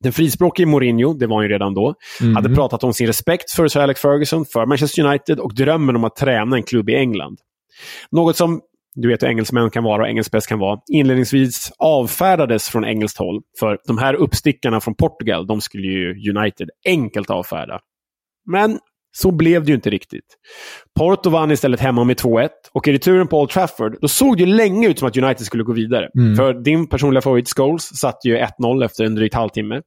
Den 0.00 0.12
frispråkige 0.12 0.66
Mourinho, 0.66 1.14
det 1.14 1.26
var 1.26 1.36
han 1.36 1.44
ju 1.44 1.48
redan 1.52 1.74
då, 1.74 1.94
Mm. 2.20 2.36
hade 2.36 2.54
pratat 2.54 2.84
om 2.84 2.94
sin 2.94 3.06
respekt 3.06 3.50
för 3.50 3.68
Sir 3.68 3.80
Alex 3.80 4.00
Ferguson, 4.00 4.44
för 4.46 4.66
Manchester 4.66 5.04
United 5.04 5.40
och 5.40 5.54
drömmen 5.54 5.96
om 5.96 6.04
att 6.04 6.16
träna 6.16 6.56
en 6.56 6.62
klubb 6.62 6.90
i 6.90 6.94
England. 6.94 7.38
Något 8.10 8.36
som, 8.36 8.60
du 8.94 9.08
vet 9.08 9.22
hur 9.22 9.28
engelsmän 9.28 9.70
kan 9.70 9.84
vara 9.84 10.02
och 10.02 10.08
engelskbäst 10.08 10.46
kan 10.48 10.58
vara, 10.58 10.80
inledningsvis 10.92 11.72
avfärdades 11.78 12.68
från 12.68 12.84
engelskt 12.84 13.18
håll. 13.18 13.42
För 13.60 13.78
de 13.86 13.98
här 13.98 14.14
uppstickarna 14.14 14.80
från 14.80 14.94
Portugal, 14.94 15.46
de 15.46 15.60
skulle 15.60 15.86
ju 15.86 16.30
United 16.36 16.68
enkelt 16.86 17.30
avfärda. 17.30 17.80
Men 18.50 18.78
så 19.16 19.30
blev 19.30 19.64
det 19.64 19.68
ju 19.68 19.74
inte 19.74 19.90
riktigt. 19.90 20.24
Porto 20.98 21.30
vann 21.30 21.50
istället 21.50 21.80
hemma 21.80 22.04
med 22.04 22.16
2-1 22.16 22.48
och 22.72 22.88
i 22.88 22.92
returen 22.92 23.28
på 23.28 23.40
Old 23.40 23.50
Trafford 23.50 23.96
då 24.00 24.08
såg 24.08 24.36
det 24.36 24.40
ju 24.40 24.46
länge 24.46 24.88
ut 24.88 24.98
som 24.98 25.08
att 25.08 25.16
United 25.16 25.46
skulle 25.46 25.62
gå 25.62 25.72
vidare. 25.72 26.08
Mm. 26.18 26.36
För 26.36 26.54
din 26.54 26.86
personliga 26.86 27.22
favorit 27.22 27.48
Scholes 27.56 27.96
satt 27.96 28.24
ju 28.24 28.36
1-0 28.36 28.84
efter 28.84 29.04
en 29.04 29.14
drygt 29.14 29.34
halvtimme. 29.34 29.82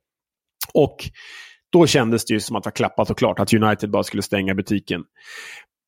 Och 0.74 0.98
då 1.72 1.88
kändes 1.88 2.26
det 2.26 2.34
ju 2.34 2.40
som 2.40 2.56
att 2.56 2.64
det 2.64 2.68
var 2.68 2.72
klappat 2.76 3.10
och 3.10 3.18
klart 3.18 3.40
att 3.40 3.54
United 3.54 3.90
bara 3.90 4.04
skulle 4.04 4.24
stänga 4.24 4.56
butiken. 4.56 5.04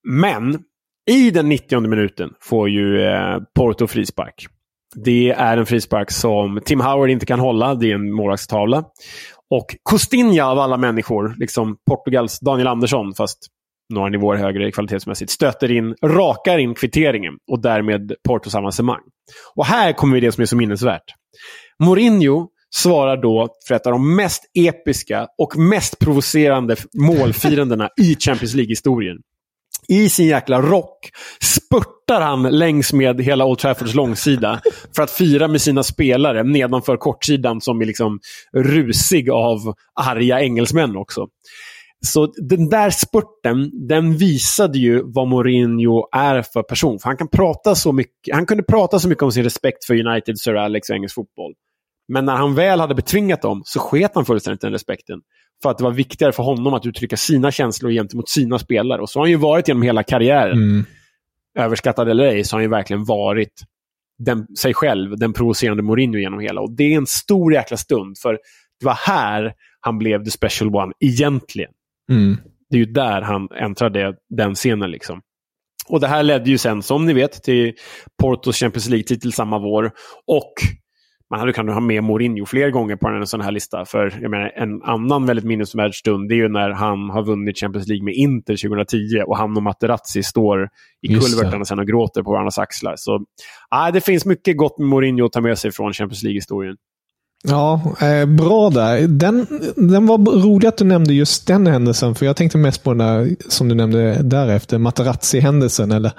Men 0.08 0.60
i 1.10 1.32
den 1.32 1.50
90 1.50 1.80
minuten 1.80 2.30
får 2.42 2.70
ju 2.70 3.02
eh, 3.02 3.38
Porto 3.56 3.88
frispark. 3.88 4.48
Det 4.96 5.30
är 5.30 5.58
en 5.58 5.66
frispark 5.66 6.12
som 6.12 6.62
Tim 6.66 6.82
Howard 6.82 7.10
inte 7.10 7.26
kan 7.26 7.40
hålla. 7.40 7.76
Det 7.76 7.92
är 7.92 7.96
en 7.96 8.12
målvaktstavla. 8.12 8.84
Och 9.52 9.76
Costinha 9.84 10.46
av 10.46 10.60
alla 10.60 10.78
människor, 10.78 11.36
liksom 11.38 11.78
Portugals 11.90 12.40
Daniel 12.40 12.68
Andersson, 12.68 13.14
fast 13.14 13.38
några 13.94 14.10
nivåer 14.10 14.38
högre 14.38 14.72
kvalitetsmässigt, 14.72 15.32
stöter 15.32 15.72
in, 15.72 15.96
rakar 16.02 16.58
in 16.58 16.76
kvitteringen 16.76 17.34
och 17.52 17.62
därmed 17.62 18.14
Portos 18.28 18.56
avancemang. 18.56 19.02
Och 19.56 19.66
här 19.66 19.94
kommer 19.94 20.14
vi 20.16 20.20
det 20.20 20.32
som 20.32 20.42
är 20.42 20.46
så 20.46 20.56
minnesvärt. 20.56 21.04
Mourinho 21.84 22.48
svarar 22.76 23.18
då 23.22 23.50
för 23.68 23.76
ett 23.76 23.86
av 23.86 23.92
de 23.92 24.16
mest 24.16 24.44
episka 24.54 25.28
och 25.38 25.58
mest 25.58 26.00
provocerande 26.00 26.76
målfirandena 26.94 27.90
i 28.02 28.16
Champions 28.16 28.54
League-historien. 28.54 29.18
I 29.90 30.10
sin 30.10 30.28
jäkla 30.28 30.62
rock 30.62 31.10
spurtar 31.42 32.22
han 32.22 32.44
längs 32.44 32.94
med 32.94 33.22
hela 33.22 33.46
Old 33.46 33.60
Traffords 33.60 33.94
långsida 33.96 34.62
för 34.96 35.04
att 35.04 35.12
fira 35.12 35.48
med 35.48 35.62
sina 35.62 35.84
spelare 35.84 36.44
nedanför 36.44 36.98
kortsidan 36.98 37.62
som 37.62 37.82
är 37.82 37.86
liksom 37.86 38.20
rusig 38.54 39.30
av 39.30 39.74
arga 39.96 40.42
engelsmän 40.42 40.98
också. 40.98 41.28
Så 42.06 42.26
den 42.26 42.70
där 42.70 42.90
spurten, 42.90 43.88
den 43.88 44.18
visade 44.18 44.78
ju 44.78 45.02
vad 45.06 45.28
Mourinho 45.28 46.10
är 46.12 46.42
för 46.42 46.64
person. 46.64 47.00
För 47.00 47.10
han, 47.10 47.18
kan 47.18 47.28
prata 47.28 47.76
så 47.76 47.92
mycket, 47.92 48.36
han 48.36 48.46
kunde 48.46 48.64
prata 48.64 49.00
så 49.00 49.10
mycket 49.10 49.24
om 49.24 49.32
sin 49.32 49.44
respekt 49.44 49.86
för 49.86 50.08
United, 50.08 50.40
Sir 50.40 50.56
Alex 50.56 50.90
och 50.90 50.96
engelsk 50.96 51.16
fotboll. 51.16 51.54
Men 52.14 52.26
när 52.26 52.36
han 52.36 52.56
väl 52.56 52.80
hade 52.80 52.96
betvingat 52.96 53.42
dem 53.42 53.62
så 53.66 53.80
sket 53.80 54.12
han 54.16 54.26
fullständigt 54.26 54.62
den 54.62 54.72
respekten. 54.72 55.20
För 55.64 55.70
att 55.72 55.78
det 55.78 55.84
var 55.84 55.92
viktigare 55.92 56.32
för 56.32 56.44
honom 56.44 56.74
att 56.74 56.86
uttrycka 56.86 57.18
sina 57.18 57.52
känslor 57.52 57.92
gentemot 57.92 58.30
sina 58.30 58.60
spelare. 58.60 59.02
Och 59.02 59.10
så 59.10 59.20
har 59.20 59.26
han 59.26 59.32
ju 59.32 59.38
varit 59.38 59.68
genom 59.68 59.84
hela 59.84 60.04
karriären. 60.04 60.58
Mm. 60.58 60.86
Överskattad 61.60 62.10
eller 62.10 62.24
ej, 62.24 62.44
så 62.44 62.56
har 62.56 62.60
han 62.60 62.64
ju 62.64 62.70
verkligen 62.70 63.06
varit 63.06 63.54
den, 64.20 64.48
sig 64.58 64.74
själv, 64.74 65.18
den 65.18 65.34
provocerande 65.34 65.84
Mourinho 65.84 66.18
genom 66.20 66.40
hela. 66.40 66.62
Och 66.62 66.72
det 66.72 66.84
är 66.84 66.98
en 66.98 67.08
stor 67.08 67.54
jäkla 67.54 67.78
stund. 67.78 68.18
För 68.18 68.34
det 68.80 68.86
var 68.86 68.94
här 68.94 69.54
han 69.80 69.98
blev 69.98 70.24
the 70.24 70.32
special 70.32 70.76
one, 70.76 70.94
egentligen. 71.00 71.72
Mm. 72.12 72.38
Det 72.70 72.76
är 72.76 72.80
ju 72.80 72.86
där 72.86 73.22
han 73.22 73.48
äntrade 73.52 74.16
den 74.30 74.56
scenen. 74.56 74.92
liksom. 74.92 75.22
Och 75.88 76.00
det 76.00 76.08
här 76.08 76.24
ledde 76.24 76.50
ju 76.50 76.58
sen, 76.58 76.84
som 76.84 77.06
ni 77.06 77.14
vet, 77.14 77.44
till 77.44 77.74
Portos 78.22 78.58
Champions 78.58 78.90
League-titel 78.90 79.34
samma 79.34 79.60
vår. 79.60 79.92
Och 80.28 80.54
man 81.30 81.40
hade 81.40 81.54
kunnat 81.54 81.76
ha 81.76 81.82
med 81.82 82.04
Mourinho 82.04 82.46
fler 82.46 82.70
gånger 82.70 82.96
på 82.96 83.08
en 83.08 83.28
sån 83.28 83.42
här 83.42 83.52
lista. 83.52 83.86
För 83.86 84.20
jag 84.22 84.32
menar, 84.32 84.52
en 84.56 84.82
annan 84.84 85.26
väldigt 85.26 85.46
minnesvärd 85.46 85.96
stund 85.96 86.30
det 86.30 86.36
är 86.36 86.38
ju 86.38 86.50
när 86.50 86.70
han 86.70 87.10
har 87.10 87.24
vunnit 87.24 87.60
Champions 87.60 87.88
League 87.88 88.06
med 88.06 88.14
Inter 88.14 88.68
2010 88.68 88.98
och 89.28 89.38
han 89.38 89.58
och 89.58 89.64
Materazzi 89.64 90.24
står 90.24 90.70
i 91.02 91.08
kulvertarna 91.08 91.66
sen 91.66 91.80
och 91.80 91.88
gråter 91.88 92.24
på 92.24 92.32
varandras 92.32 92.58
axlar. 92.58 92.94
Så 92.98 93.26
ah, 93.70 93.92
det 93.92 94.02
finns 94.02 94.26
mycket 94.26 94.58
gott 94.58 94.80
med 94.80 94.88
Mourinho 94.88 95.26
att 95.26 95.32
ta 95.32 95.42
med 95.42 95.58
sig 95.58 95.72
från 95.72 95.94
Champions 95.94 96.24
League-historien. 96.24 96.76
Ja, 97.44 97.82
eh, 98.02 98.26
bra 98.26 98.70
där. 98.70 99.08
Den, 99.08 99.48
den 99.76 100.06
var 100.06 100.18
rolig 100.18 100.68
att 100.68 100.78
du 100.78 100.86
nämnde 100.86 101.14
just 101.14 101.48
den 101.48 101.68
händelsen, 101.68 102.16
för 102.16 102.26
jag 102.26 102.36
tänkte 102.36 102.58
mest 102.58 102.84
på 102.84 102.94
den 102.94 102.98
där 102.98 103.36
som 103.50 103.70
du 103.70 103.76
nämnde 103.76 104.24
därefter, 104.24 104.78
Materazzi-händelsen. 104.78 105.92
Eller, 105.92 106.12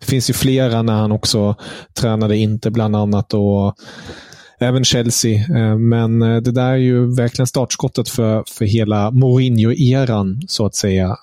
det 0.00 0.06
finns 0.06 0.30
ju 0.30 0.34
flera 0.34 0.82
när 0.82 0.94
han 0.94 1.12
också 1.12 1.54
tränade 2.00 2.36
inte 2.36 2.70
bland 2.70 2.96
annat 2.96 3.34
och 3.34 3.74
även 4.58 4.84
Chelsea. 4.84 5.34
Eh, 5.34 5.78
Men 5.78 6.22
eh, 6.22 6.36
det 6.36 6.52
där 6.52 6.70
är 6.72 6.76
ju 6.76 7.14
verkligen 7.14 7.46
startskottet 7.46 8.08
för, 8.08 8.44
för 8.46 8.64
hela 8.64 9.10
Mourinho-eran, 9.10 10.40
så 10.48 10.66
att 10.66 10.74
säga. 10.74 11.16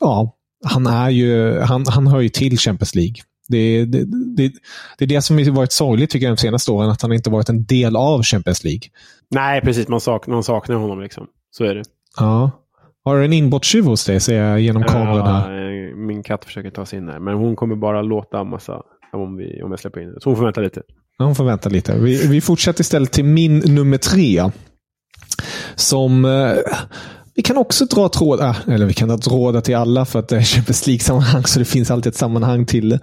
Ja, 0.00 0.32
han, 0.64 0.86
är 0.86 1.10
ju, 1.10 1.60
han, 1.60 1.84
han 1.88 2.06
hör 2.06 2.20
ju 2.20 2.28
till 2.28 2.58
Champions 2.58 2.94
League. 2.94 3.14
Det, 3.48 3.84
det, 3.84 4.04
det, 4.36 4.52
det 4.98 5.04
är 5.04 5.08
det 5.08 5.22
som 5.22 5.36
har 5.38 5.50
varit 5.50 5.72
sorgligt 5.72 6.10
tycker 6.10 6.26
jag 6.26 6.36
de 6.36 6.40
senaste 6.40 6.70
åren, 6.72 6.90
att 6.90 7.02
han 7.02 7.12
inte 7.12 7.30
varit 7.30 7.48
en 7.48 7.64
del 7.64 7.96
av 7.96 8.22
Champions 8.22 8.64
League. 8.64 8.82
Nej, 9.30 9.60
precis. 9.60 9.88
Man 9.88 10.00
saknar, 10.00 10.34
man 10.34 10.42
saknar 10.42 10.76
honom. 10.76 11.00
liksom. 11.00 11.26
Så 11.50 11.64
är 11.64 11.74
det. 11.74 11.82
Ja. 12.16 12.50
Har 13.04 13.16
du 13.18 13.24
en 13.24 13.32
inbrottstjuv 13.32 13.84
hos 13.84 14.04
dig, 14.06 14.20
ser 14.20 14.42
jag 14.42 14.60
genom 14.60 14.82
kameran 14.82 15.26
här. 15.26 15.52
Ja, 15.52 15.90
eh, 15.90 15.96
min 15.96 16.22
katt 16.22 16.44
försöker 16.44 16.70
ta 16.70 16.86
sig 16.86 16.98
in 16.98 17.08
här, 17.08 17.18
men 17.18 17.34
hon 17.34 17.56
kommer 17.56 17.76
bara 17.76 18.02
låta 18.02 18.40
en 18.40 18.48
massa 18.50 18.82
om, 19.12 19.36
vi, 19.36 19.62
om 19.62 19.70
jag 19.70 19.80
släpper 19.80 20.00
in. 20.00 20.14
Så 20.20 20.28
hon 20.30 20.36
får 20.36 20.44
vänta 20.44 20.60
lite. 20.60 20.82
Hon 21.18 21.34
får 21.34 21.44
vänta 21.44 21.68
lite. 21.68 21.98
Vi, 21.98 22.26
vi 22.26 22.40
fortsätter 22.40 22.80
istället 22.80 23.12
till 23.12 23.24
min 23.24 23.58
nummer 23.58 23.98
tre. 23.98 24.50
Som... 25.74 26.24
Eh, 26.24 26.54
vi 27.34 27.42
kan 27.42 27.56
också 27.56 27.84
dra 27.84 28.08
trådar, 28.08 28.48
ah, 28.48 28.72
eller 28.72 28.86
vi 28.86 28.94
kan 28.94 29.08
dra 29.08 29.18
trådar 29.18 29.60
till 29.60 29.76
alla 29.76 30.04
för 30.04 30.18
att 30.18 30.28
det 30.28 30.36
är 30.36 30.42
Champions 30.42 30.86
League-sammanhang, 30.86 31.44
så 31.44 31.58
det 31.58 31.64
finns 31.64 31.90
alltid 31.90 32.10
ett 32.10 32.16
sammanhang 32.16 32.66
till 32.66 32.98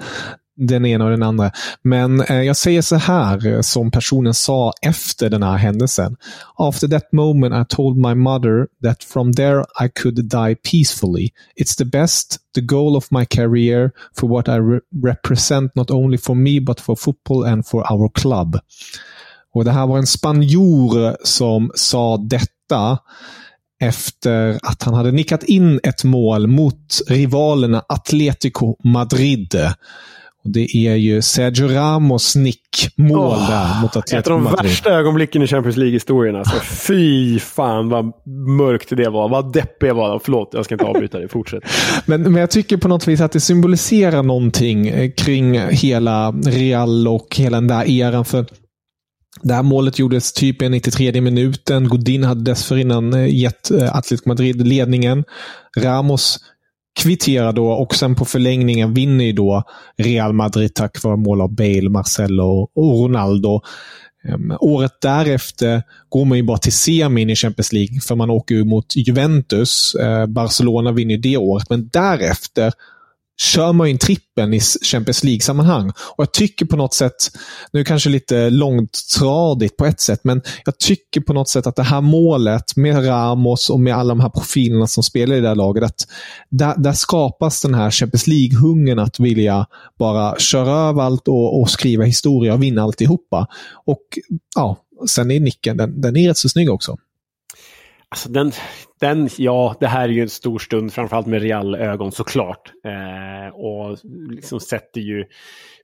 den 0.55 0.85
ena 0.85 1.05
och 1.05 1.11
den 1.11 1.23
andra. 1.23 1.51
Men 1.81 2.21
eh, 2.21 2.41
jag 2.41 2.57
säger 2.57 2.81
så 2.81 2.95
här, 2.95 3.47
eh, 3.47 3.61
som 3.61 3.91
personen 3.91 4.33
sa 4.33 4.73
efter 4.81 5.29
den 5.29 5.43
här 5.43 5.57
händelsen. 5.57 6.15
After 6.57 6.87
that 6.87 7.11
moment 7.11 7.55
I 7.55 7.75
told 7.75 7.97
my 7.97 8.15
mother 8.15 8.67
that 8.83 9.03
from 9.03 9.33
there 9.33 9.59
I 9.85 9.89
could 10.01 10.15
die 10.15 10.55
peacefully. 10.71 11.29
It's 11.61 11.77
the 11.77 11.85
best, 11.85 12.37
the 12.55 12.61
goal 12.61 12.97
of 12.97 13.11
my 13.11 13.25
career 13.25 13.91
for 14.19 14.27
what 14.29 14.47
I 14.47 14.59
re 14.59 14.79
represent 15.03 15.75
not 15.75 15.91
only 15.91 16.17
for 16.17 16.35
me 16.35 16.59
but 16.59 16.79
for 16.79 16.95
football 16.95 17.45
and 17.45 17.67
for 17.67 17.91
our 17.93 18.09
club. 18.09 18.59
Och 19.53 19.65
Det 19.65 19.71
här 19.71 19.87
var 19.87 19.97
en 19.97 20.07
spanjor 20.07 21.17
som 21.23 21.71
sa 21.75 22.17
detta 22.17 22.99
efter 23.81 24.59
att 24.63 24.83
han 24.83 24.93
hade 24.93 25.11
nickat 25.11 25.43
in 25.43 25.79
ett 25.83 26.03
mål 26.03 26.47
mot 26.47 27.01
rivalerna 27.07 27.83
Atletico 27.89 28.75
Madrid. 28.83 29.55
Och 30.43 30.49
Det 30.51 30.75
är 30.75 30.95
ju 30.95 31.21
Sergio 31.21 31.67
Ramos 31.67 32.35
nickmål 32.35 33.17
Åh, 33.17 33.49
där 33.49 33.81
mot 33.81 33.91
Ett 33.91 33.95
av 33.95 34.01
Atletico 34.03 34.29
de 34.29 34.43
Madrid. 34.43 34.63
värsta 34.69 34.89
ögonblicken 34.89 35.41
i 35.41 35.47
Champions 35.47 35.77
League-historien. 35.77 36.35
Alltså, 36.35 36.59
fy 36.87 37.39
fan 37.39 37.89
vad 37.89 38.05
mörkt 38.57 38.89
det 38.89 39.09
var. 39.09 39.29
Vad 39.29 39.53
deppig 39.53 39.87
jag 39.87 39.95
var. 39.95 40.21
Förlåt, 40.23 40.49
jag 40.53 40.65
ska 40.65 40.75
inte 40.75 40.85
avbryta 40.85 41.17
dig. 41.19 41.29
Fortsätt. 41.29 41.63
Men, 42.05 42.21
men 42.21 42.35
jag 42.35 42.51
tycker 42.51 42.77
på 42.77 42.87
något 42.87 43.07
vis 43.07 43.21
att 43.21 43.31
det 43.31 43.39
symboliserar 43.39 44.23
någonting 44.23 44.87
eh, 44.87 45.11
kring 45.11 45.59
hela 45.59 46.31
Real 46.31 47.07
och 47.07 47.35
hela 47.35 47.57
den 47.57 47.67
där 47.67 47.89
eran. 47.89 48.25
För 48.25 48.45
det 49.41 49.53
här 49.53 49.63
målet 49.63 49.99
gjordes 49.99 50.33
typ 50.33 50.61
i 50.61 50.69
93 50.69 51.21
minuten. 51.21 51.89
Godin 51.89 52.23
hade 52.23 52.41
dessförinnan 52.41 53.13
eh, 53.13 53.35
gett 53.35 53.71
eh, 53.71 53.95
Atletico 53.95 54.29
Madrid 54.29 54.67
ledningen. 54.67 55.23
Ramos 55.77 56.39
kvitterar 56.95 57.53
då 57.53 57.71
och 57.71 57.95
sen 57.95 58.15
på 58.15 58.25
förlängningen 58.25 58.93
vinner 58.93 59.25
ju 59.25 59.33
då 59.33 59.63
Real 59.97 60.33
Madrid 60.33 60.73
tack 60.73 61.03
vare 61.03 61.17
mål 61.17 61.41
av 61.41 61.55
Bale, 61.55 61.89
Marcelo 61.89 62.69
och 62.75 62.99
Ronaldo. 63.03 63.61
Um, 64.33 64.57
året 64.59 65.01
därefter 65.01 65.83
går 66.09 66.25
man 66.25 66.37
ju 66.37 66.43
bara 66.43 66.57
till 66.57 66.73
semin 66.73 67.29
i 67.29 67.35
Champions 67.35 67.73
League 67.73 68.01
för 68.01 68.15
man 68.15 68.29
åker 68.29 68.55
ju 68.55 68.63
mot 68.63 68.95
Juventus. 68.95 69.95
Uh, 70.01 70.25
Barcelona 70.25 70.91
vinner 70.91 71.17
det 71.17 71.37
året, 71.37 71.69
men 71.69 71.87
därefter 71.87 72.73
kör 73.41 73.73
man 73.73 73.87
ju 73.87 73.91
in 73.91 73.97
trippen 73.97 74.53
i 74.53 74.59
Champions 74.59 75.23
League-sammanhang. 75.23 75.89
Och 75.89 76.21
jag 76.21 76.33
tycker 76.33 76.65
på 76.65 76.75
något 76.75 76.93
sätt, 76.93 77.15
nu 77.71 77.83
kanske 77.83 78.09
lite 78.09 78.49
långtradigt 78.49 79.77
på 79.77 79.85
ett 79.85 79.99
sätt, 79.99 80.19
men 80.23 80.41
jag 80.65 80.77
tycker 80.77 81.21
på 81.21 81.33
något 81.33 81.49
sätt 81.49 81.67
att 81.67 81.75
det 81.75 81.83
här 81.83 82.01
målet 82.01 82.75
med 82.75 83.07
Ramos 83.07 83.69
och 83.69 83.79
med 83.79 83.95
alla 83.95 84.09
de 84.09 84.19
här 84.19 84.29
profilerna 84.29 84.87
som 84.87 85.03
spelar 85.03 85.35
i 85.35 85.39
det 85.41 85.47
här 85.47 85.55
laget, 85.55 85.83
att 85.83 86.07
där, 86.49 86.73
där 86.77 86.93
skapas 86.93 87.61
den 87.61 87.73
här 87.73 87.91
Champions 87.91 88.27
League-hungern 88.27 89.01
att 89.03 89.19
vilja 89.19 89.65
bara 89.99 90.39
köra 90.39 90.89
över 90.89 91.01
allt 91.01 91.27
och, 91.27 91.61
och 91.61 91.69
skriva 91.69 92.03
historia 92.03 92.53
och 92.53 92.63
vinna 92.63 92.83
alltihopa. 92.83 93.47
Och 93.85 94.03
ja, 94.55 94.77
sen 95.09 95.31
är 95.31 95.39
nicken, 95.39 95.77
den, 95.77 96.01
den 96.01 96.17
är 96.17 96.27
rätt 96.27 96.37
så 96.37 96.49
snygg 96.49 96.71
också. 96.71 96.97
Alltså 98.13 98.29
den, 98.29 98.51
den, 98.99 99.29
ja, 99.37 99.75
det 99.79 99.87
här 99.87 100.03
är 100.03 100.13
ju 100.13 100.21
en 100.21 100.29
stor 100.29 100.59
stund, 100.59 100.93
framförallt 100.93 101.27
med 101.27 101.41
Real-ögon 101.41 102.11
såklart. 102.11 102.71
Eh, 102.85 103.55
och 103.55 103.97
liksom 104.29 104.59
sätter 104.59 105.01
ju 105.01 105.25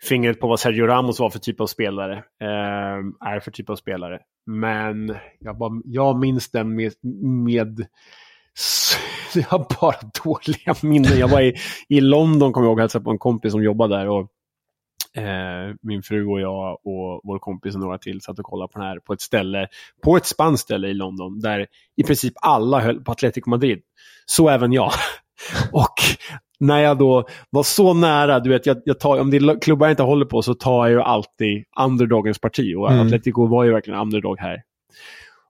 fingret 0.02 0.40
på 0.40 0.48
vad 0.48 0.60
Sergio 0.60 0.86
Ramos 0.86 1.20
var 1.20 1.30
för 1.30 1.40
typ 1.40 1.62
av 1.62 1.68
spelare. 1.68 2.14
Eh, 2.42 3.28
är 3.30 3.40
för 3.40 3.52
typ 3.52 3.70
av 3.70 3.76
spelare. 3.76 4.20
Men 4.46 5.16
jag, 5.40 5.58
bara, 5.58 5.82
jag 5.86 6.20
minns 6.20 6.52
den 6.52 6.76
med, 6.76 6.94
med 7.24 7.86
jag 9.36 9.44
har 9.44 9.82
bara 9.82 9.98
dåliga 10.24 10.76
minnen. 10.82 11.20
Jag 11.20 11.28
var 11.28 11.42
i, 11.42 11.56
i 11.88 12.02
London, 12.02 12.54
kommer 12.54 12.68
jag 12.68 12.72
ihåg, 12.72 12.78
och 12.78 12.82
hälsade 12.82 13.06
på 13.06 13.12
en 13.12 13.20
kompis 13.20 13.52
som 13.52 13.64
jobbade 13.64 13.98
där. 13.98 14.08
Och 14.08 14.28
Eh, 15.20 15.76
min 15.82 16.04
fru 16.04 16.26
och 16.26 16.42
jag 16.42 16.72
och 16.74 17.22
vår 17.24 17.40
kompis 17.40 17.76
och 17.76 17.82
några 17.82 17.98
till 17.98 18.22
satt 18.22 18.40
och 18.40 18.46
kollade 18.46 18.74
på 18.74 18.80
den 18.80 18.88
här 18.88 19.00
på 19.00 19.14
ett 19.14 19.22
ställe, 19.22 19.68
på 20.04 20.18
ett 20.18 20.26
spanskt 20.26 20.64
ställe 20.64 20.88
i 20.88 20.94
London, 20.94 21.40
där 21.40 21.68
i 21.98 22.04
princip 22.04 22.34
alla 22.42 22.80
höll 22.80 23.04
på 23.04 23.12
Atletico 23.12 23.50
Madrid. 23.50 23.82
Så 24.26 24.50
även 24.50 24.74
jag. 24.74 24.92
och 25.72 25.96
när 26.60 26.80
jag 26.80 26.98
då 26.98 27.28
var 27.50 27.64
så 27.64 27.94
nära, 27.94 28.40
du 28.40 28.50
vet, 28.50 28.66
jag, 28.66 28.82
jag 28.86 29.00
tar, 29.00 29.20
om 29.20 29.32
det 29.32 29.38
är 29.38 29.62
klubbar 29.62 29.88
jag 29.88 29.94
inte 29.94 30.04
håller 30.04 30.26
på 30.26 30.42
så 30.42 30.54
tar 30.54 30.86
jag 30.86 30.92
ju 30.92 31.02
alltid 31.02 31.64
underdogens 31.80 32.40
parti. 32.40 32.76
Och 32.76 32.92
mm. 32.92 33.06
Atletico 33.06 33.48
var 33.48 33.64
ju 33.64 33.72
verkligen 33.72 34.00
underdog 34.00 34.40
här. 34.40 34.62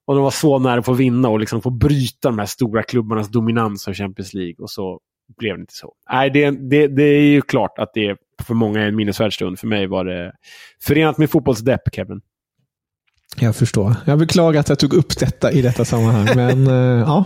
Och 0.06 0.16
de 0.16 0.24
var 0.24 0.32
så 0.32 0.60
nära 0.60 0.80
att 0.80 0.86
få 0.86 0.94
vinna 0.94 1.30
och 1.30 1.40
liksom 1.40 1.62
få 1.62 1.70
bryta 1.70 2.30
de 2.30 2.40
här 2.40 2.46
stora 2.46 2.84
klubbarnas 2.84 3.30
dominans 3.30 3.88
av 3.88 3.94
Champions 3.94 4.34
League. 4.34 4.56
Och 4.60 4.70
så 4.70 5.00
blev 5.38 5.56
det 5.56 5.62
inte 5.62 5.74
så. 5.74 5.94
Nej, 6.12 6.30
det, 6.30 6.52
det, 6.52 6.88
det 6.88 7.04
är 7.04 7.22
ju 7.22 7.42
klart 7.42 7.80
att 7.80 7.94
det 7.94 8.18
för 8.48 8.54
många 8.54 8.82
är 8.82 8.88
en 8.88 8.96
minnesvärd 8.96 9.34
stund. 9.34 9.60
För 9.60 9.68
mig 9.68 9.88
var 9.88 10.06
det 10.06 10.32
förenat 10.84 11.18
med 11.18 11.30
fotbollsdepp, 11.30 11.82
Kevin. 11.94 12.22
Jag 13.38 13.56
förstår. 13.56 13.96
Jag 14.06 14.20
beklagar 14.20 14.60
att 14.60 14.70
jag 14.70 14.80
tog 14.80 14.94
upp 14.94 15.20
detta 15.20 15.52
i 15.52 15.62
detta 15.62 15.86
sammanhang. 15.86 16.28
men 16.36 16.68
uh, 16.68 17.00
ja, 17.00 17.26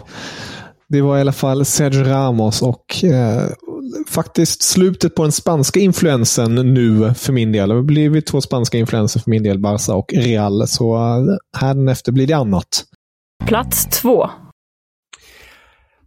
det 0.89 1.01
var 1.01 1.17
i 1.17 1.21
alla 1.21 1.31
fall 1.31 1.65
Sergio 1.65 2.03
Ramos 2.03 2.61
och 2.61 3.03
uh, 3.03 3.47
faktiskt 4.07 4.63
slutet 4.63 5.15
på 5.15 5.23
den 5.23 5.31
spanska 5.31 5.79
influensen 5.79 6.55
nu 6.73 7.13
för 7.13 7.33
min 7.33 7.51
del. 7.51 7.69
Det 7.69 7.75
har 7.75 7.81
blivit 7.81 8.25
två 8.25 8.41
spanska 8.41 8.77
influenser 8.77 9.19
för 9.19 9.31
min 9.31 9.43
del, 9.43 9.59
Barca 9.59 9.93
och 9.93 10.13
Real. 10.13 10.67
Så 10.67 10.95
uh, 10.95 11.37
härnäfter 11.57 12.11
blir 12.11 12.27
det 12.27 12.33
annat. 12.33 12.83
Plats 13.45 13.85
två. 13.85 14.29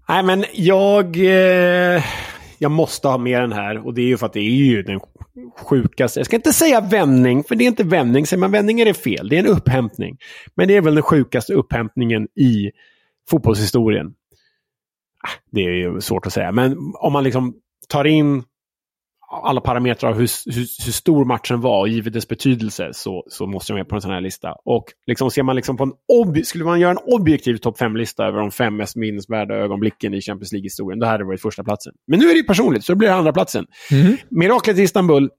Nej, 0.08 0.22
men 0.22 0.44
jag... 0.52 1.16
Eh 1.96 2.02
jag 2.58 2.70
måste 2.70 3.08
ha 3.08 3.18
med 3.18 3.40
den 3.40 3.52
här 3.52 3.86
och 3.86 3.94
det 3.94 4.02
är 4.02 4.06
ju 4.06 4.16
för 4.16 4.26
att 4.26 4.32
det 4.32 4.40
är 4.40 4.50
ju 4.50 4.82
den 4.82 5.00
sjukaste. 5.58 6.20
Jag 6.20 6.26
ska 6.26 6.36
inte 6.36 6.52
säga 6.52 6.80
vändning, 6.80 7.44
för 7.44 7.54
det 7.54 7.64
är 7.64 7.68
inte 7.68 7.84
vändning. 7.84 8.26
Säger 8.26 8.40
man 8.40 8.50
vändning 8.50 8.80
är 8.80 8.84
det 8.84 8.94
fel. 8.94 9.28
Det 9.28 9.36
är 9.36 9.40
en 9.40 9.46
upphämtning. 9.46 10.18
Men 10.54 10.68
det 10.68 10.76
är 10.76 10.80
väl 10.80 10.94
den 10.94 11.02
sjukaste 11.02 11.54
upphämtningen 11.54 12.24
i 12.24 12.70
fotbollshistorien. 13.30 14.06
Ah, 15.26 15.40
det 15.52 15.60
är 15.60 15.70
ju 15.70 16.00
svårt 16.00 16.26
att 16.26 16.32
säga, 16.32 16.52
men 16.52 16.76
om 16.94 17.12
man 17.12 17.24
liksom 17.24 17.54
tar 17.88 18.04
in 18.04 18.44
alla 19.28 19.60
parametrar 19.60 20.10
av 20.10 20.16
hur, 20.16 20.28
hur, 20.54 20.84
hur, 20.84 20.92
stor 20.92 21.24
matchen 21.24 21.60
var 21.60 21.80
och 21.80 21.88
givet 21.88 22.12
dess 22.12 22.28
betydelse 22.28 22.90
så, 22.92 23.24
så 23.28 23.46
måste 23.46 23.72
jag 23.72 23.78
med 23.78 23.88
på 23.88 23.94
en 23.94 24.00
sån 24.00 24.10
här 24.10 24.20
lista. 24.20 24.54
Och 24.64 24.84
liksom 25.06 25.30
ser 25.30 25.42
man 25.42 25.56
liksom 25.56 25.76
på 25.76 25.84
en 25.84 25.92
ob 26.08 26.44
skulle 26.44 26.64
man 26.64 26.80
göra 26.80 26.90
en 26.90 27.14
objektiv 27.14 27.56
topp 27.56 27.80
5-lista 27.80 28.24
över 28.24 28.38
de 28.38 28.50
fem 28.50 28.76
mest 28.76 28.96
minnesvärda 28.96 29.54
ögonblicken 29.54 30.14
i 30.14 30.20
Champions 30.20 30.52
League-historien, 30.52 30.98
då 30.98 31.06
hade 31.06 31.18
det 31.18 31.24
varit 31.24 31.42
första 31.42 31.64
platsen. 31.64 31.92
Men 32.06 32.18
nu 32.18 32.30
är 32.30 32.34
det 32.34 32.42
personligt, 32.42 32.84
så 32.84 32.92
det 32.92 32.96
blir 32.96 33.08
det 33.08 33.14
andra 33.14 33.32
platsen. 33.32 33.66
Mm. 33.90 34.16
Miraklet 34.30 34.78
i 34.78 34.82
Istanbul. 34.82 35.30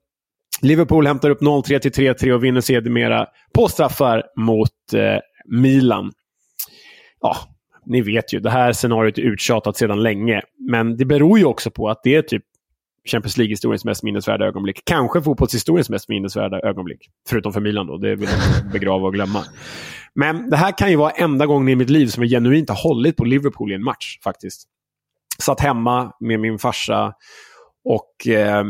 Liverpool 0.62 1.06
hämtar 1.06 1.30
upp 1.30 1.42
0-3 1.42 1.78
till 1.78 1.92
3-3 1.92 2.32
och 2.32 2.44
vinner 2.44 2.60
sedermera 2.60 3.26
på 3.54 3.68
straffar 3.68 4.22
mot 4.36 4.70
eh, 4.94 5.00
Milan. 5.60 6.12
Ja, 7.20 7.36
ni 7.86 8.00
vet 8.00 8.34
ju, 8.34 8.40
det 8.40 8.50
här 8.50 8.72
scenariot 8.72 9.18
är 9.18 9.22
uttjatat 9.22 9.76
sedan 9.76 10.02
länge. 10.02 10.42
Men 10.70 10.96
det 10.96 11.04
beror 11.04 11.38
ju 11.38 11.44
också 11.44 11.70
på 11.70 11.88
att 11.88 12.00
det 12.02 12.14
är 12.14 12.22
typ 12.22 12.44
Champions 13.08 13.36
League-historiens 13.36 13.84
mest 13.84 14.02
minnesvärda 14.02 14.46
ögonblick. 14.46 14.82
Kanske 14.84 15.22
fotbollshistoriens 15.22 15.90
mest 15.90 16.08
minnesvärda 16.08 16.60
ögonblick. 16.60 17.10
Förutom 17.28 17.52
för 17.52 17.60
Milan 17.60 17.86
då, 17.86 17.96
det 17.96 18.14
vill 18.14 18.28
jag 18.28 18.72
begrava 18.72 19.06
och 19.06 19.12
glömma. 19.12 19.44
Men 20.14 20.50
det 20.50 20.56
här 20.56 20.78
kan 20.78 20.90
ju 20.90 20.96
vara 20.96 21.10
enda 21.10 21.46
gången 21.46 21.68
i 21.68 21.76
mitt 21.76 21.90
liv 21.90 22.06
som 22.06 22.22
jag 22.22 22.30
genuint 22.30 22.68
har 22.68 22.76
hållit 22.76 23.16
på 23.16 23.24
Liverpool 23.24 23.72
i 23.72 23.74
en 23.74 23.84
match 23.84 24.18
faktiskt. 24.24 24.68
Satt 25.38 25.60
hemma 25.60 26.12
med 26.20 26.40
min 26.40 26.58
farsa 26.58 27.14
och 27.84 28.28
eh, 28.28 28.64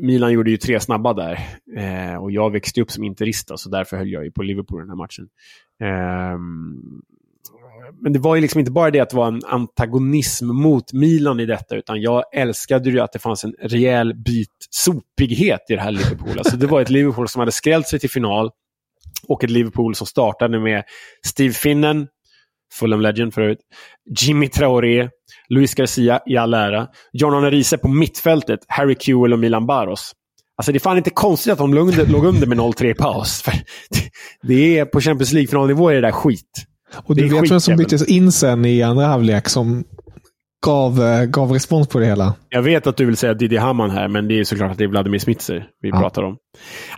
Milan 0.00 0.32
gjorde 0.32 0.50
ju 0.50 0.56
tre 0.56 0.80
snabba 0.80 1.14
där. 1.14 1.38
Eh, 1.76 2.22
och 2.22 2.30
jag 2.30 2.50
växte 2.52 2.80
upp 2.82 2.90
som 2.90 3.04
interista, 3.04 3.56
så 3.56 3.68
därför 3.68 3.96
höll 3.96 4.08
jag 4.08 4.24
ju 4.24 4.30
på 4.30 4.42
Liverpool 4.42 4.80
den 4.80 4.88
här 4.88 4.96
matchen. 4.96 5.28
Eh, 5.82 6.38
men 8.02 8.12
det 8.12 8.18
var 8.18 8.34
ju 8.34 8.40
liksom 8.40 8.58
inte 8.60 8.72
bara 8.72 8.90
det 8.90 9.00
att 9.00 9.10
det 9.10 9.16
var 9.16 9.28
en 9.28 9.44
antagonism 9.46 10.46
mot 10.46 10.92
Milan 10.92 11.40
i 11.40 11.46
detta, 11.46 11.76
utan 11.76 12.00
jag 12.00 12.24
älskade 12.34 12.90
ju 12.90 13.00
att 13.00 13.12
det 13.12 13.18
fanns 13.18 13.44
en 13.44 13.54
rejäl 13.62 14.14
bit 14.14 14.66
sopighet 14.70 15.60
i 15.68 15.74
det 15.74 15.80
här 15.80 15.90
Liverpool. 15.90 16.38
Alltså 16.38 16.56
det 16.56 16.66
var 16.66 16.80
ett 16.80 16.90
Liverpool 16.90 17.28
som 17.28 17.40
hade 17.40 17.52
skrällt 17.52 17.88
sig 17.88 17.98
till 17.98 18.10
final 18.10 18.50
och 19.28 19.44
ett 19.44 19.50
Liverpool 19.50 19.94
som 19.94 20.06
startade 20.06 20.60
med 20.60 20.82
Steve 21.26 21.54
Finnen, 21.54 22.06
Fulham 22.72 23.00
Legend 23.00 23.34
förut, 23.34 23.58
Jimmy 24.20 24.48
Traoré, 24.48 25.08
Luis 25.48 25.74
Garcia 25.74 26.20
i 26.26 26.36
all 26.36 26.54
ära, 26.54 26.88
John 27.12 27.34
Arne 27.34 27.50
Riise 27.50 27.78
på 27.78 27.88
mittfältet, 27.88 28.60
Harry 28.68 28.96
Kewell 29.00 29.32
och 29.32 29.38
Milan 29.38 29.66
Baros. 29.66 30.12
Alltså 30.56 30.72
det 30.72 30.78
är 30.78 30.80
fan 30.80 30.96
inte 30.96 31.10
konstigt 31.10 31.52
att 31.52 31.58
de 31.58 31.74
låg 31.74 31.88
under, 31.88 32.06
låg 32.06 32.24
under 32.24 32.46
med 32.46 32.58
0-3 32.58 32.90
i 32.90 32.94
paus. 32.94 33.42
För 33.42 33.52
det 34.42 34.78
är 34.78 34.84
på 34.84 35.00
Champions 35.00 35.32
League-finalnivå 35.32 35.90
är 35.90 35.94
det 35.94 36.00
där 36.00 36.12
skit. 36.12 36.67
Och 36.94 37.16
du 37.16 37.28
vet 37.28 37.50
vem 37.50 37.60
som 37.60 37.76
byttes 37.76 38.08
in 38.08 38.32
sen 38.32 38.64
i 38.64 38.82
andra 38.82 39.06
halvlek 39.06 39.48
som 39.48 39.84
gav, 40.66 41.02
eh, 41.02 41.24
gav 41.24 41.52
respons 41.52 41.88
på 41.88 41.98
det 41.98 42.06
hela? 42.06 42.34
Jag 42.48 42.62
vet 42.62 42.86
att 42.86 42.96
du 42.96 43.04
vill 43.04 43.16
säga 43.16 43.34
Didi 43.34 43.56
Hamann 43.56 43.90
här, 43.90 44.08
men 44.08 44.28
det 44.28 44.40
är 44.40 44.44
såklart 44.44 44.70
att 44.70 44.78
det 44.78 44.84
är 44.84 44.88
Vladimir 44.88 45.18
Smitser 45.18 45.66
vi 45.82 45.88
ja. 45.88 46.00
pratar 46.00 46.22
om. 46.22 46.36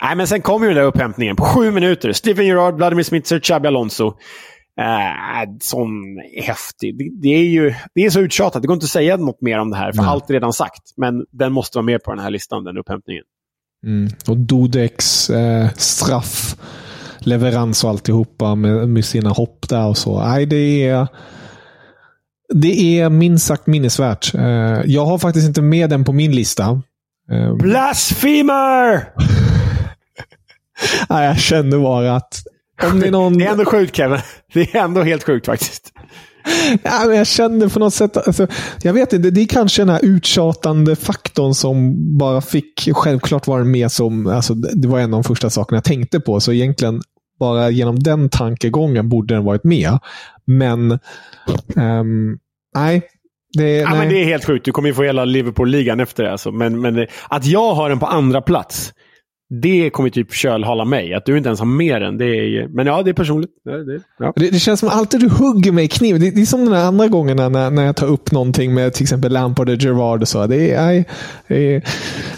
Nej, 0.02 0.16
men 0.16 0.26
sen 0.26 0.42
kom 0.42 0.62
ju 0.62 0.68
den 0.68 0.76
där 0.76 0.84
upphämtningen 0.84 1.36
på 1.36 1.44
sju 1.44 1.70
minuter. 1.70 2.12
Steven 2.12 2.46
Gerrard, 2.46 2.74
Vladimir 2.74 3.04
Smitser, 3.04 3.38
Xabi 3.38 3.68
Alonso. 3.68 4.06
Äh, 4.78 5.50
sån 5.60 5.90
häftig. 6.42 6.98
Det, 6.98 7.10
det, 7.22 7.34
är 7.34 7.44
ju 7.44 7.74
det 7.94 8.00
är 8.00 8.10
så 8.10 8.20
uttjatat. 8.20 8.62
Det 8.62 8.68
går 8.68 8.74
inte 8.74 8.84
att 8.84 8.90
säga 8.90 9.16
något 9.16 9.40
mer 9.40 9.58
om 9.58 9.70
det 9.70 9.76
här, 9.76 9.92
för 9.92 10.02
Nej. 10.02 10.10
allt 10.10 10.30
är 10.30 10.34
redan 10.34 10.52
sagt. 10.52 10.82
Men 10.96 11.24
den 11.30 11.52
måste 11.52 11.78
vara 11.78 11.86
med 11.86 12.02
på 12.02 12.10
den 12.10 12.24
här 12.24 12.30
listan, 12.30 12.64
den 12.64 12.78
upphämtningen. 12.78 13.24
Mm. 13.86 14.10
Och 14.28 14.36
Dodeks 14.36 15.30
eh, 15.30 15.68
straff 15.76 16.56
leverans 17.26 17.84
och 17.84 17.90
alltihopa 17.90 18.54
med, 18.54 18.88
med 18.88 19.04
sina 19.04 19.30
hopp 19.30 19.68
där 19.68 19.86
och 19.86 19.98
så. 19.98 20.24
Nej, 20.24 20.46
det 20.46 20.88
är... 20.88 21.06
Det 22.54 23.00
är 23.00 23.10
minst 23.10 23.46
sagt 23.46 23.66
minnesvärt. 23.66 24.34
Eh, 24.34 24.80
jag 24.84 25.06
har 25.06 25.18
faktiskt 25.18 25.46
inte 25.46 25.62
med 25.62 25.90
den 25.90 26.04
på 26.04 26.12
min 26.12 26.32
lista. 26.32 26.82
Eh, 27.30 27.54
Blasphemer! 27.54 28.94
Nej, 31.08 31.26
jag 31.26 31.38
kände 31.38 31.78
bara 31.78 32.16
att... 32.16 32.42
Om 32.82 33.00
det, 33.00 33.06
är 33.06 33.10
någon... 33.10 33.38
det 33.38 33.44
är 33.44 33.50
ändå 33.50 33.64
sjukt 33.64 33.96
Kevin. 33.96 34.18
Det 34.52 34.74
är 34.74 34.84
ändå 34.84 35.02
helt 35.02 35.24
sjukt 35.24 35.46
faktiskt. 35.46 35.92
Ja, 36.82 37.04
men 37.06 37.16
jag 37.16 37.26
kände 37.26 37.68
på 37.68 37.78
något 37.78 37.94
sätt, 37.94 38.16
alltså, 38.16 38.46
jag 38.82 38.92
vet 38.92 39.12
inte, 39.12 39.30
det 39.30 39.40
är 39.40 39.46
kanske 39.46 39.82
den 39.82 39.88
här 39.88 40.04
uttjatande 40.04 40.96
faktorn 40.96 41.54
som 41.54 41.96
bara 42.18 42.40
fick, 42.40 42.88
självklart 42.92 43.46
vara 43.46 43.64
med 43.64 43.92
som, 43.92 44.26
alltså, 44.26 44.54
det 44.54 44.88
var 44.88 44.98
en 44.98 45.14
av 45.14 45.22
de 45.22 45.24
första 45.24 45.50
sakerna 45.50 45.76
jag 45.76 45.84
tänkte 45.84 46.20
på. 46.20 46.40
Så 46.40 46.52
egentligen 46.52 47.02
bara 47.40 47.70
genom 47.70 47.98
den 47.98 48.28
tankegången 48.28 49.08
borde 49.08 49.34
den 49.34 49.44
varit 49.44 49.64
med. 49.64 49.98
Men 50.44 50.98
um, 51.76 52.38
nej, 52.74 53.02
det, 53.52 53.76
ja, 53.76 53.88
nej. 53.88 53.98
Men 53.98 54.08
det 54.08 54.22
är 54.22 54.24
helt 54.24 54.44
sjukt. 54.44 54.64
Du 54.64 54.72
kommer 54.72 54.88
ju 54.88 54.94
få 54.94 55.02
hela 55.02 55.24
Liverpool-ligan 55.24 56.00
efter 56.00 56.24
det. 56.24 56.32
Alltså. 56.32 56.52
Men, 56.52 56.80
men 56.80 57.06
att 57.28 57.46
jag 57.46 57.74
har 57.74 57.88
den 57.88 57.98
på 57.98 58.06
andra 58.06 58.42
plats 58.42 58.92
det 59.50 59.90
kommer 59.90 60.10
typ 60.10 60.32
kölhala 60.32 60.84
mig. 60.84 61.14
Att 61.14 61.26
du 61.26 61.36
inte 61.36 61.48
ens 61.48 61.58
har 61.58 61.66
med 61.66 62.02
den. 62.02 62.18
Det 62.18 62.24
är, 62.24 62.68
men 62.68 62.86
ja, 62.86 63.02
det 63.02 63.10
är 63.10 63.14
personligt. 63.14 63.50
Det, 63.64 64.00
ja. 64.18 64.32
det, 64.36 64.50
det 64.50 64.58
känns 64.58 64.80
som 64.80 64.88
alltid 64.88 65.20
du 65.20 65.28
hugger 65.28 65.72
mig 65.72 65.84
i 65.84 65.88
kniven. 65.88 66.20
Det, 66.20 66.30
det, 66.30 66.40
är 66.40 66.46
som 66.46 66.64
de 66.64 66.74
andra 66.74 67.08
gångerna 67.08 67.48
när, 67.48 67.70
när 67.70 67.84
jag 67.84 67.96
tar 67.96 68.06
upp 68.06 68.32
någonting 68.32 68.74
med 68.74 68.92
till 68.92 69.02
exempel 69.02 69.32
Lampard 69.32 69.68
och 69.68 69.76
Gerard 69.76 70.22
och 70.22 70.28
så. 70.28 70.46
Det 70.46 70.70
är, 70.70 70.88
aj, 70.88 71.04
är, 71.46 71.82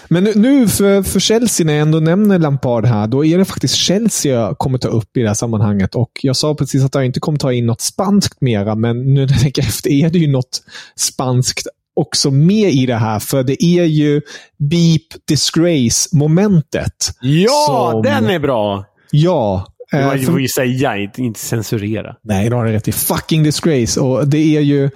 men 0.09 0.25
nu, 0.25 0.33
nu 0.35 0.68
för, 0.68 1.03
för 1.03 1.20
Chelsea, 1.20 1.66
när 1.66 1.72
jag 1.72 1.83
ändå 1.83 2.01
nämner 2.01 2.38
Lampard 2.38 2.85
här, 2.85 3.07
då 3.07 3.25
är 3.25 3.38
det 3.38 3.44
faktiskt 3.44 3.75
Chelsea 3.75 4.40
jag 4.40 4.59
kommer 4.59 4.79
ta 4.79 4.88
upp 4.88 5.16
i 5.16 5.20
det 5.20 5.29
här 5.29 5.35
sammanhanget. 5.35 5.94
Och 5.94 6.11
Jag 6.22 6.37
sa 6.37 6.55
precis 6.55 6.85
att 6.85 6.94
jag 6.94 7.07
inte 7.07 7.20
kommer 7.20 7.38
ta 7.38 7.53
in 7.53 7.66
något 7.66 7.81
spanskt 7.81 8.40
mera, 8.40 8.75
men 8.75 9.14
nu 9.14 9.20
när 9.27 9.33
jag 9.33 9.40
tänker 9.40 9.62
efter 9.62 9.90
är 9.90 10.11
det 10.11 10.18
ju 10.18 10.31
något 10.31 10.62
spanskt 10.96 11.66
också 11.96 12.31
med 12.31 12.70
i 12.72 12.87
det 12.87 12.94
här, 12.96 13.18
för 13.18 13.42
det 13.42 13.64
är 13.64 13.85
ju 13.85 14.20
beep 14.59 15.02
disgrace-momentet. 15.28 17.11
Ja, 17.20 17.88
som- 17.92 18.02
den 18.02 18.31
är 18.31 18.38
bra! 18.38 18.85
Ja. 19.11 19.66
Eh, 19.92 20.11
för- 20.11 20.18
får 20.18 20.40
ju 20.40 20.48
säga, 20.48 20.96
inte, 20.96 21.22
inte 21.22 21.40
censurera. 21.40 22.14
Nej, 22.24 22.50
det 22.50 22.57
har 22.57 22.64
du 22.64 22.72
rätt 22.72 22.88
i. 22.88 22.92
Fucking 22.92 23.42
disgrace. 23.42 24.00
Och 24.00 24.28
det 24.28 24.57
är 24.57 24.61
ju... 24.61 24.85
eh, 24.85 24.90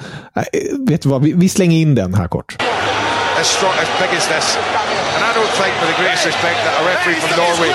Vet 0.89 1.03
du 1.03 1.09
vad? 1.09 1.23
Vi, 1.23 1.33
vi 1.33 1.49
slänger 1.49 1.79
in 1.79 1.95
den 1.95 2.15
här 2.15 2.29
kort. 2.29 2.57
as 3.41 3.47
strong, 3.47 3.73
as 3.73 3.89
big 4.01 4.19
as 4.19 4.29
this. 4.29 4.57
And 5.17 5.25
I 5.25 5.33
don't 5.39 5.53
think, 5.63 5.73
with 5.81 5.97
the 5.97 6.03
greatest 6.03 6.27
respect, 6.27 6.57
that 6.65 6.75
a 6.81 6.85
referee 6.89 7.15
from 7.21 7.33
Norway 7.45 7.71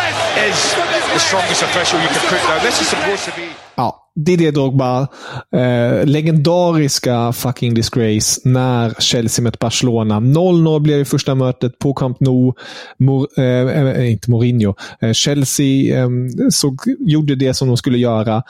is 0.49 0.75
the 1.13 1.19
strongest 1.19 1.62
official 1.63 1.99
you 2.01 2.07
can 2.07 2.23
put 2.34 2.41
down. 2.49 2.60
This 2.60 2.81
is 2.81 2.88
supposed 2.88 3.25
to 3.25 3.31
be. 3.41 3.47
Ja, 3.75 4.01
Didier 4.15 4.52
Drogba. 4.52 5.08
Eh, 5.56 6.06
legendariska 6.06 7.34
fucking 7.34 7.74
disgrace 7.74 8.41
när 8.45 8.93
Chelsea 9.00 9.43
mötte 9.43 9.58
Barcelona. 9.62 10.19
0-0 10.19 10.80
blev 10.80 11.00
det 11.00 11.06
första 11.06 11.36
mötet 11.36 11.80
på 11.80 11.93
Camp 11.93 12.19
Nou. 12.19 12.54
Mor, 13.00 13.28
eh, 13.38 13.43
eh, 13.45 14.12
inte 14.12 14.32
Mourinho. 14.32 14.76
Eh, 15.02 15.13
Chelsea 15.13 16.00
eh, 16.04 16.10
såg, 16.50 16.80
gjorde 17.00 17.36
det 17.36 17.54
som 17.54 17.67
de 17.67 17.78
skulle 17.78 17.97
göra. 17.97 18.43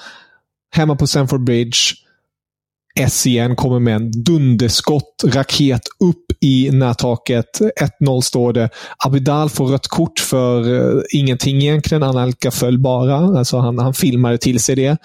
Hemma 0.76 0.96
på 0.96 1.08
Stamford 1.08 1.44
Bridge. 1.44 1.78
SCN 2.96 3.56
kommer 3.56 3.80
med 3.80 3.96
en 3.96 4.12
dunderskott, 4.12 5.24
raket 5.26 5.82
upp 6.00 6.26
i 6.42 6.70
närtaket. 6.72 7.62
1-0 8.00 8.22
står 8.22 8.54
det. 8.54 8.70
Abidal 9.06 9.50
får 9.50 9.68
rött 9.68 9.88
kort 9.88 10.20
för 10.20 10.74
eh, 10.74 11.02
ingenting 11.12 11.62
egentligen. 11.62 12.04
Anelka 12.04 12.52
föll 12.52 12.80
bara. 12.80 13.16
Alltså 13.16 13.58
han, 13.58 13.80
han 13.80 13.94
filmade 13.94 14.38
till 14.38 14.60
sig 14.60 14.76
det. 14.76 14.88
Eh, 14.88 14.98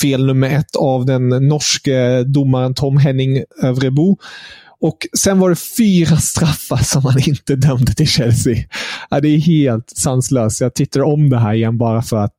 fel 0.00 0.26
nummer 0.26 0.50
ett 0.50 0.76
av 0.76 1.06
den 1.06 1.28
norske 1.28 2.24
domaren 2.24 2.74
Tom 2.74 2.96
Henning 2.96 3.42
Övrebo. 3.62 4.16
Och 4.80 4.98
sen 5.18 5.38
var 5.38 5.50
det 5.50 5.56
fyra 5.56 6.16
straffar 6.20 6.76
som 6.76 7.04
han 7.04 7.28
inte 7.28 7.56
dömde 7.56 7.94
till 7.94 8.08
Chelsea. 8.08 8.56
Ja, 9.10 9.20
det 9.20 9.28
är 9.28 9.38
helt 9.38 9.90
sanslöst. 9.96 10.60
Jag 10.60 10.74
tittar 10.74 11.00
om 11.00 11.30
det 11.30 11.38
här 11.38 11.54
igen 11.54 11.78
bara 11.78 12.02
för 12.02 12.16
att 12.16 12.36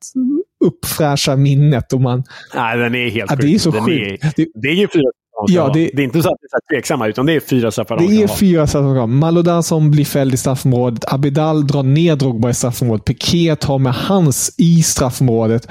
uppfräscha 0.66 1.36
minnet. 1.36 1.94
Och 1.94 2.02
man, 2.02 2.24
Nej, 2.56 2.78
den 2.78 2.96
är 2.96 3.10
helt 3.10 3.32
Ja, 3.32 3.38
sjuk. 3.38 3.46
det 3.46 3.56
är 3.56 3.60
så 3.60 3.72
den 3.72 3.86
sjukt. 3.86 4.24
Är, 4.24 4.32
Det- 4.62 4.68
är 4.68 4.74
ju 4.74 4.88
fyra 4.88 5.04
Ja, 5.48 5.72
det- 5.74 5.90
det 5.94 6.02
är 6.02 6.04
inte 6.04 6.22
så 6.24 6.30
att 6.30 6.38
det 6.42 6.74
är 6.74 6.76
tveksamma, 6.78 7.08
utan 7.08 7.26
det 7.26 7.34
är 7.34 7.40
fyra 7.40 7.72
de 7.72 8.08
Det 8.08 8.24
är 8.24 8.28
fyra 8.28 8.68
straffar. 8.68 9.08
Malouda 9.08 9.62
som 9.62 9.92
blir 9.92 10.06
fälld 10.06 10.34
i 10.34 10.38
straffområdet. 10.38 11.14
Abidal 11.14 11.68
drar 11.68 11.84
ner 11.84 12.16
Drogba 12.16 12.50
i 12.50 12.54
straffområdet. 12.54 13.06
Piqué 13.06 13.56
tar 13.56 13.78
med 13.78 13.94
hans 13.94 14.56
i 14.58 14.84
straffområdet. 14.84 15.68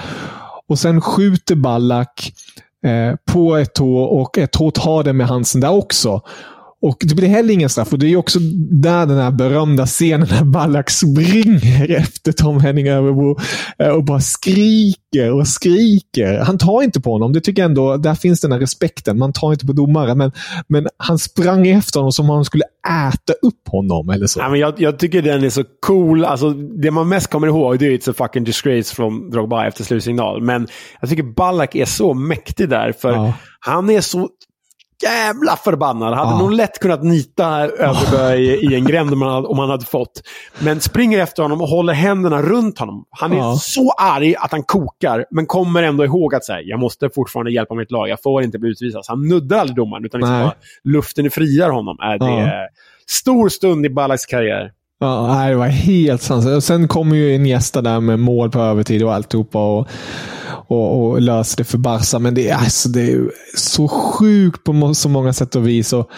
Och 0.69 0.79
sen 0.79 1.01
skjuter 1.01 1.55
Ballack 1.55 2.33
eh, 2.87 3.17
på 3.33 3.57
ett 3.57 3.75
tå 3.75 3.97
och 3.99 4.39
ett 4.39 4.53
tå 4.53 4.71
tar 4.71 5.03
det 5.05 5.13
med 5.13 5.27
Hansen 5.27 5.61
där 5.61 5.71
också. 5.71 6.21
Och 6.83 6.97
det 7.01 7.15
blir 7.15 7.29
heller 7.29 7.55
ingen 7.55 7.69
straff. 7.69 7.93
Och 7.93 7.99
det 7.99 8.07
är 8.13 8.17
också 8.17 8.39
där 8.71 9.07
den 9.07 9.17
här 9.19 9.31
berömda 9.31 9.87
scenen 9.87 10.29
när 10.31 10.45
Ballack 10.45 10.91
springer 10.91 11.91
efter 11.91 12.33
Tom 12.33 12.61
Henning 12.61 12.89
Örebro 12.89 13.37
eh, 13.79 13.89
och 13.89 14.05
bara 14.05 14.21
skriker 14.21 15.33
och 15.33 15.49
skriker. 15.49 16.39
Han 16.39 16.59
tar 16.59 16.83
inte 16.83 17.01
på 17.01 17.13
honom. 17.13 17.33
Det 17.33 17.41
tycker 17.41 17.63
jag 17.63 17.69
ändå, 17.69 17.97
där 17.97 18.15
finns 18.15 18.41
den 18.41 18.53
här 18.53 18.59
respekten. 18.59 19.19
Man 19.19 19.33
tar 19.33 19.53
inte 19.53 19.67
på 19.67 19.73
domare, 19.73 20.15
men, 20.15 20.33
men 20.69 20.87
han 20.97 21.19
sprang 21.19 21.67
efter 21.69 22.01
honom 22.01 22.13
som 22.13 22.31
om 22.31 22.37
han 22.37 22.45
skulle 22.45 22.65
äta 22.89 23.33
upp 23.43 23.69
honom 23.69 24.11
eller 24.11 24.27
så. 24.27 24.41
Ja, 24.41 24.49
men 24.49 24.61
jag, 24.61 24.75
jag 24.81 24.99
tycker 24.99 25.23
den 25.23 25.45
är 25.45 25.51
så 25.51 25.65
cool. 25.87 26.25
Alltså, 26.25 26.51
det 26.51 26.91
man 26.91 27.09
mest 27.09 27.31
kommer 27.31 27.47
ihåg 27.47 27.79
det 27.79 27.87
är 27.87 27.91
It's 27.91 28.11
a 28.11 28.15
fucking 28.19 28.45
disgrace 28.45 28.95
från 28.95 29.31
Drogba 29.31 29.67
efter 29.67 29.85
slutsignal. 29.85 30.43
Men 30.43 30.69
jag 31.01 31.11
tycker 31.11 31.23
Ballack 31.23 31.75
är 31.75 31.85
så 31.85 32.15
mäktig 32.15 32.69
där, 32.69 32.93
för 32.93 33.13
Ja. 33.13 33.33
han 33.61 33.91
är 33.91 34.01
så 34.01 34.29
jävla 35.03 35.57
förbannad. 35.57 36.15
Hade 36.15 36.31
Ja. 36.31 36.39
nog 36.39 36.53
lätt 36.53 36.79
kunnat 36.79 37.03
nita 37.03 37.47
Överberg 37.67 38.47
i, 38.49 38.73
i 38.73 38.75
en 38.75 38.85
gränd 38.85 39.13
om 39.13 39.23
han, 39.23 39.33
hade, 39.33 39.47
om 39.49 39.59
han 39.59 39.71
hade 39.71 39.85
fått. 39.85 40.23
Men 40.59 40.81
springer 40.81 41.19
efter 41.19 41.43
honom 41.43 41.61
och 41.63 41.69
håller 41.69 41.93
händerna 41.93 42.43
runt 42.43 42.79
honom. 42.79 43.05
Han 43.11 43.33
är 43.33 43.37
Ja. 43.37 43.57
så 43.61 43.91
arg 43.93 44.37
att 44.37 44.53
han 44.53 44.63
kokar, 44.63 45.25
men 45.31 45.47
kommer 45.47 45.83
ändå 45.83 46.05
ihåg 46.05 46.35
att 46.35 46.45
säga 46.45 46.61
jag 46.61 46.81
måste 46.81 47.11
fortfarande 47.15 47.53
hjälpa 47.53 47.75
mitt 47.75 47.91
lag. 47.91 48.09
Jag 48.09 48.23
får 48.23 48.43
inte 48.43 48.59
bli 48.59 48.71
utvisad. 48.71 49.05
Så 49.05 49.13
han 49.13 49.29
nuddar 49.29 49.59
aldrig 49.59 49.77
domaren, 49.77 50.05
utan 50.05 50.21
liksom 50.21 50.41
bara, 50.43 50.55
luften 50.85 51.31
friar 51.31 51.71
honom. 51.71 51.97
Är 52.01 52.19
det. 52.19 52.69
Stor 53.11 53.49
stund 53.49 53.87
i 53.87 53.91
Ballacks 53.91 54.27
karriär. 54.27 54.73
Ja, 55.01 55.35
nej, 55.35 55.51
det 55.51 55.57
var 55.57 55.67
helt 55.67 56.23
sanslöst. 56.23 56.67
Sen 56.67 56.89
kommer 56.89 57.17
ju 57.17 57.35
Iniesta 57.35 57.83
där 57.83 58.01
med 58.01 58.19
mål 58.19 58.51
på 58.51 58.61
övertid 58.61 59.03
och 59.03 59.15
alltihopa. 59.15 59.59
Och, 59.59 59.89
och, 60.69 61.01
och 61.01 61.21
löser 61.21 61.57
det 61.57 61.65
för 61.65 61.79
Barca. 61.79 62.19
Men 62.19 62.35
det 62.35 62.49
är, 62.49 62.57
alltså, 62.57 62.89
det 62.89 63.13
är 63.13 63.31
så 63.57 63.89
sjukt 63.89 64.65
på 64.65 64.95
så 64.95 65.09
många 65.09 65.33
sätt 65.33 65.57
och 65.57 65.69
vis. 65.69 65.93
Och 65.93 66.11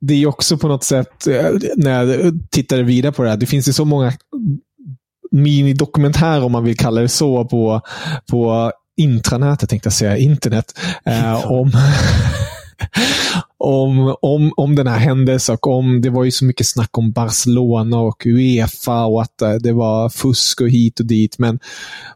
det 0.00 0.22
är 0.22 0.26
också 0.26 0.58
på 0.58 0.68
något 0.68 0.84
sätt, 0.84 1.26
eh, 1.26 1.46
när 1.76 2.04
jag 2.04 2.32
tittade 2.50 2.82
vidare 2.82 3.12
på 3.12 3.22
det 3.22 3.30
här, 3.30 3.36
det 3.36 3.46
finns 3.46 3.68
ju 3.68 3.72
så 3.72 3.84
många 3.84 4.12
minidokumentärer, 5.30 6.44
om 6.44 6.52
man 6.52 6.64
vill 6.64 6.76
kalla 6.76 7.00
det 7.00 7.08
så, 7.08 7.44
på, 7.44 7.80
på 8.30 8.72
intranätet, 8.96 9.70
tänkte 9.70 9.86
jag 9.86 9.92
säga, 9.92 10.16
internet. 10.16 10.78
Eh, 11.04 11.50
om, 11.50 11.72
om, 13.62 14.16
om, 14.20 14.52
om 14.56 14.74
den 14.74 14.86
här 14.86 14.98
händelsen 14.98 15.54
och 15.54 15.66
om, 15.66 16.00
det 16.00 16.10
var 16.10 16.24
ju 16.24 16.30
så 16.30 16.44
mycket 16.44 16.66
snack 16.66 16.98
om 16.98 17.12
Barcelona 17.12 18.00
och 18.00 18.26
Uefa 18.26 19.04
och 19.04 19.22
att 19.22 19.42
eh, 19.42 19.52
det 19.52 19.72
var 19.72 20.08
fusk 20.08 20.60
och 20.60 20.68
hit 20.68 21.00
och 21.00 21.06
dit. 21.06 21.38
Men, 21.38 21.58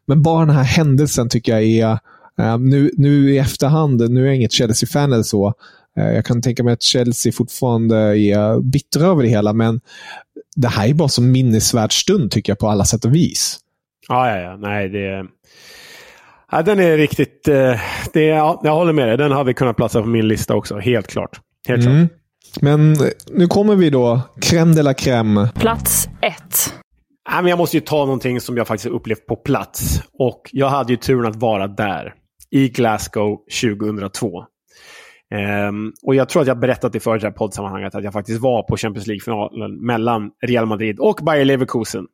men 0.06 0.22
bara 0.22 0.46
den 0.46 0.56
här 0.56 0.64
händelsen 0.64 1.28
tycker 1.28 1.52
jag 1.52 1.64
är, 1.64 1.98
eh, 2.40 2.58
nu, 2.58 2.90
nu 2.96 3.34
i 3.34 3.38
efterhand, 3.38 4.10
nu 4.10 4.22
är 4.22 4.26
jag 4.26 4.36
inget 4.36 4.52
Chelsea-fan 4.52 5.12
eller 5.12 5.22
så, 5.22 5.54
eh, 5.96 6.10
jag 6.12 6.24
kan 6.24 6.42
tänka 6.42 6.64
mig 6.64 6.72
att 6.72 6.82
Chelsea 6.82 7.32
fortfarande 7.32 7.96
är 8.18 8.60
bittra 8.60 9.06
över 9.06 9.22
det 9.22 9.28
hela, 9.28 9.52
men 9.52 9.80
det 10.56 10.68
här 10.68 10.88
är 10.88 10.94
bara 10.94 11.08
så 11.08 11.22
minnesvärd 11.22 11.92
stund 12.00 12.30
tycker 12.30 12.50
jag 12.50 12.58
på 12.58 12.68
alla 12.68 12.84
sätt 12.84 13.04
och 13.04 13.14
vis. 13.14 13.58
Ja, 14.08 14.30
ja, 14.30 14.36
ja. 14.36 14.56
Nej, 14.56 14.88
det... 14.88 15.26
Ja, 16.52 16.62
den 16.62 16.80
är 16.80 16.96
riktigt... 16.96 17.48
eh, 17.48 17.80
Det, 18.12 18.24
ja, 18.24 18.60
jag 18.64 18.74
håller 18.74 18.92
med 18.92 19.08
dig. 19.08 19.16
Den 19.16 19.32
hade 19.32 19.54
kunnat 19.54 19.76
platsa 19.76 20.02
på 20.02 20.08
min 20.08 20.28
lista 20.28 20.54
också. 20.54 20.78
Helt 20.78 21.06
klart. 21.06 21.40
Helt 21.68 21.82
klart. 21.82 21.94
Mm. 21.94 22.08
Men 22.60 22.92
eh, 22.92 23.06
nu 23.30 23.46
kommer 23.46 23.74
vi 23.74 23.90
då, 23.90 24.20
crème 24.40 24.74
de 24.74 24.82
la 24.82 24.92
crème. 24.92 25.48
Plats 25.54 26.08
ett. 26.22 26.74
Ja, 27.30 27.42
men 27.42 27.46
jag 27.50 27.58
måste 27.58 27.76
ju 27.76 27.80
ta 27.80 27.96
någonting 28.04 28.40
som 28.40 28.56
jag 28.56 28.66
faktiskt 28.66 28.88
har 28.88 28.96
upplevt 28.96 29.26
på 29.26 29.36
plats. 29.36 30.02
Och 30.18 30.42
jag 30.52 30.68
hade 30.68 30.92
ju 30.92 30.96
turen 30.96 31.26
att 31.26 31.36
vara 31.36 31.66
där. 31.68 32.14
I 32.50 32.68
Glasgow 32.68 33.38
2002. 33.62 34.44
Ehm, 35.34 35.92
och 36.02 36.14
jag 36.14 36.28
tror 36.28 36.42
att 36.42 36.48
jag 36.48 36.58
berättat 36.60 36.94
i 36.94 37.00
förra 37.00 37.30
poddsammanhanget 37.30 37.94
att 37.94 38.04
jag 38.04 38.12
faktiskt 38.12 38.40
var 38.40 38.62
på 38.62 38.76
Champions 38.76 39.06
League-finalen 39.06 39.86
mellan 39.86 40.30
Real 40.46 40.66
Madrid 40.66 40.98
och 40.98 41.16
Bayer 41.22 41.44
Leverkusen. 41.44 42.04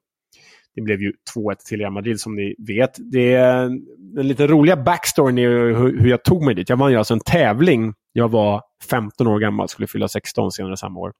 Det 0.74 0.82
blev 0.82 1.00
ju 1.00 1.12
2-1 1.36 1.54
till 1.66 1.78
Real 1.78 1.92
Madrid 1.92 2.20
som 2.20 2.34
ni 2.36 2.54
vet. 2.58 2.90
Det 3.12 3.34
är 3.34 3.70
den 3.98 4.28
lite 4.28 4.46
roliga 4.46 4.76
backstoryn 4.76 5.38
är 5.38 5.48
hur, 5.48 6.00
hur 6.00 6.10
jag 6.10 6.24
tog 6.24 6.44
mig 6.44 6.54
dit. 6.54 6.68
Jag 6.68 6.76
vann 6.76 6.90
ju 6.90 6.96
alltså 6.98 7.14
en 7.14 7.20
tävling. 7.20 7.94
Jag 8.12 8.28
var 8.30 8.62
15 8.90 9.26
år 9.26 9.38
gammal, 9.38 9.68
skulle 9.68 9.86
fylla 9.88 10.08
16 10.08 10.52
senare 10.52 10.76
samma 10.76 11.00
år. 11.00 11.12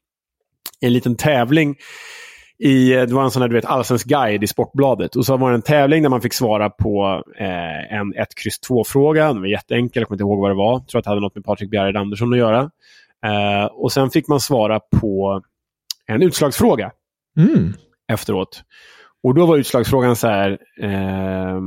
En 0.80 0.92
liten 0.92 1.16
tävling 1.16 1.76
i, 2.58 2.88
det 2.90 3.12
var 3.12 3.24
en 3.24 3.30
sån 3.30 3.42
här, 3.42 3.48
du 3.48 3.54
vet, 3.54 3.64
allsvensk 3.64 4.06
guide 4.06 4.44
i 4.44 4.46
Sportbladet. 4.46 5.16
Och 5.16 5.26
så 5.26 5.36
var 5.36 5.50
det 5.50 5.54
en 5.56 5.62
tävling 5.62 6.02
där 6.02 6.10
man 6.10 6.20
fick 6.20 6.32
svara 6.32 6.70
på 6.70 7.22
eh, 7.38 7.94
en 7.94 8.14
1, 8.14 8.28
X, 8.46 8.56
2-fråga. 8.68 9.26
Den 9.26 9.40
var 9.40 9.48
jätteenkel, 9.48 10.00
jag 10.00 10.08
kommer 10.08 10.16
inte 10.16 10.22
ihåg 10.22 10.40
vad 10.40 10.50
det 10.50 10.54
var. 10.54 10.72
Jag 10.72 10.88
tror 10.88 10.98
att 10.98 11.04
det 11.04 11.10
hade 11.10 11.20
något 11.20 11.34
med 11.34 11.44
Patrik 11.44 11.70
Bjerred 11.70 11.96
Andersson 11.96 12.32
att 12.32 12.38
göra. 12.38 12.70
Eh, 13.26 13.64
och 13.64 13.92
sen 13.92 14.10
fick 14.10 14.28
man 14.28 14.40
svara 14.40 14.80
på 15.00 15.42
en 16.06 16.22
utslagsfråga 16.22 16.90
Mm. 17.36 17.72
efteråt. 18.12 18.62
Och 19.22 19.34
då 19.34 19.46
var 19.46 19.56
utslagsfrågan 19.56 20.16
så 20.16 20.28
här. 20.28 20.58
Eh, 20.80 21.60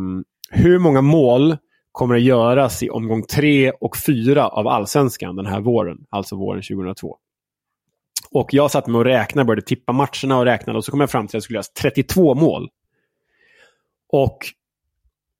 hur 0.50 0.80
många 0.80 1.02
mål 1.02 1.58
kommer 1.92 2.16
att 2.16 2.22
göras 2.22 2.84
i 2.84 2.90
omgång 2.90 3.24
tre 3.24 3.72
och 3.72 3.98
fyra 3.98 4.48
av 4.48 4.68
allsvenskan 4.68 5.36
den 5.36 5.46
här 5.46 5.62
våren? 5.62 5.98
Alltså 6.10 6.36
våren 6.36 6.62
2002. 6.62 7.18
Och 8.32 8.54
jag 8.54 8.72
satt 8.72 8.88
mig 8.88 9.00
och 9.00 9.06
räknade, 9.06 9.46
började 9.46 9.62
tippa 9.62 9.94
matcherna 9.94 10.38
och 10.38 10.46
räknade 10.46 10.78
och 10.78 10.86
så 10.86 10.92
kom 10.92 11.00
jag 11.00 11.10
fram 11.12 11.28
till 11.28 11.38
att 11.38 11.42
det 11.42 11.44
skulle 11.44 11.58
göras 11.58 11.74
32 11.74 12.36
mål. 12.36 12.70
Och 14.10 14.38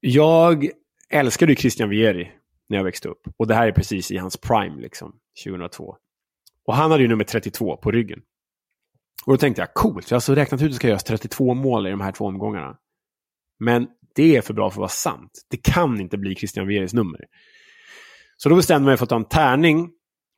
jag 0.00 0.68
älskade 1.10 1.52
ju 1.52 1.56
Christian 1.56 1.88
Vieri 1.88 2.32
när 2.68 2.76
jag 2.76 2.84
växte 2.84 3.08
upp. 3.08 3.20
Och 3.36 3.46
det 3.46 3.54
här 3.54 3.68
är 3.68 3.72
precis 3.72 4.10
i 4.10 4.16
hans 4.16 4.36
prime, 4.36 4.82
liksom, 4.82 5.12
2002. 5.44 5.96
Och 6.66 6.74
han 6.74 6.90
hade 6.90 7.02
ju 7.02 7.08
nummer 7.08 7.24
32 7.24 7.76
på 7.76 7.90
ryggen. 7.90 8.20
Och 9.24 9.32
då 9.32 9.36
tänkte 9.36 9.62
jag, 9.62 9.74
coolt, 9.74 10.10
jag 10.10 10.14
har 10.14 10.16
alltså 10.16 10.34
räknat 10.34 10.60
ut 10.60 10.64
att 10.64 10.70
det 10.70 10.76
ska 10.76 10.88
göras 10.88 11.04
32 11.04 11.54
mål 11.54 11.86
i 11.86 11.90
de 11.90 12.00
här 12.00 12.12
två 12.12 12.24
omgångarna. 12.24 12.76
Men 13.58 13.86
det 14.14 14.36
är 14.36 14.40
för 14.40 14.54
bra 14.54 14.70
för 14.70 14.74
att 14.74 14.78
vara 14.78 14.88
sant. 14.88 15.30
Det 15.50 15.56
kan 15.56 16.00
inte 16.00 16.18
bli 16.18 16.34
Christian 16.34 16.66
Vieris 16.66 16.94
nummer. 16.94 17.20
Så 18.36 18.48
då 18.48 18.56
bestämde 18.56 18.86
jag 18.86 18.90
mig 18.90 18.96
för 18.96 19.04
att 19.04 19.10
ta 19.10 19.16
en 19.16 19.24
tärning. 19.24 19.90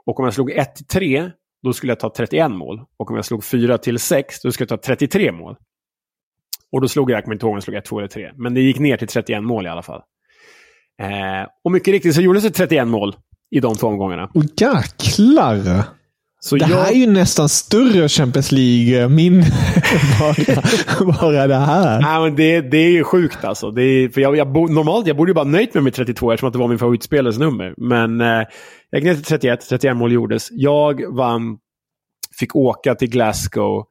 Och 0.06 0.20
om 0.20 0.24
jag 0.24 0.34
slog 0.34 0.50
1 0.50 0.76
till 0.76 0.86
3, 0.86 1.30
då 1.62 1.72
skulle 1.72 1.90
jag 1.90 2.00
ta 2.00 2.10
31 2.10 2.50
mål. 2.50 2.84
Och 2.96 3.10
om 3.10 3.16
jag 3.16 3.24
slog 3.24 3.44
4 3.44 3.78
till 3.78 3.98
6, 3.98 4.40
då 4.42 4.52
skulle 4.52 4.66
jag 4.70 4.82
ta 4.82 4.86
33 4.86 5.32
mål. 5.32 5.56
Och 6.72 6.80
då 6.80 6.88
slog 6.88 7.10
jag, 7.10 7.16
jag 7.16 7.24
kommer 7.24 7.34
inte 7.34 7.46
ihåg 7.46 7.50
om 7.50 7.56
jag 7.56 7.62
slog 7.62 7.76
1, 7.76 7.84
2 7.84 7.98
eller 7.98 8.08
3. 8.08 8.32
Men 8.36 8.54
det 8.54 8.60
gick 8.60 8.78
ner 8.78 8.96
till 8.96 9.08
31 9.08 9.42
mål 9.42 9.66
i 9.66 9.68
alla 9.68 9.82
fall. 9.82 10.02
Eh, 11.02 11.48
och 11.64 11.72
mycket 11.72 11.92
riktigt 11.92 12.14
så 12.14 12.20
gjordes 12.20 12.42
det 12.42 12.50
31 12.50 12.88
mål 12.88 13.16
i 13.50 13.60
de 13.60 13.74
två 13.74 13.86
omgångarna. 13.86 14.30
Och 14.34 14.44
jäklar! 14.56 15.84
Så 16.40 16.56
det 16.56 16.64
här 16.64 16.74
jag- 16.74 16.90
är 16.90 16.94
ju 16.94 17.06
nästan 17.06 17.48
större 17.48 18.08
Champions 18.08 18.52
League, 18.52 19.08
min 19.08 19.44
bara, 20.20 20.34
bara 21.20 21.46
det 21.46 21.54
här. 21.54 22.00
Nej, 22.00 22.20
men 22.20 22.36
det, 22.36 22.60
det 22.60 22.78
är 22.78 22.90
ju 22.90 23.04
sjukt 23.04 23.44
alltså. 23.44 23.70
Det 23.70 23.82
är, 23.82 24.08
för 24.08 24.20
jag, 24.20 24.36
jag 24.36 24.52
bo, 24.52 24.66
normalt 24.66 25.06
jag 25.06 25.16
borde 25.16 25.30
ju 25.30 25.34
bara 25.34 25.44
nöjt 25.44 25.74
mig 25.74 25.82
med 25.82 25.94
32 25.94 26.32
eftersom 26.32 26.46
att 26.46 26.52
det 26.52 26.58
var 26.58 26.68
min 26.68 26.78
favoritspelares 26.78 27.38
nummer. 27.38 27.74
Men 27.76 28.20
eh, 28.20 28.42
jag 28.90 29.04
ner 29.04 29.14
till 29.14 29.24
31, 29.24 29.60
31 29.68 29.96
mål 29.96 30.12
gjordes. 30.12 30.48
Jag 30.50 31.16
vann, 31.16 31.58
fick 32.38 32.56
åka 32.56 32.94
till 32.94 33.10
Glasgow. 33.10 33.84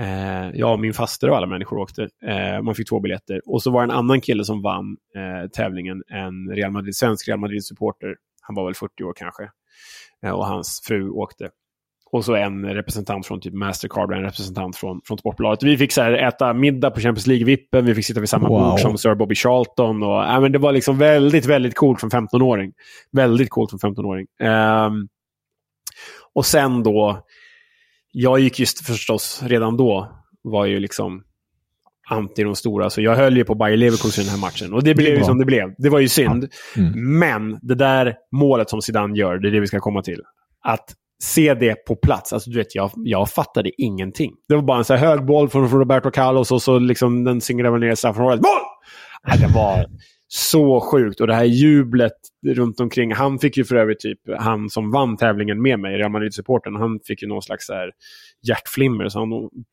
Eh, 0.00 0.50
jag 0.54 0.72
och 0.72 0.80
min 0.80 0.94
faster 0.94 1.30
och 1.30 1.36
alla 1.36 1.46
människor 1.46 1.78
åkte. 1.78 2.02
Eh, 2.02 2.62
man 2.62 2.74
fick 2.74 2.88
två 2.88 3.00
biljetter. 3.00 3.40
Och 3.46 3.62
så 3.62 3.70
var 3.70 3.80
det 3.80 3.92
en 3.92 3.98
annan 3.98 4.20
kille 4.20 4.44
som 4.44 4.62
vann 4.62 4.96
eh, 5.16 5.48
tävlingen. 5.50 6.02
En 6.08 6.56
Real 6.56 6.70
Madrid, 6.72 6.96
svensk 6.96 7.28
Real 7.28 7.38
Madrid-supporter. 7.40 8.14
Han 8.40 8.54
var 8.54 8.64
väl 8.64 8.74
40 8.74 9.04
år 9.04 9.12
kanske. 9.16 9.42
Eh, 10.26 10.30
och 10.32 10.46
hans 10.46 10.80
fru 10.84 11.08
åkte. 11.10 11.48
Och 12.12 12.24
så 12.24 12.34
en 12.34 12.66
representant 12.66 13.26
från 13.26 13.40
typ 13.40 13.54
Mastercard 13.54 14.10
och 14.10 14.16
en 14.16 14.22
representant 14.22 14.76
från, 14.76 15.00
från 15.04 15.18
Sportbladet. 15.18 15.62
Vi 15.62 15.76
fick 15.76 15.92
så 15.92 16.02
här, 16.02 16.12
äta 16.12 16.52
middag 16.52 16.90
på 16.90 17.00
Champions 17.00 17.26
League-vippen. 17.26 17.84
Vi 17.84 17.94
fick 17.94 18.06
sitta 18.06 18.20
vid 18.20 18.28
samma 18.28 18.48
Wow. 18.48 18.70
bord 18.70 18.80
som 18.80 18.98
Sir 18.98 19.14
Bobby 19.14 19.34
Charlton. 19.34 20.02
Och, 20.02 20.08
ja, 20.08 20.40
men 20.40 20.52
det 20.52 20.58
var 20.58 20.72
liksom 20.72 20.98
väldigt, 20.98 21.46
väldigt 21.46 21.74
coolt 21.76 22.00
som 22.00 22.10
15-åring. 22.10 22.72
Väldigt 23.12 23.50
coolt 23.50 23.70
som 23.70 23.78
15-åring. 23.78 24.26
Ehm, 24.40 25.08
och 26.34 26.46
sen 26.46 26.82
då, 26.82 27.24
jag 28.12 28.40
gick 28.40 28.60
just 28.60 28.86
förstås 28.86 29.42
redan 29.46 29.76
då, 29.76 30.12
var 30.42 30.66
ju 30.66 30.80
liksom 30.80 31.22
anti 32.10 32.42
de 32.42 32.56
stora. 32.56 32.90
Så 32.90 33.00
jag 33.00 33.16
höll 33.16 33.36
ju 33.36 33.44
på 33.44 33.54
Bayer 33.54 33.76
Leverkusen 33.76 34.22
i 34.22 34.26
den 34.26 34.34
här 34.34 34.40
matchen. 34.40 34.72
Och 34.72 34.84
det 34.84 34.94
blev 34.94 35.14
ju 35.14 35.24
som 35.24 35.38
det 35.38 35.44
blev. 35.44 35.74
Det 35.78 35.88
var 35.88 35.98
ju 35.98 36.08
synd. 36.08 36.48
Mm. 36.76 37.18
Men 37.18 37.58
det 37.62 37.74
där 37.74 38.14
målet 38.32 38.70
som 38.70 38.82
Zidane 38.82 39.18
gör, 39.18 39.38
det 39.38 39.48
är 39.48 39.52
det 39.52 39.60
vi 39.60 39.66
ska 39.66 39.80
komma 39.80 40.02
till. 40.02 40.20
Att 40.64 40.94
se 41.22 41.54
det 41.54 41.74
på 41.74 41.96
plats. 41.96 42.32
Alltså, 42.32 42.50
du 42.50 42.58
vet, 42.58 42.74
jag, 42.74 42.90
jag 42.96 43.30
fattade 43.30 43.70
ingenting. 43.82 44.32
Det 44.48 44.54
var 44.54 44.62
bara 44.62 44.78
en 44.78 44.84
så 44.84 44.94
här 44.94 45.06
hög 45.06 45.26
boll 45.26 45.48
från, 45.48 45.68
Roberto 45.68 46.10
Carlos 46.10 46.52
och 46.52 46.62
så 46.62 46.78
liksom 46.78 47.24
den 47.24 47.40
singlade 47.40 47.72
väl 47.72 47.80
ner 47.80 47.94
straffområdet. 47.94 48.40
Boll! 48.40 49.40
Det 49.40 49.54
var 49.54 49.86
så 50.32 50.80
sjukt. 50.80 51.20
Och 51.20 51.26
det 51.26 51.34
här 51.34 51.44
jublet 51.44 52.12
runt 52.46 52.80
omkring. 52.80 53.14
Han 53.14 53.38
fick 53.38 53.56
ju 53.56 53.64
för 53.64 53.76
övrigt, 53.76 54.00
typ, 54.00 54.18
han 54.38 54.70
som 54.70 54.90
vann 54.90 55.16
tävlingen 55.16 55.62
med 55.62 55.78
mig, 55.78 55.96
Real 55.98 56.10
Madrid-supporten, 56.10 56.76
han 56.76 57.00
fick 57.06 57.22
ju 57.22 57.28
någon 57.28 57.42
slags 57.42 57.66
så 57.66 57.72
här 57.72 57.90
hjärtflimmer 58.48 59.08
så 59.08 59.18
han, 59.18 59.28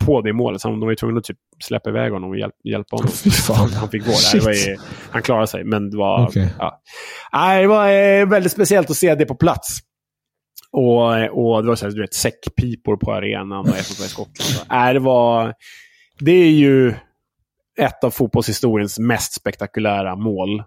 på 0.05 0.21
det 0.21 0.33
målet. 0.33 0.61
Så 0.61 0.67
han, 0.67 0.79
de 0.79 0.85
var 0.85 0.91
ju 0.91 0.95
tvungna 0.95 1.17
att 1.17 1.23
typ 1.23 1.37
släppa 1.63 1.89
iväg 1.89 2.11
honom 2.11 2.29
och 2.29 2.37
hjälp, 2.37 2.53
hjälpa 2.63 2.95
honom. 2.95 3.11
Han, 3.57 3.69
han 3.69 3.89
fick 3.89 4.05
gå 4.05 4.11
där. 4.11 4.39
Det 4.39 4.45
var 4.45 4.51
ju, 4.51 4.77
han 5.11 5.21
klarade 5.21 5.47
sig, 5.47 5.63
men 5.63 5.89
det 5.89 5.97
var... 5.97 6.27
Okej. 6.27 6.53
Ja. 6.59 6.81
Nej, 7.33 7.61
det 7.61 7.67
var 7.67 7.89
eh, 7.89 8.29
väldigt 8.29 8.51
speciellt 8.51 8.89
att 8.89 8.97
se 8.97 9.15
det 9.15 9.25
på 9.25 9.35
plats. 9.35 9.79
Och, 10.77 11.11
och 11.11 11.63
det 11.63 11.67
var 11.67 11.75
så 11.75 11.85
här, 11.85 11.93
du 11.93 12.01
vet, 12.01 12.13
säckpipor 12.13 12.97
på 12.97 13.13
arenan 13.13 13.59
och 13.59 13.77
FFP 13.77 14.03
i 14.03 14.07
Skottland. 14.07 14.87
Äh, 14.87 14.93
det 14.93 14.99
var... 14.99 15.53
Det 16.19 16.31
är 16.31 16.51
ju 16.51 16.93
ett 17.79 18.03
av 18.03 18.11
fotbollshistoriens 18.11 18.99
mest 18.99 19.33
spektakulära 19.33 20.15
mål. 20.15 20.59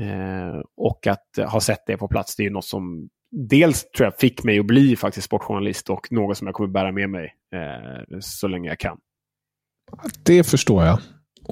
Eh, 0.00 0.60
och 0.76 1.06
att 1.06 1.50
ha 1.52 1.60
sett 1.60 1.86
det 1.86 1.96
på 1.96 2.08
plats, 2.08 2.36
det 2.36 2.42
är 2.42 2.44
ju 2.44 2.50
något 2.50 2.64
som 2.64 3.08
dels 3.30 3.90
tror 3.90 4.06
jag 4.06 4.18
fick 4.18 4.44
mig 4.44 4.58
att 4.58 4.66
bli 4.66 4.96
faktiskt 4.96 5.26
sportjournalist 5.26 5.90
och 5.90 6.12
något 6.12 6.38
som 6.38 6.46
jag 6.46 6.54
kommer 6.54 6.68
bära 6.68 6.92
med 6.92 7.10
mig 7.10 7.34
eh, 7.54 8.18
så 8.20 8.48
länge 8.48 8.68
jag 8.68 8.78
kan. 8.78 8.98
Det 10.24 10.44
förstår 10.44 10.84
jag. 10.84 10.98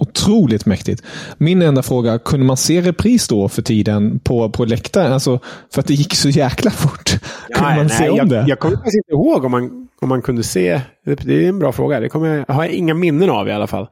Otroligt 0.01 0.67
mäktigt. 0.67 1.03
Min 1.39 1.63
enda 1.63 1.83
fråga, 1.83 2.19
kunde 2.19 2.47
man 2.47 2.57
se 2.57 2.81
repris 2.81 3.29
då 3.29 3.49
för 3.49 3.63
tiden 3.63 4.21
på, 4.21 4.51
på 4.51 4.65
läktaren? 4.65 5.13
Alltså, 5.13 5.41
för 5.75 5.81
att 5.81 5.87
det 5.87 5.95
gick 5.95 6.15
så 6.15 6.29
jäkla 6.29 6.71
fort. 6.71 7.21
Kunde 7.55 7.77
man 7.77 7.89
se 7.89 8.11
om 8.11 8.17
jag, 8.17 8.29
det? 8.29 8.45
Jag 8.49 8.59
kommer 8.59 8.77
faktiskt 8.77 8.97
inte 8.97 9.13
ihåg 9.13 9.45
om 9.45 9.51
man, 9.51 9.89
om 10.01 10.09
man 10.09 10.23
kunde 10.23 10.43
se. 10.43 10.81
Det, 11.05 11.15
det 11.15 11.45
är 11.45 11.49
en 11.49 11.59
bra 11.59 11.73
fråga. 11.73 12.01
Det 12.01 12.09
kommer, 12.09 12.45
jag 12.49 12.55
har 12.55 12.65
jag 12.65 12.73
inga 12.73 12.95
minnen 12.95 13.31
av 13.31 13.49
i 13.49 13.53
alla 13.53 13.67
fall. 13.67 13.87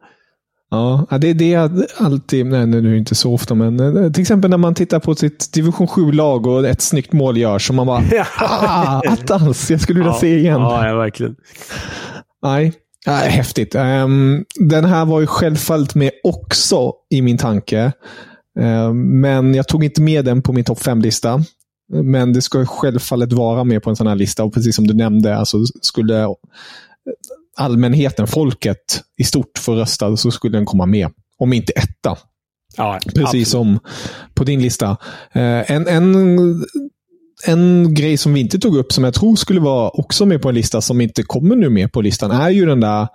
Ja, 0.71 1.07
det 1.19 1.31
är 1.31 1.35
det 1.35 1.51
jag 1.51 1.85
alltid, 1.99 2.47
nej 2.47 2.67
nu 2.67 2.79
är 2.79 2.83
det 2.83 2.99
inte 2.99 3.15
så 3.15 3.35
ofta, 3.35 3.55
men 3.55 3.81
eh, 3.81 4.13
till 4.13 4.21
exempel 4.21 4.51
när 4.51 4.57
man 4.57 4.75
tittar 4.75 5.01
på 5.01 5.15
sitt 5.15 5.53
division 5.53 5.87
7-lag 5.87 6.47
och 6.47 6.67
ett 6.67 6.83
snyggt 6.83 7.13
mål 7.13 7.37
görs, 7.37 7.67
så 7.67 7.73
man 7.73 7.87
bara, 7.87 8.03
ah, 8.39 9.03
attans, 9.09 9.71
jag 9.71 9.81
skulle 9.81 9.99
vilja 9.99 10.15
se 10.15 10.39
igen. 10.39 10.61
Ja, 10.61 10.89
ja, 10.89 10.97
verkligen. 10.97 11.37
Nej, 12.43 12.73
äh, 13.07 13.13
häftigt. 13.13 13.75
Ehm, 13.75 14.45
den 14.55 14.85
här 14.85 15.05
var 15.05 15.21
ju 15.21 15.27
självfallet 15.27 15.95
med 15.95 16.11
också 16.25 16.93
i 17.11 17.23
min 17.23 17.39
tanke. 17.39 17.93
Ehm, 18.61 19.21
men 19.21 19.55
jag 19.55 19.69
tog 19.69 19.85
inte 19.85 20.03
med 20.03 20.25
den 20.25 20.43
på 20.43 20.53
min 20.53 20.65
topp 20.65 20.79
5-lista. 20.83 21.43
Men 21.93 22.33
det 22.33 22.43
ska 22.43 22.59
ju 22.59 22.67
självfallet 22.67 23.33
vara 23.33 23.65
med 23.65 23.83
på 23.83 23.91
en 23.91 23.97
sån 23.97 24.07
här 24.07 24.15
lista. 24.15 24.45
Och 24.45 24.55
precis 24.55 24.77
som 24.77 24.87
du 24.87 24.95
nämnde, 24.95 25.37
alltså 25.37 25.59
skulle 25.83 26.29
allmänheten, 27.57 28.27
folket 28.27 29.03
i 29.19 29.25
stort 29.25 29.59
få 29.59 29.75
rösta 29.75 30.17
så 30.17 30.31
skulle 30.31 30.59
den 30.59 30.67
komma 30.67 30.87
med. 30.87 31.09
Om 31.39 31.53
inte 31.53 31.73
etta. 31.73 32.17
Ja, 32.77 32.99
Precis 33.05 33.25
absolut. 33.25 33.49
som 33.49 33.79
på 34.35 34.45
din 34.45 34.63
lista. 34.63 34.97
Eh, 35.33 35.71
en, 35.71 35.89
en, 35.89 36.65
en 37.47 37.95
grej 37.95 38.17
som 38.17 38.35
vi 38.35 38.41
inte 38.41 38.59
tog 38.59 38.77
upp, 38.77 38.93
som 38.93 39.05
jag 39.05 39.15
tror 39.15 39.37
skulle 39.37 39.61
vara 39.61 39.89
också 39.89 40.27
med 40.27 40.43
på 40.43 40.49
en 40.49 40.55
lista, 40.55 40.81
som 40.81 41.01
inte 41.01 41.23
kommer 41.23 41.57
nu 41.57 41.69
med 41.71 41.93
på 41.93 42.01
listan, 42.01 42.31
är 42.31 42.51
ju 42.51 42.67
den 42.67 42.81
där, 42.81 43.09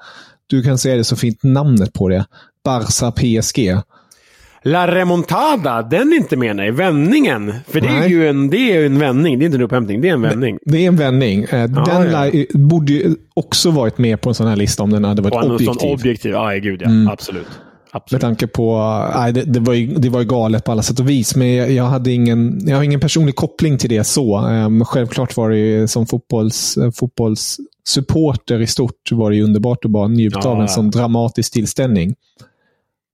du 0.47 0.63
kan 0.63 0.77
säga 0.77 0.95
det 0.95 1.03
så 1.03 1.15
fint, 1.15 1.43
namnet 1.43 1.93
på 1.93 2.09
det. 2.09 2.25
Barca 2.65 3.11
PSG. 3.11 3.81
La 4.63 4.87
Remontada, 4.95 5.81
den 5.81 6.13
är 6.13 6.17
inte 6.17 6.37
med 6.37 6.55
nej. 6.55 6.71
Vändningen. 6.71 7.53
För 7.67 7.81
det 7.81 7.87
är 7.87 7.99
Nej. 7.99 8.09
ju 8.11 8.27
en, 8.27 8.49
det 8.49 8.57
är 8.57 8.85
en 8.85 8.99
vändning. 8.99 9.39
Det 9.39 9.43
är 9.43 9.45
inte 9.45 9.57
en 9.57 9.61
upphämtning, 9.61 10.01
det 10.01 10.09
är 10.09 10.13
en 10.13 10.21
vändning. 10.21 10.57
Det 10.65 10.77
är 10.77 10.87
en 10.87 10.95
vändning. 10.95 11.43
Eh, 11.43 11.49
den 11.49 11.73
ja. 11.75 12.03
lär- 12.03 12.57
borde 12.57 12.93
ju 12.93 13.15
också 13.33 13.71
varit 13.71 13.97
med 13.97 14.21
på 14.21 14.29
en 14.29 14.35
sån 14.35 14.47
här 14.47 14.55
lista 14.55 14.83
om 14.83 14.89
den 14.89 15.03
hade 15.03 15.21
varit 15.21 15.45
objektiv. 15.51 15.91
objektiv. 15.91 16.31
Ja, 16.31 16.51
gud 16.51 16.81
ja. 16.81 16.87
Mm. 16.87 17.07
Absolut. 17.07 17.47
Med 17.93 18.01
Absolut. 18.01 18.21
tanke 18.21 18.47
på, 18.47 18.77
nej, 19.15 19.33
det, 19.33 19.43
det, 19.43 19.59
var 19.59 19.73
ju, 19.73 19.87
det 19.95 20.09
var 20.09 20.19
ju 20.19 20.25
galet 20.25 20.63
på 20.63 20.71
alla 20.71 20.83
sätt 20.83 20.99
och 20.99 21.09
vis, 21.09 21.35
men 21.35 21.55
jag, 21.55 21.71
jag 21.71 21.83
hade 21.83 22.11
ingen, 22.11 22.67
jag 22.67 22.75
har 22.75 22.83
ingen 22.83 22.99
personlig 22.99 23.35
koppling 23.35 23.77
till 23.77 23.89
det 23.89 24.03
så. 24.03 24.39
Um, 24.47 24.85
självklart 24.85 25.37
var 25.37 25.49
det 25.49 25.57
ju 25.57 25.87
som 25.87 26.07
fotbolls, 26.07 26.77
eh, 26.77 26.91
fotbollssupporter 26.91 28.61
i 28.61 28.67
stort 28.67 29.11
var 29.11 29.29
det 29.29 29.35
ju 29.35 29.43
underbart 29.43 29.85
att 29.85 29.91
bara 29.91 30.07
njuta 30.07 30.39
Ja. 30.43 30.49
av 30.49 30.61
en 30.61 30.67
sån 30.67 30.91
dramatisk 30.91 31.53
tillställning. 31.53 32.15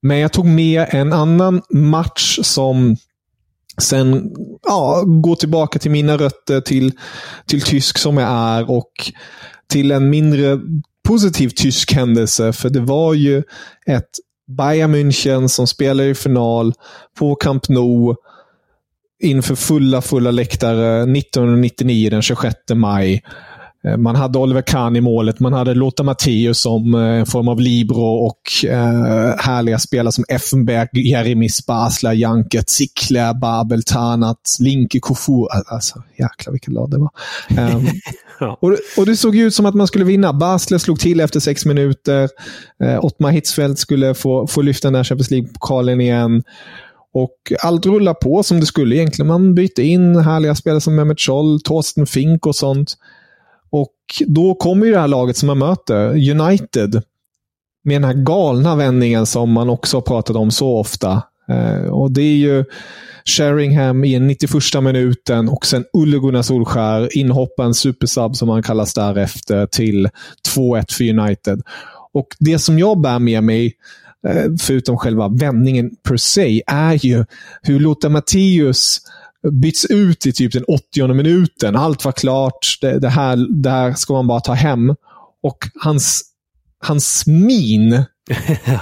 Men 0.02 0.18
jag 0.18 0.34
tog 0.34 0.46
med 0.46 0.86
en 0.90 1.14
annan 1.14 1.62
match 1.70 2.40
som 2.42 2.96
sen 3.82 4.32
ja, 4.68 5.04
går 5.06 5.36
tillbaka 5.36 5.80
till 5.80 5.92
mina 5.92 6.18
rötter, 6.18 6.62
till, 6.62 6.92
till 7.46 7.62
tysk 7.62 7.98
som 7.98 8.18
jag 8.18 8.30
är 8.30 8.72
och 8.72 8.92
till 9.70 9.92
en 9.92 10.10
mindre 10.10 10.60
positiv 11.08 11.50
tysk 11.50 11.94
händelse. 11.94 12.54
För 12.54 12.70
det 12.70 12.80
var 12.80 13.14
ju 13.14 13.44
ett 13.86 14.10
Bayern 14.48 14.92
München 14.92 15.50
som 15.50 15.68
spelar 15.68 16.04
i 16.04 16.16
final 16.16 16.74
på 17.20 17.36
Camp 17.36 17.70
Nou 17.70 18.16
inför 19.24 19.56
fulla, 19.56 20.02
fulla 20.02 20.32
läktare 20.32 21.02
1999 21.02 22.10
den 22.10 22.22
26 22.22 22.56
maj. 22.76 23.22
Eh, 23.88 23.98
Man 23.98 24.16
hade 24.16 24.40
Oliver 24.40 24.62
Kahn 24.62 24.96
i 24.96 25.02
målet, 25.02 25.40
man 25.40 25.54
hade 25.54 25.74
Lothar 25.74 26.04
Matthäus 26.04 26.60
som 26.60 26.94
eh, 26.94 27.02
en 27.02 27.26
form 27.26 27.48
av 27.48 27.60
libero 27.62 28.26
och 28.26 28.66
eh, 28.66 29.36
härliga 29.40 29.80
spelare 29.80 30.12
som 30.12 30.26
Effenberg, 30.30 30.88
Jeremy 30.94 31.50
Basler, 31.68 32.14
Janket, 32.14 32.70
Zickler, 32.70 33.34
Babel, 33.34 33.84
Tanat, 33.84 34.58
Linke, 34.60 35.00
Kofur. 35.00 35.48
Alltså, 35.68 36.04
jäklar 36.20 36.52
vilken 36.52 36.74
lag 36.74 36.92
det 36.92 36.98
var. 36.98 37.10
Ja. 38.40 38.58
och, 38.62 38.76
och 38.98 39.06
Det 39.06 39.16
såg 39.16 39.36
ut 39.36 39.54
som 39.54 39.66
att 39.66 39.76
man 39.76 39.88
skulle 39.88 40.06
vinna. 40.06 40.34
Basler 40.34 40.78
slog 40.78 41.00
till 41.00 41.20
efter 41.20 41.40
sex 41.40 41.66
minuter. 41.66 42.30
Eh, 42.84 43.06
Ottmar 43.06 43.32
Hitzfeldt 43.32 43.80
skulle 43.80 44.14
få, 44.14 44.48
få 44.48 44.62
lyfta 44.62 44.88
den 44.88 44.94
där 44.94 45.04
Champions 45.04 45.32
League-pokalen 45.32 46.02
igen. 46.02 46.44
Och 47.14 47.54
allt 47.64 47.86
rullar 47.86 48.14
på 48.14 48.44
som 48.44 48.60
det 48.60 48.66
skulle 48.66 48.96
egentligen. 48.96 49.28
Man 49.28 49.56
bytte 49.56 49.84
in 49.84 50.16
härliga 50.16 50.56
spelare 50.56 50.82
som 50.82 50.96
Mehmet 50.96 51.20
Scholl, 51.20 51.62
Torsten 51.62 52.06
Fink 52.08 52.46
och 52.46 52.56
sånt. 52.56 52.94
Och 53.70 53.94
då 54.28 54.56
kommer 54.56 54.86
ju 54.86 54.92
det 54.92 55.00
här 55.00 55.08
laget 55.08 55.38
som 55.38 55.48
man 55.48 55.58
möter, 55.58 56.30
United, 56.32 57.02
med 57.84 57.96
den 57.96 58.04
här 58.04 58.14
galna 58.14 58.76
vändningen 58.76 59.26
som 59.26 59.52
man 59.52 59.70
också 59.70 59.98
har 59.98 60.02
pratat 60.02 60.36
om 60.36 60.52
så 60.52 60.78
ofta. 60.78 61.22
Eh, 61.50 61.90
och 61.90 62.12
Det 62.12 62.22
är 62.22 62.36
ju 62.36 62.66
Sheringham 63.26 64.04
i 64.04 64.20
91 64.20 64.84
minuten 64.84 65.50
och 65.50 65.66
sen 65.66 65.86
Ulle 65.94 66.18
Gunnar 66.18 66.42
Solskär, 66.42 67.18
inhoppen, 67.18 67.74
supersub 67.74 68.36
som 68.36 68.50
han 68.50 68.64
kallas 68.64 68.94
därefter, 68.94 69.66
till 69.66 70.10
2-1 70.56 70.94
för 70.94 71.20
United. 71.20 71.62
Och 72.14 72.28
Det 72.40 72.60
som 72.60 72.80
jag 72.80 73.02
bär 73.02 73.20
med 73.20 73.44
mig, 73.44 73.74
eh, 74.28 74.52
förutom 74.62 74.98
själva 74.98 75.28
vändningen 75.28 75.92
per 76.04 76.18
se, 76.18 76.64
är 76.68 77.06
ju 77.06 77.26
hur 77.62 77.80
Lothar 77.80 78.10
Matthäus 78.10 79.02
byts 79.52 79.86
ut 79.86 80.26
i 80.26 80.34
typ 80.34 80.54
den 80.54 80.64
80 80.64 81.14
minuten. 81.14 81.76
Allt 81.76 82.06
var 82.06 82.12
klart. 82.12 82.78
Det, 82.82 83.00
det, 83.00 83.10
här, 83.10 83.62
det 83.62 83.70
här 83.70 83.94
ska 83.94 84.14
man 84.14 84.28
bara 84.28 84.40
ta 84.40 84.54
hem. 84.54 84.90
Och 85.44 85.58
hans, 85.82 86.24
hans 86.86 87.28
min 87.28 87.90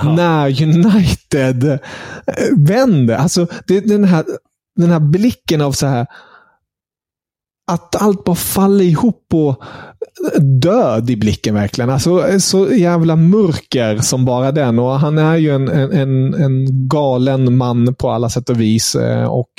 när 0.03 0.63
United 0.63 1.63
eh, 1.63 1.79
vände. 2.57 3.17
Alltså, 3.17 3.47
det, 3.67 3.79
den, 3.79 4.03
här, 4.03 4.25
den 4.75 4.89
här 4.89 4.99
blicken 4.99 5.61
av 5.61 5.71
så 5.71 5.87
här 5.87 6.07
att 7.67 8.01
allt 8.01 8.23
bara 8.23 8.35
faller 8.35 8.85
ihop 8.85 9.27
och 9.33 9.63
död 10.61 11.09
i 11.09 11.17
blicken 11.17 11.53
verkligen. 11.53 11.89
Alltså 11.89 12.39
så 12.39 12.73
jävla 12.73 13.15
mörker 13.15 13.97
som 13.97 14.25
bara 14.25 14.51
den. 14.51 14.79
Och 14.79 14.99
han 14.99 15.17
är 15.17 15.35
ju 15.35 15.55
en, 15.55 15.67
en, 15.67 16.33
en 16.33 16.87
galen 16.87 17.57
man 17.57 17.95
på 17.95 18.09
alla 18.09 18.29
sätt 18.29 18.49
och 18.49 18.61
vis. 18.61 18.95
Eh, 18.95 19.25
och 19.25 19.49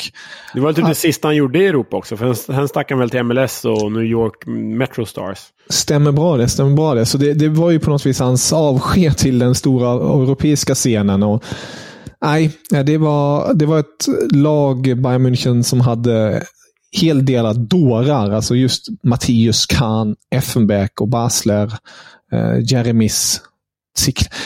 det 0.54 0.60
var 0.60 0.72
typ 0.72 0.86
det 0.86 0.94
sista 0.94 1.28
han 1.28 1.36
gjorde 1.36 1.58
i 1.58 1.66
Europa 1.66 1.96
också. 1.96 2.16
För 2.16 2.34
sen 2.34 2.68
stack 2.68 2.90
han 2.90 2.98
väl 2.98 3.10
till 3.10 3.22
MLS 3.22 3.64
och 3.64 3.92
New 3.92 4.04
York 4.04 4.46
Metro 4.78 5.06
Stars. 5.06 5.38
Stämmer 5.68 6.12
bra 6.12 6.36
det. 6.36 6.48
Stämmer 6.48 6.76
bra 6.76 6.94
det. 6.94 7.06
Så 7.06 7.18
det, 7.18 7.34
det 7.34 7.48
var 7.48 7.70
ju 7.70 7.78
på 7.78 7.90
något 7.90 8.06
vis 8.06 8.20
hans 8.20 8.52
avsked 8.52 9.16
till 9.16 9.38
den 9.38 9.54
stora 9.54 9.90
europeiska 10.22 10.74
scenen. 10.74 11.22
Och, 11.22 11.44
nej, 12.22 12.50
det 12.84 12.98
var, 12.98 13.54
det 13.54 13.66
var 13.66 13.78
ett 13.78 14.06
lag, 14.34 14.82
Bayern 14.82 15.26
München, 15.26 15.62
som 15.62 15.80
hade 15.80 16.42
hel 16.96 17.24
del 17.24 17.68
dårar. 17.68 18.30
Alltså 18.30 18.54
just 18.54 18.86
Mattias 19.02 19.66
Kahn, 19.66 20.16
Effenbeck, 20.30 21.00
och 21.00 21.08
Basler, 21.08 21.72
eh, 22.32 22.58
Jeremis. 22.72 23.40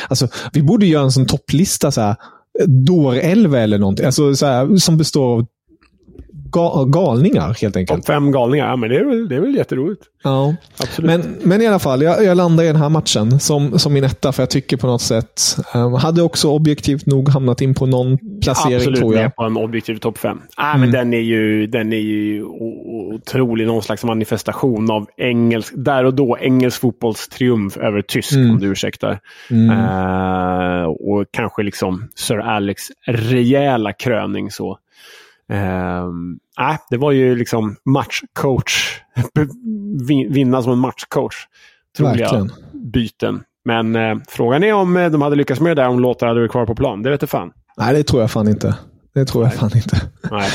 Alltså, 0.08 0.28
vi 0.52 0.62
borde 0.62 0.86
göra 0.86 1.04
en 1.04 1.12
sån 1.12 1.26
topplista. 1.26 1.90
Så 1.90 2.00
här, 2.00 2.16
dårelva 2.66 3.60
eller 3.60 3.78
någonting. 3.78 4.06
Alltså, 4.06 4.34
så 4.34 4.46
här, 4.46 4.76
som 4.76 4.96
består 4.96 5.38
av 5.38 5.46
ga 6.52 6.84
galningar 6.84 7.56
helt 7.60 7.76
enkelt. 7.76 8.06
fem 8.06 8.32
galningar, 8.32 8.68
ja, 8.68 8.76
men 8.76 8.90
det 8.90 8.96
är 8.96 9.04
väl, 9.04 9.28
det 9.28 9.36
är 9.36 9.40
väl 9.40 9.54
jätteroligt. 9.54 10.02
Ja, 10.24 10.54
Absolut. 10.80 11.10
Men, 11.10 11.36
men 11.42 11.62
i 11.62 11.66
alla 11.66 11.78
fall, 11.78 12.02
jag, 12.02 12.24
jag 12.24 12.36
landar 12.36 12.64
i 12.64 12.66
den 12.66 12.76
här 12.76 12.88
matchen 12.88 13.40
som, 13.40 13.78
som 13.78 13.92
min 13.92 14.04
etta, 14.04 14.32
för 14.32 14.42
jag 14.42 14.50
tycker 14.50 14.76
på 14.76 14.86
något 14.86 15.02
sätt, 15.02 15.56
um, 15.74 15.92
hade 15.92 16.22
också 16.22 16.48
objektivt 16.48 17.06
nog 17.06 17.28
hamnat 17.28 17.60
in 17.60 17.74
på 17.74 17.86
någon 17.86 18.18
placering 18.42 18.76
Absolut, 18.76 18.98
tror 18.98 19.14
jag. 19.14 19.22
med 19.22 19.36
på 19.36 19.42
en 19.42 19.56
objektiv 19.56 19.96
topp 19.96 20.18
fem. 20.18 20.42
Ah, 20.56 20.74
mm. 20.74 20.80
men 20.80 20.90
den 20.90 21.14
är 21.14 21.20
ju, 21.20 21.66
den 21.66 21.92
är 21.92 21.96
ju 21.96 22.44
otrolig, 22.44 23.66
någon 23.66 23.82
slags 23.82 24.04
manifestation 24.04 24.90
av 24.90 25.06
engelsk, 25.16 25.72
där 25.76 26.04
och 26.04 26.14
då 26.14 26.38
engelsk 26.40 26.80
fotbolls 26.80 27.28
triumf 27.28 27.76
över 27.76 28.02
tysk, 28.02 28.32
mm. 28.32 28.50
om 28.50 28.60
du 28.60 28.66
ursäktar. 28.66 29.18
Mm. 29.50 29.70
Uh, 29.70 30.84
och 30.84 31.24
kanske 31.30 31.62
liksom 31.62 32.08
Sir 32.14 32.38
Alex 32.38 32.82
rejäla 33.06 33.92
kröning 33.92 34.50
så. 34.50 34.78
Äh, 35.50 36.76
det 36.90 36.96
var 36.96 37.12
ju 37.12 37.36
liksom 37.36 37.76
matchcoach. 37.84 39.00
Vinna 40.28 40.62
som 40.62 40.72
en 40.72 40.78
matchcoach. 40.78 41.34
Troliga 41.96 42.48
byten. 42.72 43.42
Men 43.64 43.96
eh, 43.96 44.16
frågan 44.28 44.64
är 44.64 44.72
om 44.72 44.96
eh, 44.96 45.10
de 45.10 45.22
hade 45.22 45.36
lyckats 45.36 45.60
med 45.60 45.76
det 45.76 45.82
där 45.82 45.88
om 45.88 46.00
låtar 46.00 46.26
hade 46.26 46.40
varit 46.40 46.50
kvar 46.50 46.66
på 46.66 46.74
plan. 46.74 47.02
Det 47.02 47.10
vet 47.10 47.22
jag 47.22 47.30
fan. 47.30 47.52
Nej, 47.76 47.94
det 47.94 48.02
tror 48.02 48.22
jag 48.22 48.30
fan 48.30 48.48
inte. 48.48 48.74
Det 49.14 49.24
tror 49.24 49.44
jag 49.44 49.50
Nej. 49.50 49.58
fan 49.58 49.70
inte. 49.76 50.00
Nej. 50.30 50.50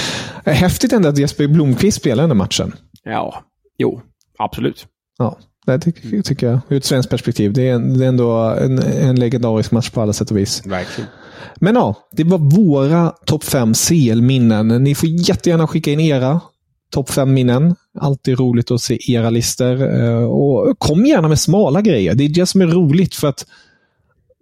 Häftigt 0.56 0.94
ändå 0.94 1.10
att 1.10 1.18
Jesper 1.18 1.48
Blomqvist 1.48 1.98
spelar 1.98 2.28
den 2.28 2.38
matchen. 2.38 2.74
Ja, 3.04 3.44
jo, 3.78 4.02
absolut. 4.38 4.88
Ja, 5.18 5.38
det 5.66 5.80
tycker, 5.80 6.22
tycker 6.22 6.48
jag. 6.48 6.60
Ur 6.70 6.78
ett 6.78 6.86
svenskt 6.86 7.10
perspektiv. 7.10 7.54
Det 7.54 7.70
är, 7.70 7.80
det 7.80 8.06
är 8.06 8.10
ändå 8.10 8.32
en, 8.34 8.80
en 8.80 9.20
legendarisk 9.20 9.72
match 9.72 9.90
på 9.90 10.02
alla 10.02 10.14
sätt 10.14 10.32
och 10.32 10.38
vis. 10.38 10.66
Verkligen. 10.66 11.10
Men 11.56 11.76
ja, 11.76 11.96
det 12.12 12.24
var 12.24 12.38
våra 12.38 13.10
topp 13.10 13.44
fem 13.44 13.74
CL-minnen. 13.74 14.68
Ni 14.68 14.96
får 14.96 15.10
jättegärna 15.10 15.68
skicka 15.68 15.92
in 15.92 16.00
era 16.00 16.42
topp 16.92 17.10
fem 17.10 17.34
minnen. 17.34 17.76
Alltid 18.00 18.40
roligt 18.40 18.72
att 18.72 18.82
se 18.82 19.00
era 19.12 19.30
listor. 19.30 20.02
Eh, 20.04 20.24
och 20.24 20.80
kom 20.80 21.06
gärna 21.06 21.28
med 21.28 21.40
smala 21.40 21.82
grejer. 21.82 22.16
Det 22.16 22.24
är 22.24 22.30
det 22.30 22.46
som 22.46 22.62
är 22.62 22.68
roligt 22.68 23.16
för 23.16 23.28
att 23.28 23.46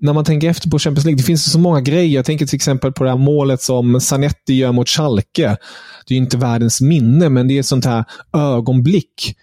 när 0.04 0.14
man 0.14 0.26
tänker 0.26 0.50
efter 0.50 0.70
på 0.70 0.80
Champions 0.80 1.06
League, 1.06 1.18
det 1.18 1.24
finns 1.24 1.52
så 1.52 1.60
många 1.60 1.82
grejer. 1.82 2.16
Jag 2.16 2.26
tänker 2.26 2.46
till 2.46 2.56
exempel 2.56 2.92
på 2.92 3.04
det 3.04 3.10
här 3.10 3.18
målet 3.18 3.62
som 3.62 4.02
Zanetti 4.02 4.54
gör 4.54 4.72
mot 4.72 4.90
Schalke. 4.90 5.58
Det 6.08 6.14
är 6.14 6.18
inte 6.18 6.38
världens 6.38 6.82
minne, 6.82 7.30
men 7.30 7.48
det 7.48 7.54
är 7.54 7.60
ett 7.60 7.66
sånt 7.66 7.86
här 7.86 8.06
ögonblick 8.34 9.36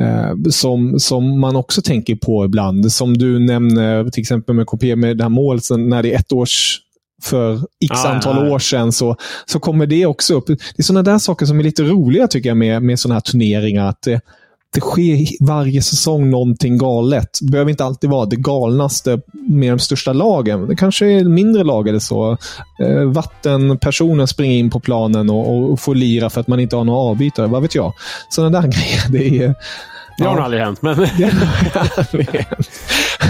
eh, 0.00 0.50
som, 0.50 1.00
som 1.00 1.40
man 1.40 1.56
också 1.56 1.82
tänker 1.82 2.16
på 2.16 2.44
ibland. 2.44 2.92
Som 2.92 3.18
du 3.18 3.38
nämner 3.38 4.10
till 4.10 4.20
exempel 4.20 4.54
med 4.54 4.66
KP 4.66 4.96
med 4.96 5.16
det 5.16 5.24
här 5.24 5.28
målet 5.28 5.62
när 5.78 6.02
det 6.02 6.14
är 6.14 6.18
ett 6.18 6.32
års 6.32 6.80
för 7.24 7.54
x 7.56 7.90
ah, 8.04 8.08
antal 8.08 8.46
ja. 8.46 8.54
år 8.54 8.58
sedan 8.58 8.92
så, 8.92 9.16
så 9.46 9.60
kommer 9.60 9.86
det 9.86 10.06
också 10.06 10.34
upp. 10.34 10.46
Det 10.46 10.58
är 10.76 10.82
sådana 10.82 11.02
där 11.02 11.18
saker 11.18 11.46
som 11.46 11.58
är 11.58 11.62
lite 11.62 11.82
roliga 11.82 12.28
tycker 12.28 12.50
jag 12.50 12.56
med, 12.56 12.82
med 12.82 13.00
sådana 13.00 13.14
här 13.14 13.20
turneringar. 13.20 13.88
Att 13.88 14.02
det, 14.02 14.20
det 14.74 14.80
sker 14.80 15.44
varje 15.44 15.82
säsong 15.82 16.30
någonting 16.30 16.78
galet. 16.78 17.38
Det 17.40 17.50
behöver 17.50 17.70
inte 17.70 17.84
alltid 17.84 18.10
vara 18.10 18.26
det 18.26 18.36
galnaste 18.36 19.20
med 19.32 19.72
de 19.72 19.78
största 19.78 20.12
lagen. 20.12 20.66
Det 20.66 20.76
kanske 20.76 21.06
är 21.06 21.24
mindre 21.24 21.64
lag 21.64 21.88
eller 21.88 21.98
så. 21.98 22.36
Eh, 22.80 23.04
vattenpersoner 23.04 24.26
springer 24.26 24.56
in 24.56 24.70
på 24.70 24.80
planen 24.80 25.30
och, 25.30 25.72
och, 25.72 25.80
får 25.80 25.94
lira 25.94 26.30
för 26.30 26.40
att 26.40 26.48
man 26.48 26.60
inte 26.60 26.76
har 26.76 26.84
några 26.84 26.98
avbytare. 26.98 27.46
Vad 27.46 27.62
vet 27.62 27.74
jag? 27.74 27.92
Sådana 28.28 28.60
där 28.60 28.68
grejer. 28.72 29.08
Det 29.10 29.44
är, 29.44 29.54
det 30.18 30.24
har 30.24 30.34
nog 30.34 30.44
aldrig 30.44 30.62
hänt. 30.62 30.82
Men... 30.82 31.08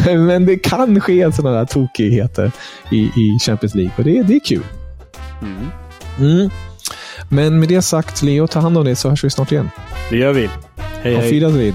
men 0.27 0.47
det 0.47 0.57
kan 0.57 1.01
ske 1.01 1.33
sådana 1.33 1.57
där 1.59 1.65
tokigheter 1.65 2.53
i, 2.91 2.97
i 2.97 3.39
Champions 3.47 3.75
League 3.75 3.93
och 3.97 4.05
det, 4.05 4.23
det 4.23 4.35
är 4.35 4.41
kul. 4.41 4.63
Mm. 5.43 5.71
Mm. 6.19 6.51
Men 7.29 7.61
med 7.61 7.69
det 7.69 7.83
sagt, 7.83 8.23
Leo, 8.23 8.47
ta 8.47 8.61
hand 8.61 8.79
om 8.79 8.85
dig 8.85 8.97
så 8.97 9.09
hörs 9.09 9.25
vi 9.25 9.31
snart 9.31 9.53
igen. 9.53 9.71
Det 10.11 10.17
gör 10.17 10.33
vi. 10.33 10.49
Hej, 11.03 11.15
Auf 11.15 11.23
hej. 11.23 11.33
Wiedersehen. 11.33 11.75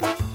you. 0.00 0.31